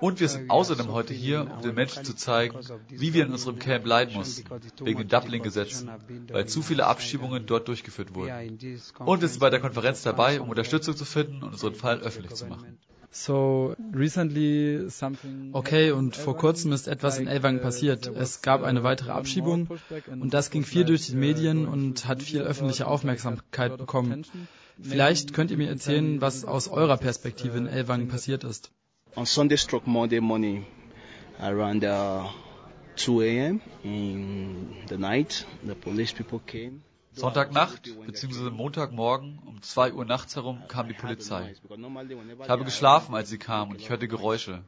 Und 0.00 0.20
wir 0.20 0.28
sind 0.28 0.50
außerdem 0.50 0.92
heute 0.92 1.14
hier, 1.14 1.50
um 1.54 1.62
den 1.62 1.74
Menschen 1.74 2.04
zu 2.04 2.14
zeigen, 2.14 2.58
wie 2.88 3.14
wir 3.14 3.26
in 3.26 3.32
unserem 3.32 3.58
Camp 3.58 3.86
leiden 3.86 4.14
mussten, 4.14 4.44
wegen 4.80 4.98
den 4.98 5.08
Dublin-Gesetzen, 5.08 5.90
weil 6.30 6.46
zu 6.46 6.62
viele 6.62 6.86
Abschiebungen 6.86 7.46
dort 7.46 7.68
durchgeführt 7.68 8.14
wurden. 8.14 8.58
Und 8.98 9.20
wir 9.20 9.28
sind 9.28 9.40
bei 9.40 9.50
der 9.50 9.60
Konferenz 9.60 10.02
dabei, 10.02 10.40
um 10.40 10.48
Unterstützung 10.48 10.96
zu 10.96 11.04
finden 11.04 11.42
und 11.42 11.52
unseren 11.52 11.74
Fall 11.74 12.00
öffentlich 12.00 12.34
zu 12.34 12.46
machen. 12.46 12.78
So, 13.16 13.76
recently 13.94 14.90
something 14.90 15.50
okay, 15.52 15.92
und 15.92 16.16
vor 16.16 16.36
kurzem 16.36 16.72
ist 16.72 16.88
etwas 16.88 17.20
in 17.20 17.28
Elwang 17.28 17.60
passiert. 17.60 18.08
Es 18.08 18.42
gab 18.42 18.64
eine 18.64 18.82
weitere 18.82 19.12
Abschiebung 19.12 19.68
und 20.10 20.34
das 20.34 20.50
ging 20.50 20.64
viel 20.64 20.84
durch 20.84 21.06
die 21.06 21.14
Medien 21.14 21.68
und 21.68 22.08
hat 22.08 22.24
viel 22.24 22.40
öffentliche 22.40 22.88
Aufmerksamkeit 22.88 23.76
bekommen. 23.78 24.24
Vielleicht 24.82 25.32
könnt 25.32 25.52
ihr 25.52 25.56
mir 25.56 25.68
erzählen, 25.68 26.20
was 26.20 26.44
aus 26.44 26.66
eurer 26.66 26.96
Perspektive 26.96 27.56
in 27.56 27.68
Elwang 27.68 28.08
passiert 28.08 28.42
ist. 28.42 28.72
On 29.16 29.26
Sunday 29.26 29.56
struck 29.56 29.86
Monday 29.86 30.18
morning 30.18 30.66
around 31.40 31.84
uh, 31.84 32.28
2 32.96 33.22
a.m. 33.22 33.60
in 33.84 34.74
the 34.88 34.98
night, 34.98 35.44
the 35.64 35.76
police 35.76 36.12
people 36.12 36.40
came. 36.40 36.82
Sonntagnacht 37.12 37.82
bzw. 38.06 38.50
Montagmorgen 38.50 39.38
um 39.46 39.62
2 39.62 39.92
Uhr 39.92 40.04
nachts 40.04 40.34
herum 40.34 40.62
kam 40.66 40.88
die 40.88 40.94
Polizei. 40.94 41.54
Ich 42.42 42.48
habe 42.48 42.64
geschlafen, 42.64 43.14
als 43.14 43.28
sie 43.28 43.38
kam 43.38 43.70
und 43.70 43.80
ich 43.80 43.88
hörte 43.88 44.08
Geräusche. 44.08 44.64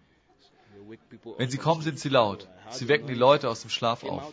Wenn 1.38 1.50
sie 1.50 1.58
kommen, 1.58 1.82
sind 1.82 1.98
sie 1.98 2.08
laut. 2.08 2.46
Sie 2.70 2.86
wecken 2.86 3.08
die 3.08 3.14
Leute 3.14 3.50
aus 3.50 3.62
dem 3.62 3.70
Schlaf 3.70 4.04
auf. 4.04 4.32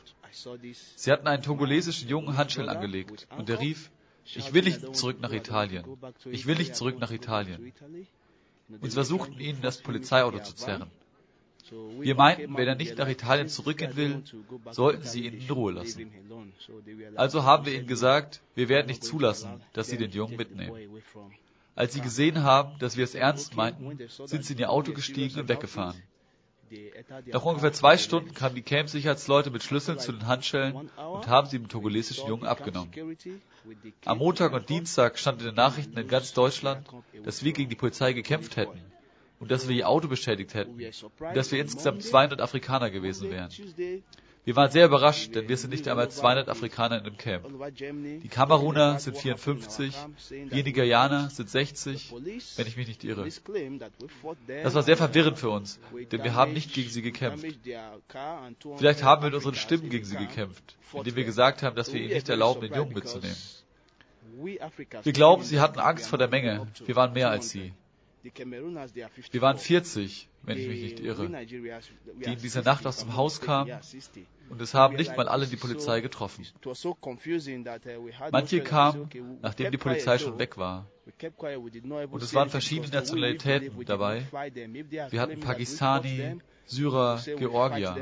Sie 0.96 1.12
hatten 1.12 1.28
einen 1.28 1.42
togolesischen 1.42 2.08
jungen 2.08 2.38
Handschellen 2.38 2.70
angelegt 2.70 3.28
und 3.36 3.50
er 3.50 3.60
rief, 3.60 3.90
ich 4.26 4.54
will 4.54 4.64
nicht 4.64 4.96
zurück 4.96 5.20
nach 5.22 5.32
Italien. 5.32 5.86
Ich 6.26 6.46
will 6.46 6.56
nicht 6.56 6.76
zurück 6.76 7.00
nach 7.00 7.10
Italien. 7.12 7.74
Und 8.70 8.90
sie 8.90 8.92
versuchten 8.92 9.40
ihn 9.40 9.58
in 9.58 9.62
das 9.62 9.82
Polizeiauto 9.82 10.40
zu 10.40 10.56
zerren. 10.56 10.90
Wir 12.00 12.16
meinten, 12.16 12.56
wenn 12.58 12.68
er 12.68 12.76
nicht 12.76 12.98
nach 12.98 13.08
Italien 13.08 13.48
zurückgehen 13.48 13.96
will, 13.96 14.24
sollten 14.72 15.04
sie 15.04 15.26
ihn 15.26 15.34
in 15.34 15.50
Ruhe 15.50 15.72
lassen. 15.72 16.12
Also 17.16 17.44
haben 17.44 17.66
wir 17.66 17.74
ihnen 17.74 17.88
gesagt, 17.88 18.42
wir 18.56 18.70
werden 18.70 18.88
nicht 18.88 19.04
zulassen, 19.04 19.62
dass 19.74 19.88
sie 19.88 19.98
den 19.98 20.12
Jungen 20.12 20.36
mitnehmen. 20.36 21.02
Als 21.76 21.94
sie 21.94 22.02
gesehen 22.02 22.44
haben, 22.44 22.78
dass 22.80 22.98
wir 22.98 23.04
es 23.04 23.16
ernst 23.16 23.56
meinten, 23.56 23.98
sind 24.08 24.46
sie 24.46 24.54
in 24.54 24.60
ihr 24.60 24.70
Auto 24.70 24.94
gestiegen 24.94 25.40
und 25.40 25.50
weggefahren. 25.50 26.02
Nach 27.28 27.44
ungefähr 27.44 27.74
zwei 27.74 27.98
Stunden 27.98 28.34
kamen 28.34 28.56
die 28.56 28.62
Camp-Sicherheitsleute 28.62 29.52
mit 29.52 29.64
Schlüsseln 29.64 30.00
zu 30.00 30.12
den 30.12 30.28
Handschellen 30.28 30.76
und 30.76 31.28
haben 31.28 31.48
sie 31.48 31.58
dem 31.60 31.68
togolesischen 31.70 32.28
Jungen 32.28 32.46
abgenommen. 32.46 32.92
Am 34.06 34.18
Montag 34.18 34.54
und 34.54 34.70
Dienstag 34.70 35.18
stand 35.20 35.42
in 35.42 35.48
den 35.48 35.56
Nachrichten 35.56 35.98
in 35.98 36.08
ganz 36.08 36.34
Deutschland, 36.34 36.88
dass 37.24 37.44
wir 37.44 37.54
gegen 37.54 37.70
die 37.70 37.76
Polizei 37.76 38.14
gekämpft 38.14 38.58
hätten 38.58 38.80
und 39.40 39.52
dass 39.52 39.68
wir 39.68 39.76
ihr 39.76 39.90
Auto 39.90 40.08
beschädigt 40.08 40.54
hätten 40.54 40.74
und 40.74 41.36
dass 41.36 41.52
wir 41.52 41.60
insgesamt 41.60 42.04
200 42.04 42.42
Afrikaner 42.42 42.90
gewesen 42.90 43.30
wären. 43.30 43.50
Wir 44.46 44.58
waren 44.58 44.70
sehr 44.72 44.86
überrascht, 44.88 45.36
denn 45.36 45.48
wir 45.48 45.56
sind 45.56 45.70
nicht 45.70 45.88
einmal 45.88 46.12
200 46.12 46.50
Afrikaner 46.50 46.98
in 46.98 47.04
dem 47.06 47.18
Camp. 47.18 47.48
Die 47.78 48.28
Kameruner 48.28 49.00
sind 49.00 49.18
54, 49.18 49.96
wir 50.30 50.64
Nigerianer 50.64 51.30
sind 51.30 51.50
60, 51.50 52.14
wenn 52.58 52.68
ich 52.68 52.76
mich 52.76 52.88
nicht 52.88 53.04
irre. 53.06 53.26
Das 54.64 54.76
war 54.76 54.84
sehr 54.84 54.98
verwirrend 54.98 55.40
für 55.40 55.50
uns, 55.50 55.80
denn 56.12 56.24
wir 56.24 56.36
haben 56.36 56.52
nicht 56.52 56.74
gegen 56.74 56.90
sie 56.90 57.02
gekämpft. 57.02 57.46
Vielleicht 58.78 59.04
haben 59.04 59.22
wir 59.22 59.28
mit 59.28 59.36
unseren 59.36 59.56
Stimmen 59.56 59.90
gegen 59.90 60.06
sie 60.06 60.18
gekämpft, 60.18 60.78
indem 60.92 61.16
wir 61.16 61.24
gesagt 61.24 61.64
haben, 61.64 61.78
dass 61.78 61.94
wir 61.94 62.02
ihnen 62.02 62.14
nicht 62.14 62.28
erlauben, 62.28 62.62
den 62.62 62.74
Jungen 62.74 62.94
mitzunehmen. 62.94 63.38
Wir 65.04 65.14
glauben, 65.14 65.44
sie 65.44 65.62
hatten 65.62 65.80
Angst 65.80 66.08
vor 66.08 66.18
der 66.18 66.28
Menge. 66.28 66.68
Wir 66.86 66.96
waren 66.98 67.14
mehr 67.14 67.30
als 67.30 67.50
sie. 67.50 67.72
Wir 68.24 69.42
waren 69.42 69.58
40, 69.58 70.30
wenn 70.44 70.58
ich 70.58 70.68
mich 70.68 70.82
nicht 70.82 71.00
irre, 71.02 71.30
die 71.46 72.34
in 72.34 72.40
dieser 72.40 72.62
Nacht 72.62 72.86
aus 72.86 72.98
dem 72.98 73.16
Haus 73.16 73.42
kamen 73.42 73.80
und 74.50 74.62
es 74.62 74.74
haben 74.74 74.96
nicht 74.96 75.16
mal 75.18 75.28
alle 75.28 75.48
die 75.48 75.56
Polizei 75.56 76.02
getroffen. 76.02 76.46
Manche 78.32 78.62
kamen, 78.62 79.10
nachdem 79.42 79.72
die 79.72 79.78
Polizei 79.78 80.18
schon 80.18 80.38
weg 80.40 80.58
war. 80.58 80.86
Und 82.12 82.24
es 82.24 82.34
waren 82.34 82.50
verschiedene 82.50 82.92
Nationalitäten 82.94 83.86
dabei. 83.86 84.26
Wir 85.10 85.22
hatten 85.22 85.40
Pakistani, 85.40 86.38
Syrer, 86.66 87.22
Georgier. 87.38 87.96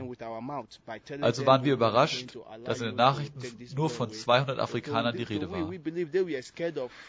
Also 1.22 1.46
waren 1.46 1.64
wir 1.64 1.74
überrascht, 1.74 2.38
dass 2.64 2.80
in 2.80 2.88
den 2.88 2.96
Nachrichten 2.96 3.42
nur 3.76 3.90
von 3.90 4.12
200 4.12 4.60
Afrikanern 4.60 5.16
die 5.16 5.24
Rede 5.24 5.50
war. 5.50 5.68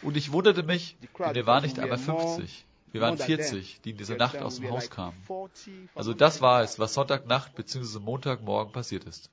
Und 0.02 0.16
ich 0.16 0.32
wunderte 0.32 0.62
mich, 0.62 0.96
denn 1.18 1.34
wir 1.34 1.46
waren 1.46 1.62
nicht 1.62 1.78
einmal 1.78 1.98
50. 1.98 2.66
Wir 2.92 3.00
waren 3.00 3.18
40, 3.18 3.80
die 3.84 3.90
in 3.90 3.96
dieser 3.96 4.16
Nacht 4.16 4.36
aus 4.36 4.60
dem 4.60 4.70
Haus 4.70 4.90
kamen. 4.90 5.16
Also 5.94 6.14
das 6.14 6.40
war 6.40 6.62
es, 6.62 6.78
was 6.78 6.94
Sonntagnacht 6.94 7.54
bzw. 7.54 7.98
Montagmorgen 7.98 8.72
passiert 8.72 9.04
ist. 9.04 9.30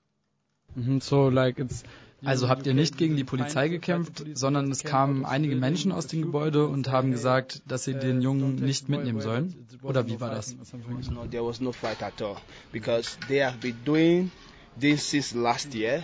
So, 1.00 1.30
like 1.30 1.60
it's 1.60 1.84
also 2.24 2.50
habt 2.50 2.68
ihr 2.68 2.74
nicht 2.74 2.98
gegen 2.98 3.16
die 3.16 3.24
Polizei 3.24 3.70
gekämpft, 3.70 4.26
sondern 4.34 4.70
es 4.72 4.84
kamen 4.84 5.26
einige 5.26 5.56
Menschen 5.56 5.92
aus 5.92 6.08
dem 6.08 6.22
Gebäude 6.22 6.68
und 6.68 6.90
haben 6.90 7.12
gesagt, 7.12 7.62
dass 7.68 7.86
sie 7.86 7.94
den 7.94 8.22
Jungen 8.22 8.56
nicht 8.56 8.90
mitnehmen 8.90 9.22
sollen? 9.22 9.68
Oder 9.82 10.08
wie 10.08 10.20
war 10.20 10.30
das? 10.30 10.56
There 11.32 11.46
was 11.46 11.62
no 11.62 11.72
fight 11.72 12.04
at 12.04 12.22
all 12.22 12.36
because 12.72 13.18
they 13.28 13.42
have 13.42 13.58
been 13.60 13.78
doing 13.86 14.32
this 14.80 15.10
since 15.10 15.36
last 15.38 15.74
year. 15.74 16.04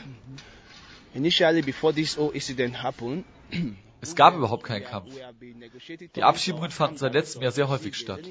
Initially, 1.14 1.62
before 1.62 1.94
this 1.94 2.18
whole 2.18 2.34
incident 2.34 2.82
happened, 2.82 3.24
es 4.06 4.16
gab 4.16 4.36
überhaupt 4.36 4.64
keinen 4.64 4.84
Kampf. 4.86 5.14
Die 6.16 6.24
Abschiebungen 6.24 6.72
fanden 6.72 6.98
seit 6.98 7.14
letztem 7.14 7.42
Jahr 7.42 7.52
sehr 7.52 7.68
häufig 7.70 7.96
statt. 7.96 8.22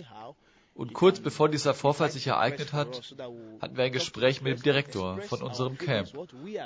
Und 0.75 0.93
kurz 0.93 1.21
bevor 1.21 1.49
dieser 1.49 1.73
Vorfall 1.73 2.11
sich 2.11 2.27
ereignet 2.27 2.73
hat, 2.73 3.15
hatten 3.61 3.77
wir 3.77 3.85
ein 3.85 3.93
Gespräch 3.93 4.43
mit 4.43 4.59
dem 4.59 4.63
Direktor 4.63 5.23
von 5.23 5.41
unserem 5.41 5.79
Camp, 5.79 6.13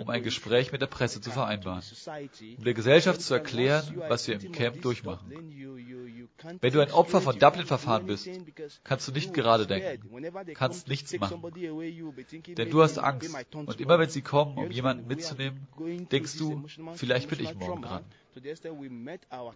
um 0.01 0.09
ein 0.09 0.23
Gespräch 0.23 0.73
mit 0.73 0.81
der 0.81 0.87
Presse 0.87 1.21
zu 1.21 1.31
vereinbaren, 1.31 1.83
um 2.57 2.65
der 2.65 2.73
Gesellschaft 2.73 3.21
zu 3.21 3.35
erklären, 3.35 4.03
was 4.09 4.27
wir 4.27 4.41
im 4.41 4.51
Camp 4.53 4.81
durchmachen. 4.81 5.31
Wenn 6.61 6.73
du 6.73 6.81
ein 6.81 6.91
Opfer 6.91 7.21
von 7.21 7.39
Dublin-Verfahren 7.39 8.07
bist, 8.07 8.29
kannst 8.83 9.09
du 9.09 9.13
nicht 9.13 9.35
gerade 9.35 9.67
denken, 9.67 10.55
kannst 10.55 10.89
nichts 10.89 11.13
machen. 11.19 11.43
Denn 11.53 12.71
du 12.71 12.83
hast 12.83 12.99
Angst. 12.99 13.37
Und 13.55 13.81
immer 13.81 13.99
wenn 13.99 14.09
sie 14.09 14.23
kommen, 14.23 14.57
um 14.57 14.71
jemanden 14.71 15.07
mitzunehmen, 15.07 15.67
denkst 16.11 16.39
du, 16.39 16.65
vielleicht 16.95 17.29
bin 17.29 17.41
ich 17.41 17.55
morgen 17.55 17.83
dran. 17.83 18.05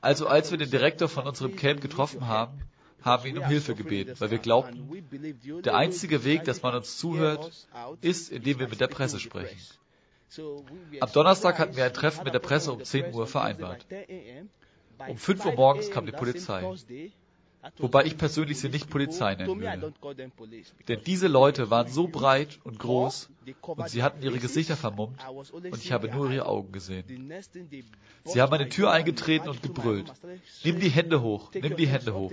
Also 0.02 0.26
als 0.26 0.50
wir 0.50 0.58
den 0.58 0.70
Direktor 0.70 1.08
von 1.08 1.26
unserem 1.26 1.56
Camp 1.56 1.80
getroffen 1.80 2.26
haben, 2.26 2.60
haben 3.04 3.26
ihn 3.26 3.38
um 3.38 3.44
Hilfe 3.46 3.74
gebeten, 3.74 4.14
weil 4.18 4.30
wir 4.30 4.38
glaubten, 4.38 4.88
der 5.64 5.74
einzige 5.76 6.24
Weg, 6.24 6.44
dass 6.44 6.62
man 6.62 6.74
uns 6.74 6.96
zuhört, 6.98 7.50
ist, 8.00 8.30
indem 8.30 8.58
wir 8.58 8.68
mit 8.68 8.80
der 8.80 8.88
Presse 8.88 9.18
sprechen. 9.20 9.58
Am 11.00 11.12
Donnerstag 11.12 11.58
hatten 11.58 11.76
wir 11.76 11.84
ein 11.84 11.92
Treffen 11.92 12.24
mit 12.24 12.32
der 12.34 12.38
Presse 12.38 12.72
um 12.72 12.82
10 12.82 13.12
Uhr 13.12 13.26
vereinbart. 13.26 13.84
Um 15.08 15.16
5 15.18 15.44
Uhr 15.44 15.52
morgens 15.52 15.90
kam 15.90 16.06
die 16.06 16.12
Polizei. 16.12 16.62
Wobei 17.78 18.04
ich 18.04 18.18
persönlich 18.18 18.58
sie 18.58 18.68
nicht 18.68 18.90
Polizei 18.90 19.34
nennen 19.36 19.60
würde. 19.60 19.92
Denn 20.88 21.00
diese 21.04 21.28
Leute 21.28 21.70
waren 21.70 21.88
so 21.88 22.08
breit 22.08 22.58
und 22.64 22.78
groß 22.78 23.30
und 23.62 23.88
sie 23.88 24.02
hatten 24.02 24.22
ihre 24.22 24.38
Gesichter 24.38 24.76
vermummt 24.76 25.20
und 25.52 25.76
ich 25.76 25.92
habe 25.92 26.08
nur 26.08 26.30
ihre 26.30 26.46
Augen 26.46 26.72
gesehen. 26.72 27.04
Sie 28.24 28.40
haben 28.40 28.50
meine 28.50 28.68
Tür 28.68 28.90
eingetreten 28.90 29.48
und 29.48 29.62
gebrüllt. 29.62 30.12
Nimm 30.64 30.80
die 30.80 30.88
Hände 30.90 31.22
hoch, 31.22 31.50
nimm 31.54 31.76
die 31.76 31.86
Hände 31.86 32.14
hoch. 32.14 32.32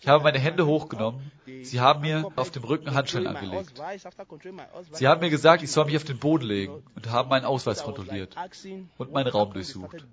Ich 0.00 0.08
habe 0.08 0.22
meine 0.22 0.38
Hände 0.38 0.66
hochgenommen. 0.66 1.30
Sie 1.62 1.80
haben 1.80 2.02
mir 2.02 2.30
auf 2.36 2.50
dem 2.50 2.64
Rücken 2.64 2.92
Handschellen 2.94 3.26
angelegt. 3.26 3.72
Sie 4.92 5.08
haben 5.08 5.20
mir 5.20 5.30
gesagt, 5.30 5.62
ich 5.62 5.72
soll 5.72 5.86
mich 5.86 5.96
auf 5.96 6.04
den 6.04 6.18
Boden 6.18 6.44
legen 6.44 6.82
und 6.94 7.10
haben 7.10 7.30
meinen 7.30 7.46
Ausweis 7.46 7.82
kontrolliert 7.82 8.36
und 8.98 9.12
meinen 9.12 9.28
Raum 9.28 9.52
durchsucht. 9.54 10.04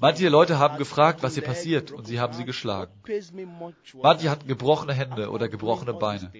Manche 0.00 0.28
Leute 0.28 0.58
haben 0.58 0.78
gefragt, 0.78 1.22
was 1.22 1.34
hier 1.34 1.42
passiert, 1.42 1.90
und 1.90 2.06
sie 2.06 2.20
haben 2.20 2.32
sie 2.32 2.44
geschlagen. 2.44 2.92
Manche 4.02 4.30
hatten 4.30 4.46
gebrochene 4.46 4.94
Hände 4.94 5.30
oder 5.30 5.48
gebrochene 5.48 5.94
Beine. 5.94 6.32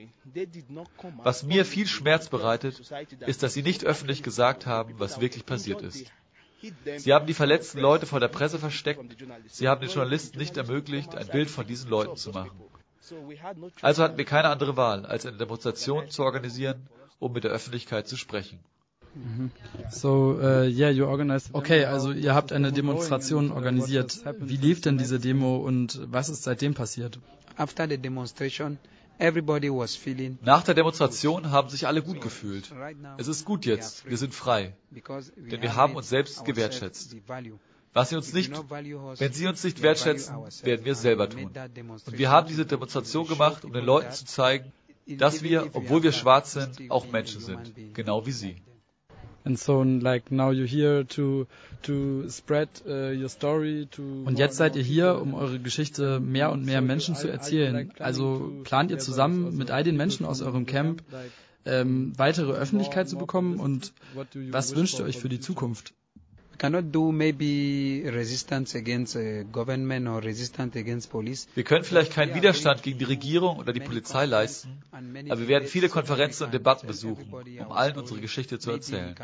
Was 1.22 1.42
mir 1.42 1.64
viel 1.64 1.86
Schmerz 1.86 2.28
bereitet, 2.28 2.80
ist, 3.26 3.42
dass 3.42 3.54
sie 3.54 3.62
nicht 3.62 3.84
öffentlich 3.84 4.22
gesagt 4.22 4.66
haben, 4.66 4.94
was 4.98 5.20
wirklich 5.20 5.46
passiert 5.46 5.82
ist. 5.82 6.06
Sie 6.96 7.12
haben 7.12 7.26
die 7.26 7.34
verletzten 7.34 7.80
Leute 7.80 8.06
vor 8.06 8.20
der 8.20 8.28
Presse 8.28 8.58
versteckt. 8.58 9.16
Sie 9.48 9.68
haben 9.68 9.80
den 9.80 9.90
Journalisten 9.90 10.38
nicht 10.38 10.56
ermöglicht, 10.56 11.14
ein 11.14 11.26
Bild 11.26 11.50
von 11.50 11.66
diesen 11.66 11.90
Leuten 11.90 12.16
zu 12.16 12.30
machen. 12.30 12.60
Also 13.80 14.02
hatten 14.02 14.16
wir 14.16 14.24
keine 14.24 14.48
andere 14.48 14.76
Wahl, 14.76 15.04
als 15.04 15.26
eine 15.26 15.36
Demonstration 15.36 16.08
zu 16.08 16.22
organisieren, 16.22 16.88
um 17.18 17.32
mit 17.32 17.44
der 17.44 17.50
Öffentlichkeit 17.50 18.06
zu 18.06 18.16
sprechen. 18.16 18.60
So, 19.90 20.38
uh, 20.40 20.62
yeah, 20.64 20.88
you 20.90 21.06
organized. 21.06 21.50
Okay, 21.54 21.84
also 21.84 22.12
ihr 22.12 22.34
habt 22.34 22.52
eine 22.52 22.72
Demonstration 22.72 23.50
organisiert. 23.52 24.22
Wie 24.38 24.56
lief 24.56 24.80
denn 24.80 24.98
diese 24.98 25.20
Demo 25.20 25.56
und 25.56 26.00
was 26.10 26.28
ist 26.28 26.44
seitdem 26.44 26.74
passiert? 26.74 27.18
After 27.56 27.86
the 27.88 27.98
demonstration, 27.98 28.78
Nach 30.42 30.62
der 30.64 30.74
Demonstration 30.74 31.50
haben 31.50 31.68
sich 31.68 31.86
alle 31.86 32.02
gut 32.02 32.20
gefühlt. 32.20 32.72
Es 33.18 33.28
ist 33.28 33.44
gut 33.44 33.66
jetzt, 33.66 34.08
wir 34.08 34.16
sind 34.16 34.34
frei, 34.34 34.74
denn 34.90 35.62
wir 35.62 35.76
haben 35.76 35.94
uns 35.94 36.08
selbst 36.08 36.44
gewertschätzt. 36.44 37.14
Was 37.92 38.08
sie 38.08 38.16
uns 38.16 38.32
nicht, 38.32 38.50
wenn 39.20 39.32
sie 39.32 39.46
uns 39.46 39.62
nicht 39.62 39.82
wertschätzen, 39.82 40.34
werden 40.62 40.84
wir 40.86 40.92
es 40.92 41.02
selber 41.02 41.28
tun. 41.28 41.50
Und 42.06 42.18
wir 42.18 42.30
haben 42.30 42.48
diese 42.48 42.64
Demonstration 42.64 43.26
gemacht, 43.26 43.64
um 43.66 43.72
den 43.72 43.84
Leuten 43.84 44.10
zu 44.12 44.24
zeigen, 44.24 44.72
dass 45.06 45.42
wir, 45.42 45.68
obwohl 45.74 46.02
wir 46.02 46.12
schwarz 46.12 46.52
sind, 46.52 46.90
auch 46.90 47.06
Menschen 47.12 47.42
sind, 47.42 47.74
genau 47.92 48.24
wie 48.26 48.32
sie. 48.32 48.56
And 49.44 49.58
so 49.58 49.82
like 49.82 50.30
now 50.30 50.50
you're 50.50 50.66
here 50.68 51.04
to 51.16 51.46
to 51.82 52.28
spread 52.28 52.68
uh, 52.86 53.10
your 53.10 53.28
story 53.28 53.88
to 53.92 54.02
Und 54.24 54.38
jetzt 54.38 54.56
seid 54.56 54.76
ihr 54.76 54.82
hier, 54.82 55.20
um 55.20 55.34
eure 55.34 55.58
Geschichte 55.58 56.20
mehr 56.20 56.52
und 56.52 56.64
mehr 56.64 56.80
Menschen 56.80 57.16
zu 57.16 57.28
erzählen. 57.28 57.92
Also 57.98 58.52
plant 58.64 58.90
ihr 58.90 58.98
zusammen 58.98 59.56
mit 59.56 59.70
all 59.70 59.82
den 59.82 59.96
Menschen 59.96 60.26
aus 60.26 60.42
eurem 60.42 60.66
Camp 60.66 61.02
ähm, 61.64 62.12
weitere 62.16 62.52
Öffentlichkeit 62.52 63.08
zu 63.08 63.16
bekommen 63.16 63.58
und 63.58 63.92
was 64.50 64.74
wünscht 64.76 64.98
ihr 64.98 65.04
euch 65.04 65.18
für 65.18 65.28
die 65.28 65.40
Zukunft? 65.40 65.94
Wir 71.54 71.64
können 71.64 71.84
vielleicht 71.84 72.12
keinen 72.12 72.34
Widerstand 72.34 72.82
gegen 72.82 72.98
die 72.98 73.04
Regierung 73.04 73.58
oder 73.58 73.72
die 73.72 73.80
Polizei 73.80 74.26
leisten, 74.26 74.82
aber 74.92 75.40
wir 75.40 75.48
werden 75.48 75.66
viele 75.68 75.88
Konferenzen 75.88 76.44
und 76.44 76.54
Debatten 76.54 76.86
besuchen, 76.86 77.32
um 77.32 77.72
allen 77.72 77.96
unsere 77.96 78.20
Geschichte 78.20 78.58
zu 78.58 78.70
erzählen. 78.70 79.14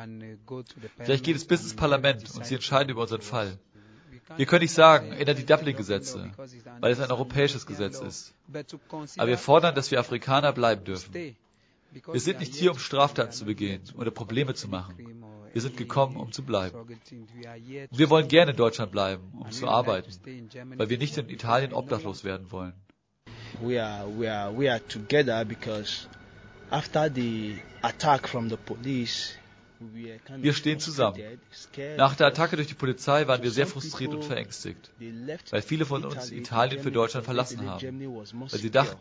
Vielleicht 0.99 1.25
geht 1.25 1.37
es 1.37 1.45
bis 1.45 1.63
ins 1.63 1.75
Parlament 1.75 2.25
und 2.35 2.45
sie 2.45 2.55
entscheiden 2.57 2.91
über 2.91 3.03
unseren 3.03 3.23
Fall. 3.23 3.59
Wir 4.37 4.47
können 4.47 4.63
nicht 4.63 4.75
sagen, 4.75 5.13
ändert 5.13 5.39
die 5.39 5.47
Dublin-Gesetze, 5.47 6.31
weil 6.81 6.93
es 6.93 7.01
ein 7.01 7.11
europäisches 7.11 7.67
Gesetz 7.67 7.99
ist. 8.01 8.35
Aber 9.17 9.29
wir 9.29 9.39
fordern, 9.39 9.75
dass 9.75 9.91
wir 9.91 10.01
Afrikaner 10.01 10.53
bleiben 10.53 10.85
dürfen. 10.85 11.15
Wir 12.13 12.21
sind 12.21 12.41
nicht 12.41 12.55
hier, 12.55 12.73
um 12.73 12.79
Straftaten 12.79 13.33
zu 13.33 13.47
begehen 13.47 13.81
oder 13.97 14.11
Probleme 14.11 14.55
zu 14.55 14.69
machen. 14.69 15.18
Wir 15.53 15.63
sind 15.63 15.77
gekommen, 15.77 16.17
um 16.17 16.33
zu 16.33 16.43
bleiben. 16.43 16.77
Und 16.79 17.99
wir 17.99 18.11
wollen 18.11 18.29
gerne 18.29 18.51
in 18.53 18.57
Deutschland 18.57 18.93
bleiben, 18.93 19.23
um 19.39 19.51
zu 19.51 19.69
arbeiten, 19.69 20.11
weil 20.77 20.89
wir 20.91 20.99
nicht 20.99 21.17
in 21.19 21.29
Italien 21.29 21.73
obdachlos 21.73 22.25
werden 22.25 22.51
wollen. 22.53 22.75
We 23.61 23.83
are, 23.83 24.07
we 24.19 24.31
are, 24.33 24.57
we 24.57 24.71
are 24.71 24.81
together 24.87 25.45
because 25.45 26.07
after 26.71 27.09
the 27.13 27.59
attack 27.83 28.29
from 28.29 28.49
the 28.49 28.57
police, 28.57 29.35
wir 29.81 30.53
stehen 30.53 30.81
zusammen. 30.81 31.19
Nach 31.97 32.15
der 32.17 32.27
Attacke 32.29 32.57
durch 32.57 32.69
die 32.69 32.75
Polizei 32.75 33.27
waren 33.27 33.43
wir 33.43 33.51
sehr 33.51 33.67
frustriert 33.67 34.13
und 34.15 34.25
verängstigt, 34.25 34.91
weil 35.51 35.63
viele 35.63 35.87
von 35.87 36.05
uns 36.05 36.31
Italien 36.33 36.83
für 36.83 36.91
Deutschland 36.91 37.25
verlassen 37.25 37.65
haben, 37.69 38.01
weil 38.33 38.59
sie 38.61 38.71
dachten, 38.71 38.99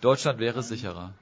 Deutschland 0.00 0.38
wäre 0.38 0.62
sicherer. 0.62 1.14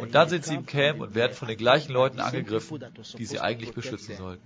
Und 0.00 0.14
dann 0.14 0.28
sind 0.28 0.44
sie 0.44 0.54
im 0.54 0.66
Camp 0.66 1.00
und 1.00 1.14
werden 1.14 1.34
von 1.34 1.48
den 1.48 1.58
gleichen 1.58 1.92
Leuten 1.92 2.20
angegriffen, 2.20 2.84
die 3.16 3.24
sie 3.24 3.40
eigentlich 3.40 3.72
beschützen 3.72 4.16
sollten. 4.16 4.42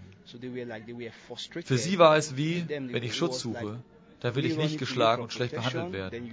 Für 1.64 1.78
sie 1.78 1.98
war 1.98 2.16
es 2.16 2.36
wie, 2.36 2.68
wenn 2.68 3.02
ich 3.02 3.14
Schutz 3.14 3.40
suche, 3.40 3.82
dann 4.22 4.36
will 4.36 4.44
ich 4.44 4.56
nicht 4.56 4.78
geschlagen 4.78 5.20
und 5.22 5.32
schlecht 5.32 5.54
behandelt 5.54 5.92
werden. 5.92 6.30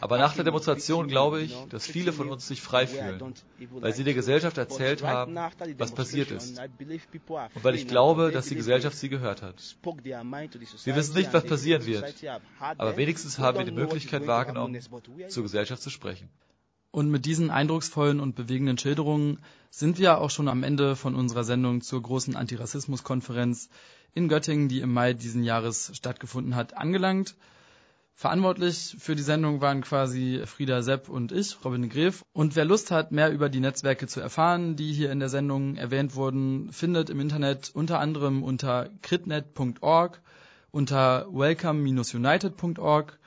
Aber 0.00 0.18
nach 0.18 0.34
der 0.34 0.42
Demonstration 0.42 1.06
glaube 1.06 1.40
ich, 1.40 1.54
dass 1.68 1.86
viele 1.86 2.12
von 2.12 2.28
uns 2.28 2.48
sich 2.48 2.60
frei 2.60 2.88
fühlen, 2.88 3.34
weil 3.70 3.92
sie 3.94 4.02
der 4.02 4.14
Gesellschaft 4.14 4.58
erzählt 4.58 5.04
haben, 5.04 5.36
was 5.78 5.92
passiert 5.92 6.32
ist. 6.32 6.58
Und 6.58 7.64
weil 7.64 7.76
ich 7.76 7.86
glaube, 7.86 8.32
dass 8.32 8.46
die 8.46 8.56
Gesellschaft 8.56 8.96
sie 8.96 9.08
gehört 9.08 9.42
hat. 9.42 9.76
Wir 10.84 10.96
wissen 10.96 11.14
nicht, 11.14 11.32
was 11.32 11.44
passieren 11.44 11.86
wird, 11.86 12.14
aber 12.58 12.96
wenigstens 12.96 13.38
haben 13.38 13.58
wir 13.58 13.64
die 13.64 13.70
Möglichkeit 13.70 14.26
wahrgenommen, 14.26 14.80
zur 15.28 15.42
Gesellschaft 15.44 15.82
zu 15.82 15.90
sprechen. 15.90 16.28
Und 16.92 17.10
mit 17.10 17.24
diesen 17.24 17.50
eindrucksvollen 17.50 18.20
und 18.20 18.36
bewegenden 18.36 18.76
Schilderungen 18.76 19.38
sind 19.70 19.98
wir 19.98 20.18
auch 20.18 20.28
schon 20.28 20.46
am 20.46 20.62
Ende 20.62 20.94
von 20.94 21.14
unserer 21.14 21.42
Sendung 21.42 21.80
zur 21.80 22.02
großen 22.02 22.36
Antirassismus-Konferenz 22.36 23.70
in 24.12 24.28
Göttingen, 24.28 24.68
die 24.68 24.80
im 24.80 24.92
Mai 24.92 25.14
diesen 25.14 25.42
Jahres 25.42 25.90
stattgefunden 25.94 26.54
hat, 26.54 26.76
angelangt. 26.76 27.34
Verantwortlich 28.14 28.94
für 28.98 29.16
die 29.16 29.22
Sendung 29.22 29.62
waren 29.62 29.80
quasi 29.80 30.42
Frieda 30.44 30.82
Sepp 30.82 31.08
und 31.08 31.32
ich, 31.32 31.64
Robin 31.64 31.88
Gref. 31.88 32.22
Und 32.34 32.56
wer 32.56 32.66
Lust 32.66 32.90
hat, 32.90 33.10
mehr 33.10 33.32
über 33.32 33.48
die 33.48 33.60
Netzwerke 33.60 34.06
zu 34.06 34.20
erfahren, 34.20 34.76
die 34.76 34.92
hier 34.92 35.10
in 35.10 35.18
der 35.18 35.30
Sendung 35.30 35.76
erwähnt 35.76 36.14
wurden, 36.14 36.70
findet 36.72 37.08
im 37.08 37.20
Internet 37.20 37.70
unter 37.72 38.00
anderem 38.00 38.42
unter 38.42 38.90
critnet.org, 39.00 40.20
unter 40.70 41.26
welcome-united.org 41.32 43.18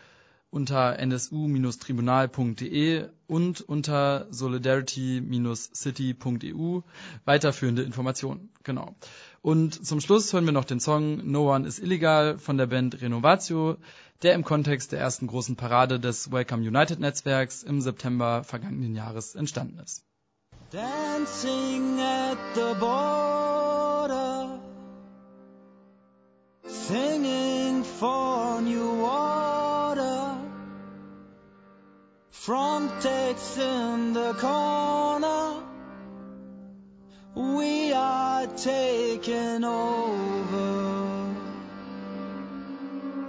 unter 0.56 0.98
nsu-tribunal.de 1.06 3.10
und 3.28 3.60
unter 3.60 4.28
solidarity-city.eu 4.32 6.80
weiterführende 7.26 7.84
Informationen. 7.84 8.50
Genau. 8.64 8.96
Und 9.42 9.86
zum 9.86 10.00
Schluss 10.00 10.32
hören 10.32 10.46
wir 10.46 10.54
noch 10.54 10.64
den 10.64 10.80
Song 10.80 11.30
No 11.30 11.54
One 11.54 11.68
is 11.68 11.80
Illegal 11.80 12.40
von 12.40 12.58
der 12.58 12.68
Band 12.68 13.02
Renovatio, 13.02 13.76
der 14.22 14.34
im 14.34 14.46
Kontext 14.46 14.94
der 14.94 15.00
ersten 15.00 15.28
großen 15.28 15.58
Parade 15.58 16.00
des 16.00 16.32
Welcome 16.32 16.66
United 16.66 17.02
Netzwerks 17.02 17.62
im 17.62 17.82
September 17.82 18.46
vergangenen 18.46 18.96
Jahres 18.96 19.36
entstanden 19.36 19.80
ist. 19.80 20.06
Dancing 20.72 22.00
at 22.00 22.38
the 22.56 22.74
border, 22.80 24.58
singing 26.64 27.84
for 27.84 28.62
new 28.62 29.06
From 29.06 29.45
takes 33.02 33.58
in 33.58 34.14
the 34.14 34.34
corner, 34.34 35.64
we 37.34 37.92
are 37.92 38.46
taking 38.46 39.64
over. 39.64 41.34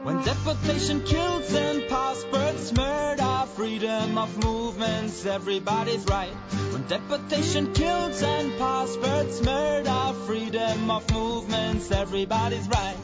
When 0.02 0.22
deportation 0.22 1.02
kills 1.02 1.54
and 1.54 1.88
passports 1.88 2.74
murder, 2.74 3.46
freedom 3.54 4.18
of 4.18 4.44
movements, 4.44 5.24
everybody's 5.24 6.04
right. 6.04 6.34
When 6.72 6.86
deportation 6.86 7.72
kills 7.72 8.22
and 8.22 8.58
passports 8.58 9.40
murder, 9.42 10.12
freedom 10.26 10.90
of 10.90 11.10
movements, 11.10 11.90
everybody's 11.90 12.68
right. 12.68 12.96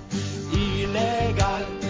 Illegal, 0.53 1.82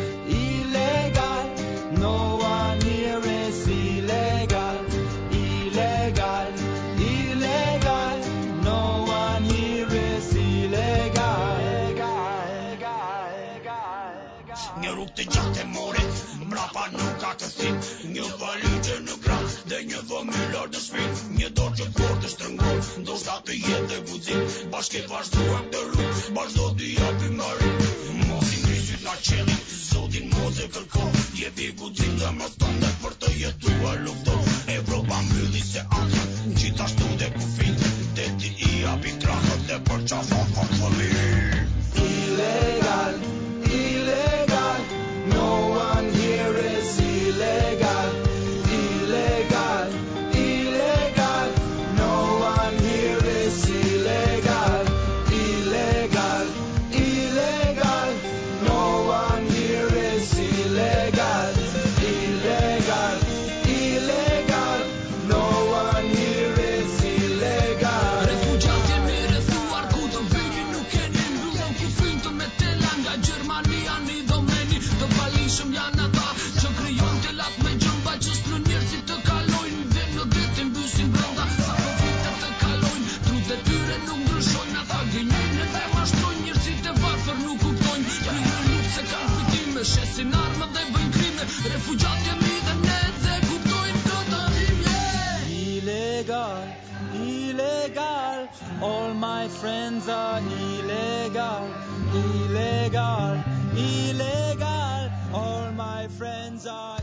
Një 18.14 18.28
palitje 18.40 18.97
në 19.07 19.16
gram 19.24 19.45
Dhe 19.70 19.80
një 19.90 20.01
vëmillar 20.11 20.70
në 20.72 20.82
shpin 20.84 21.18
Një 21.38 21.51
dorë 21.59 21.78
që 21.80 21.88
por 21.99 22.14
të 22.22 22.32
shtrëngon 22.34 22.80
Ndo 23.03 23.18
shta 23.22 23.38
të 23.47 23.59
jetë 23.59 23.88
dhe 23.93 24.01
gudzin 24.11 24.45
Bashke 24.74 25.03
vazhduem 25.12 25.68
të 25.74 25.84
rrug 25.88 26.22
Bashdo 26.38 26.68
të 26.80 26.93
japim 26.97 27.36
marim 27.40 27.82
Mos 28.30 28.55
i 28.57 28.62
ngrisit 28.64 29.05
nga 29.07 29.16
qelin 29.28 29.61
Zotin 29.78 30.30
mos 30.36 30.62
e 30.64 30.70
kërkon 30.76 31.20
Jepi 31.43 31.72
gudzin 31.82 32.16
dhe 32.22 32.32
më 32.40 32.53
stëndet 32.57 33.03
Për 33.05 33.20
të 33.24 33.36
jetua 33.43 33.99
lufton. 34.07 34.41
All 98.83 99.14
my 99.14 99.47
friends 99.47 100.09
are 100.09 100.41
illegal, 100.41 101.70
illegal, 102.12 103.41
illegal. 103.76 105.11
All 105.33 105.70
my 105.72 106.09
friends 106.09 106.66
are. 106.66 107.02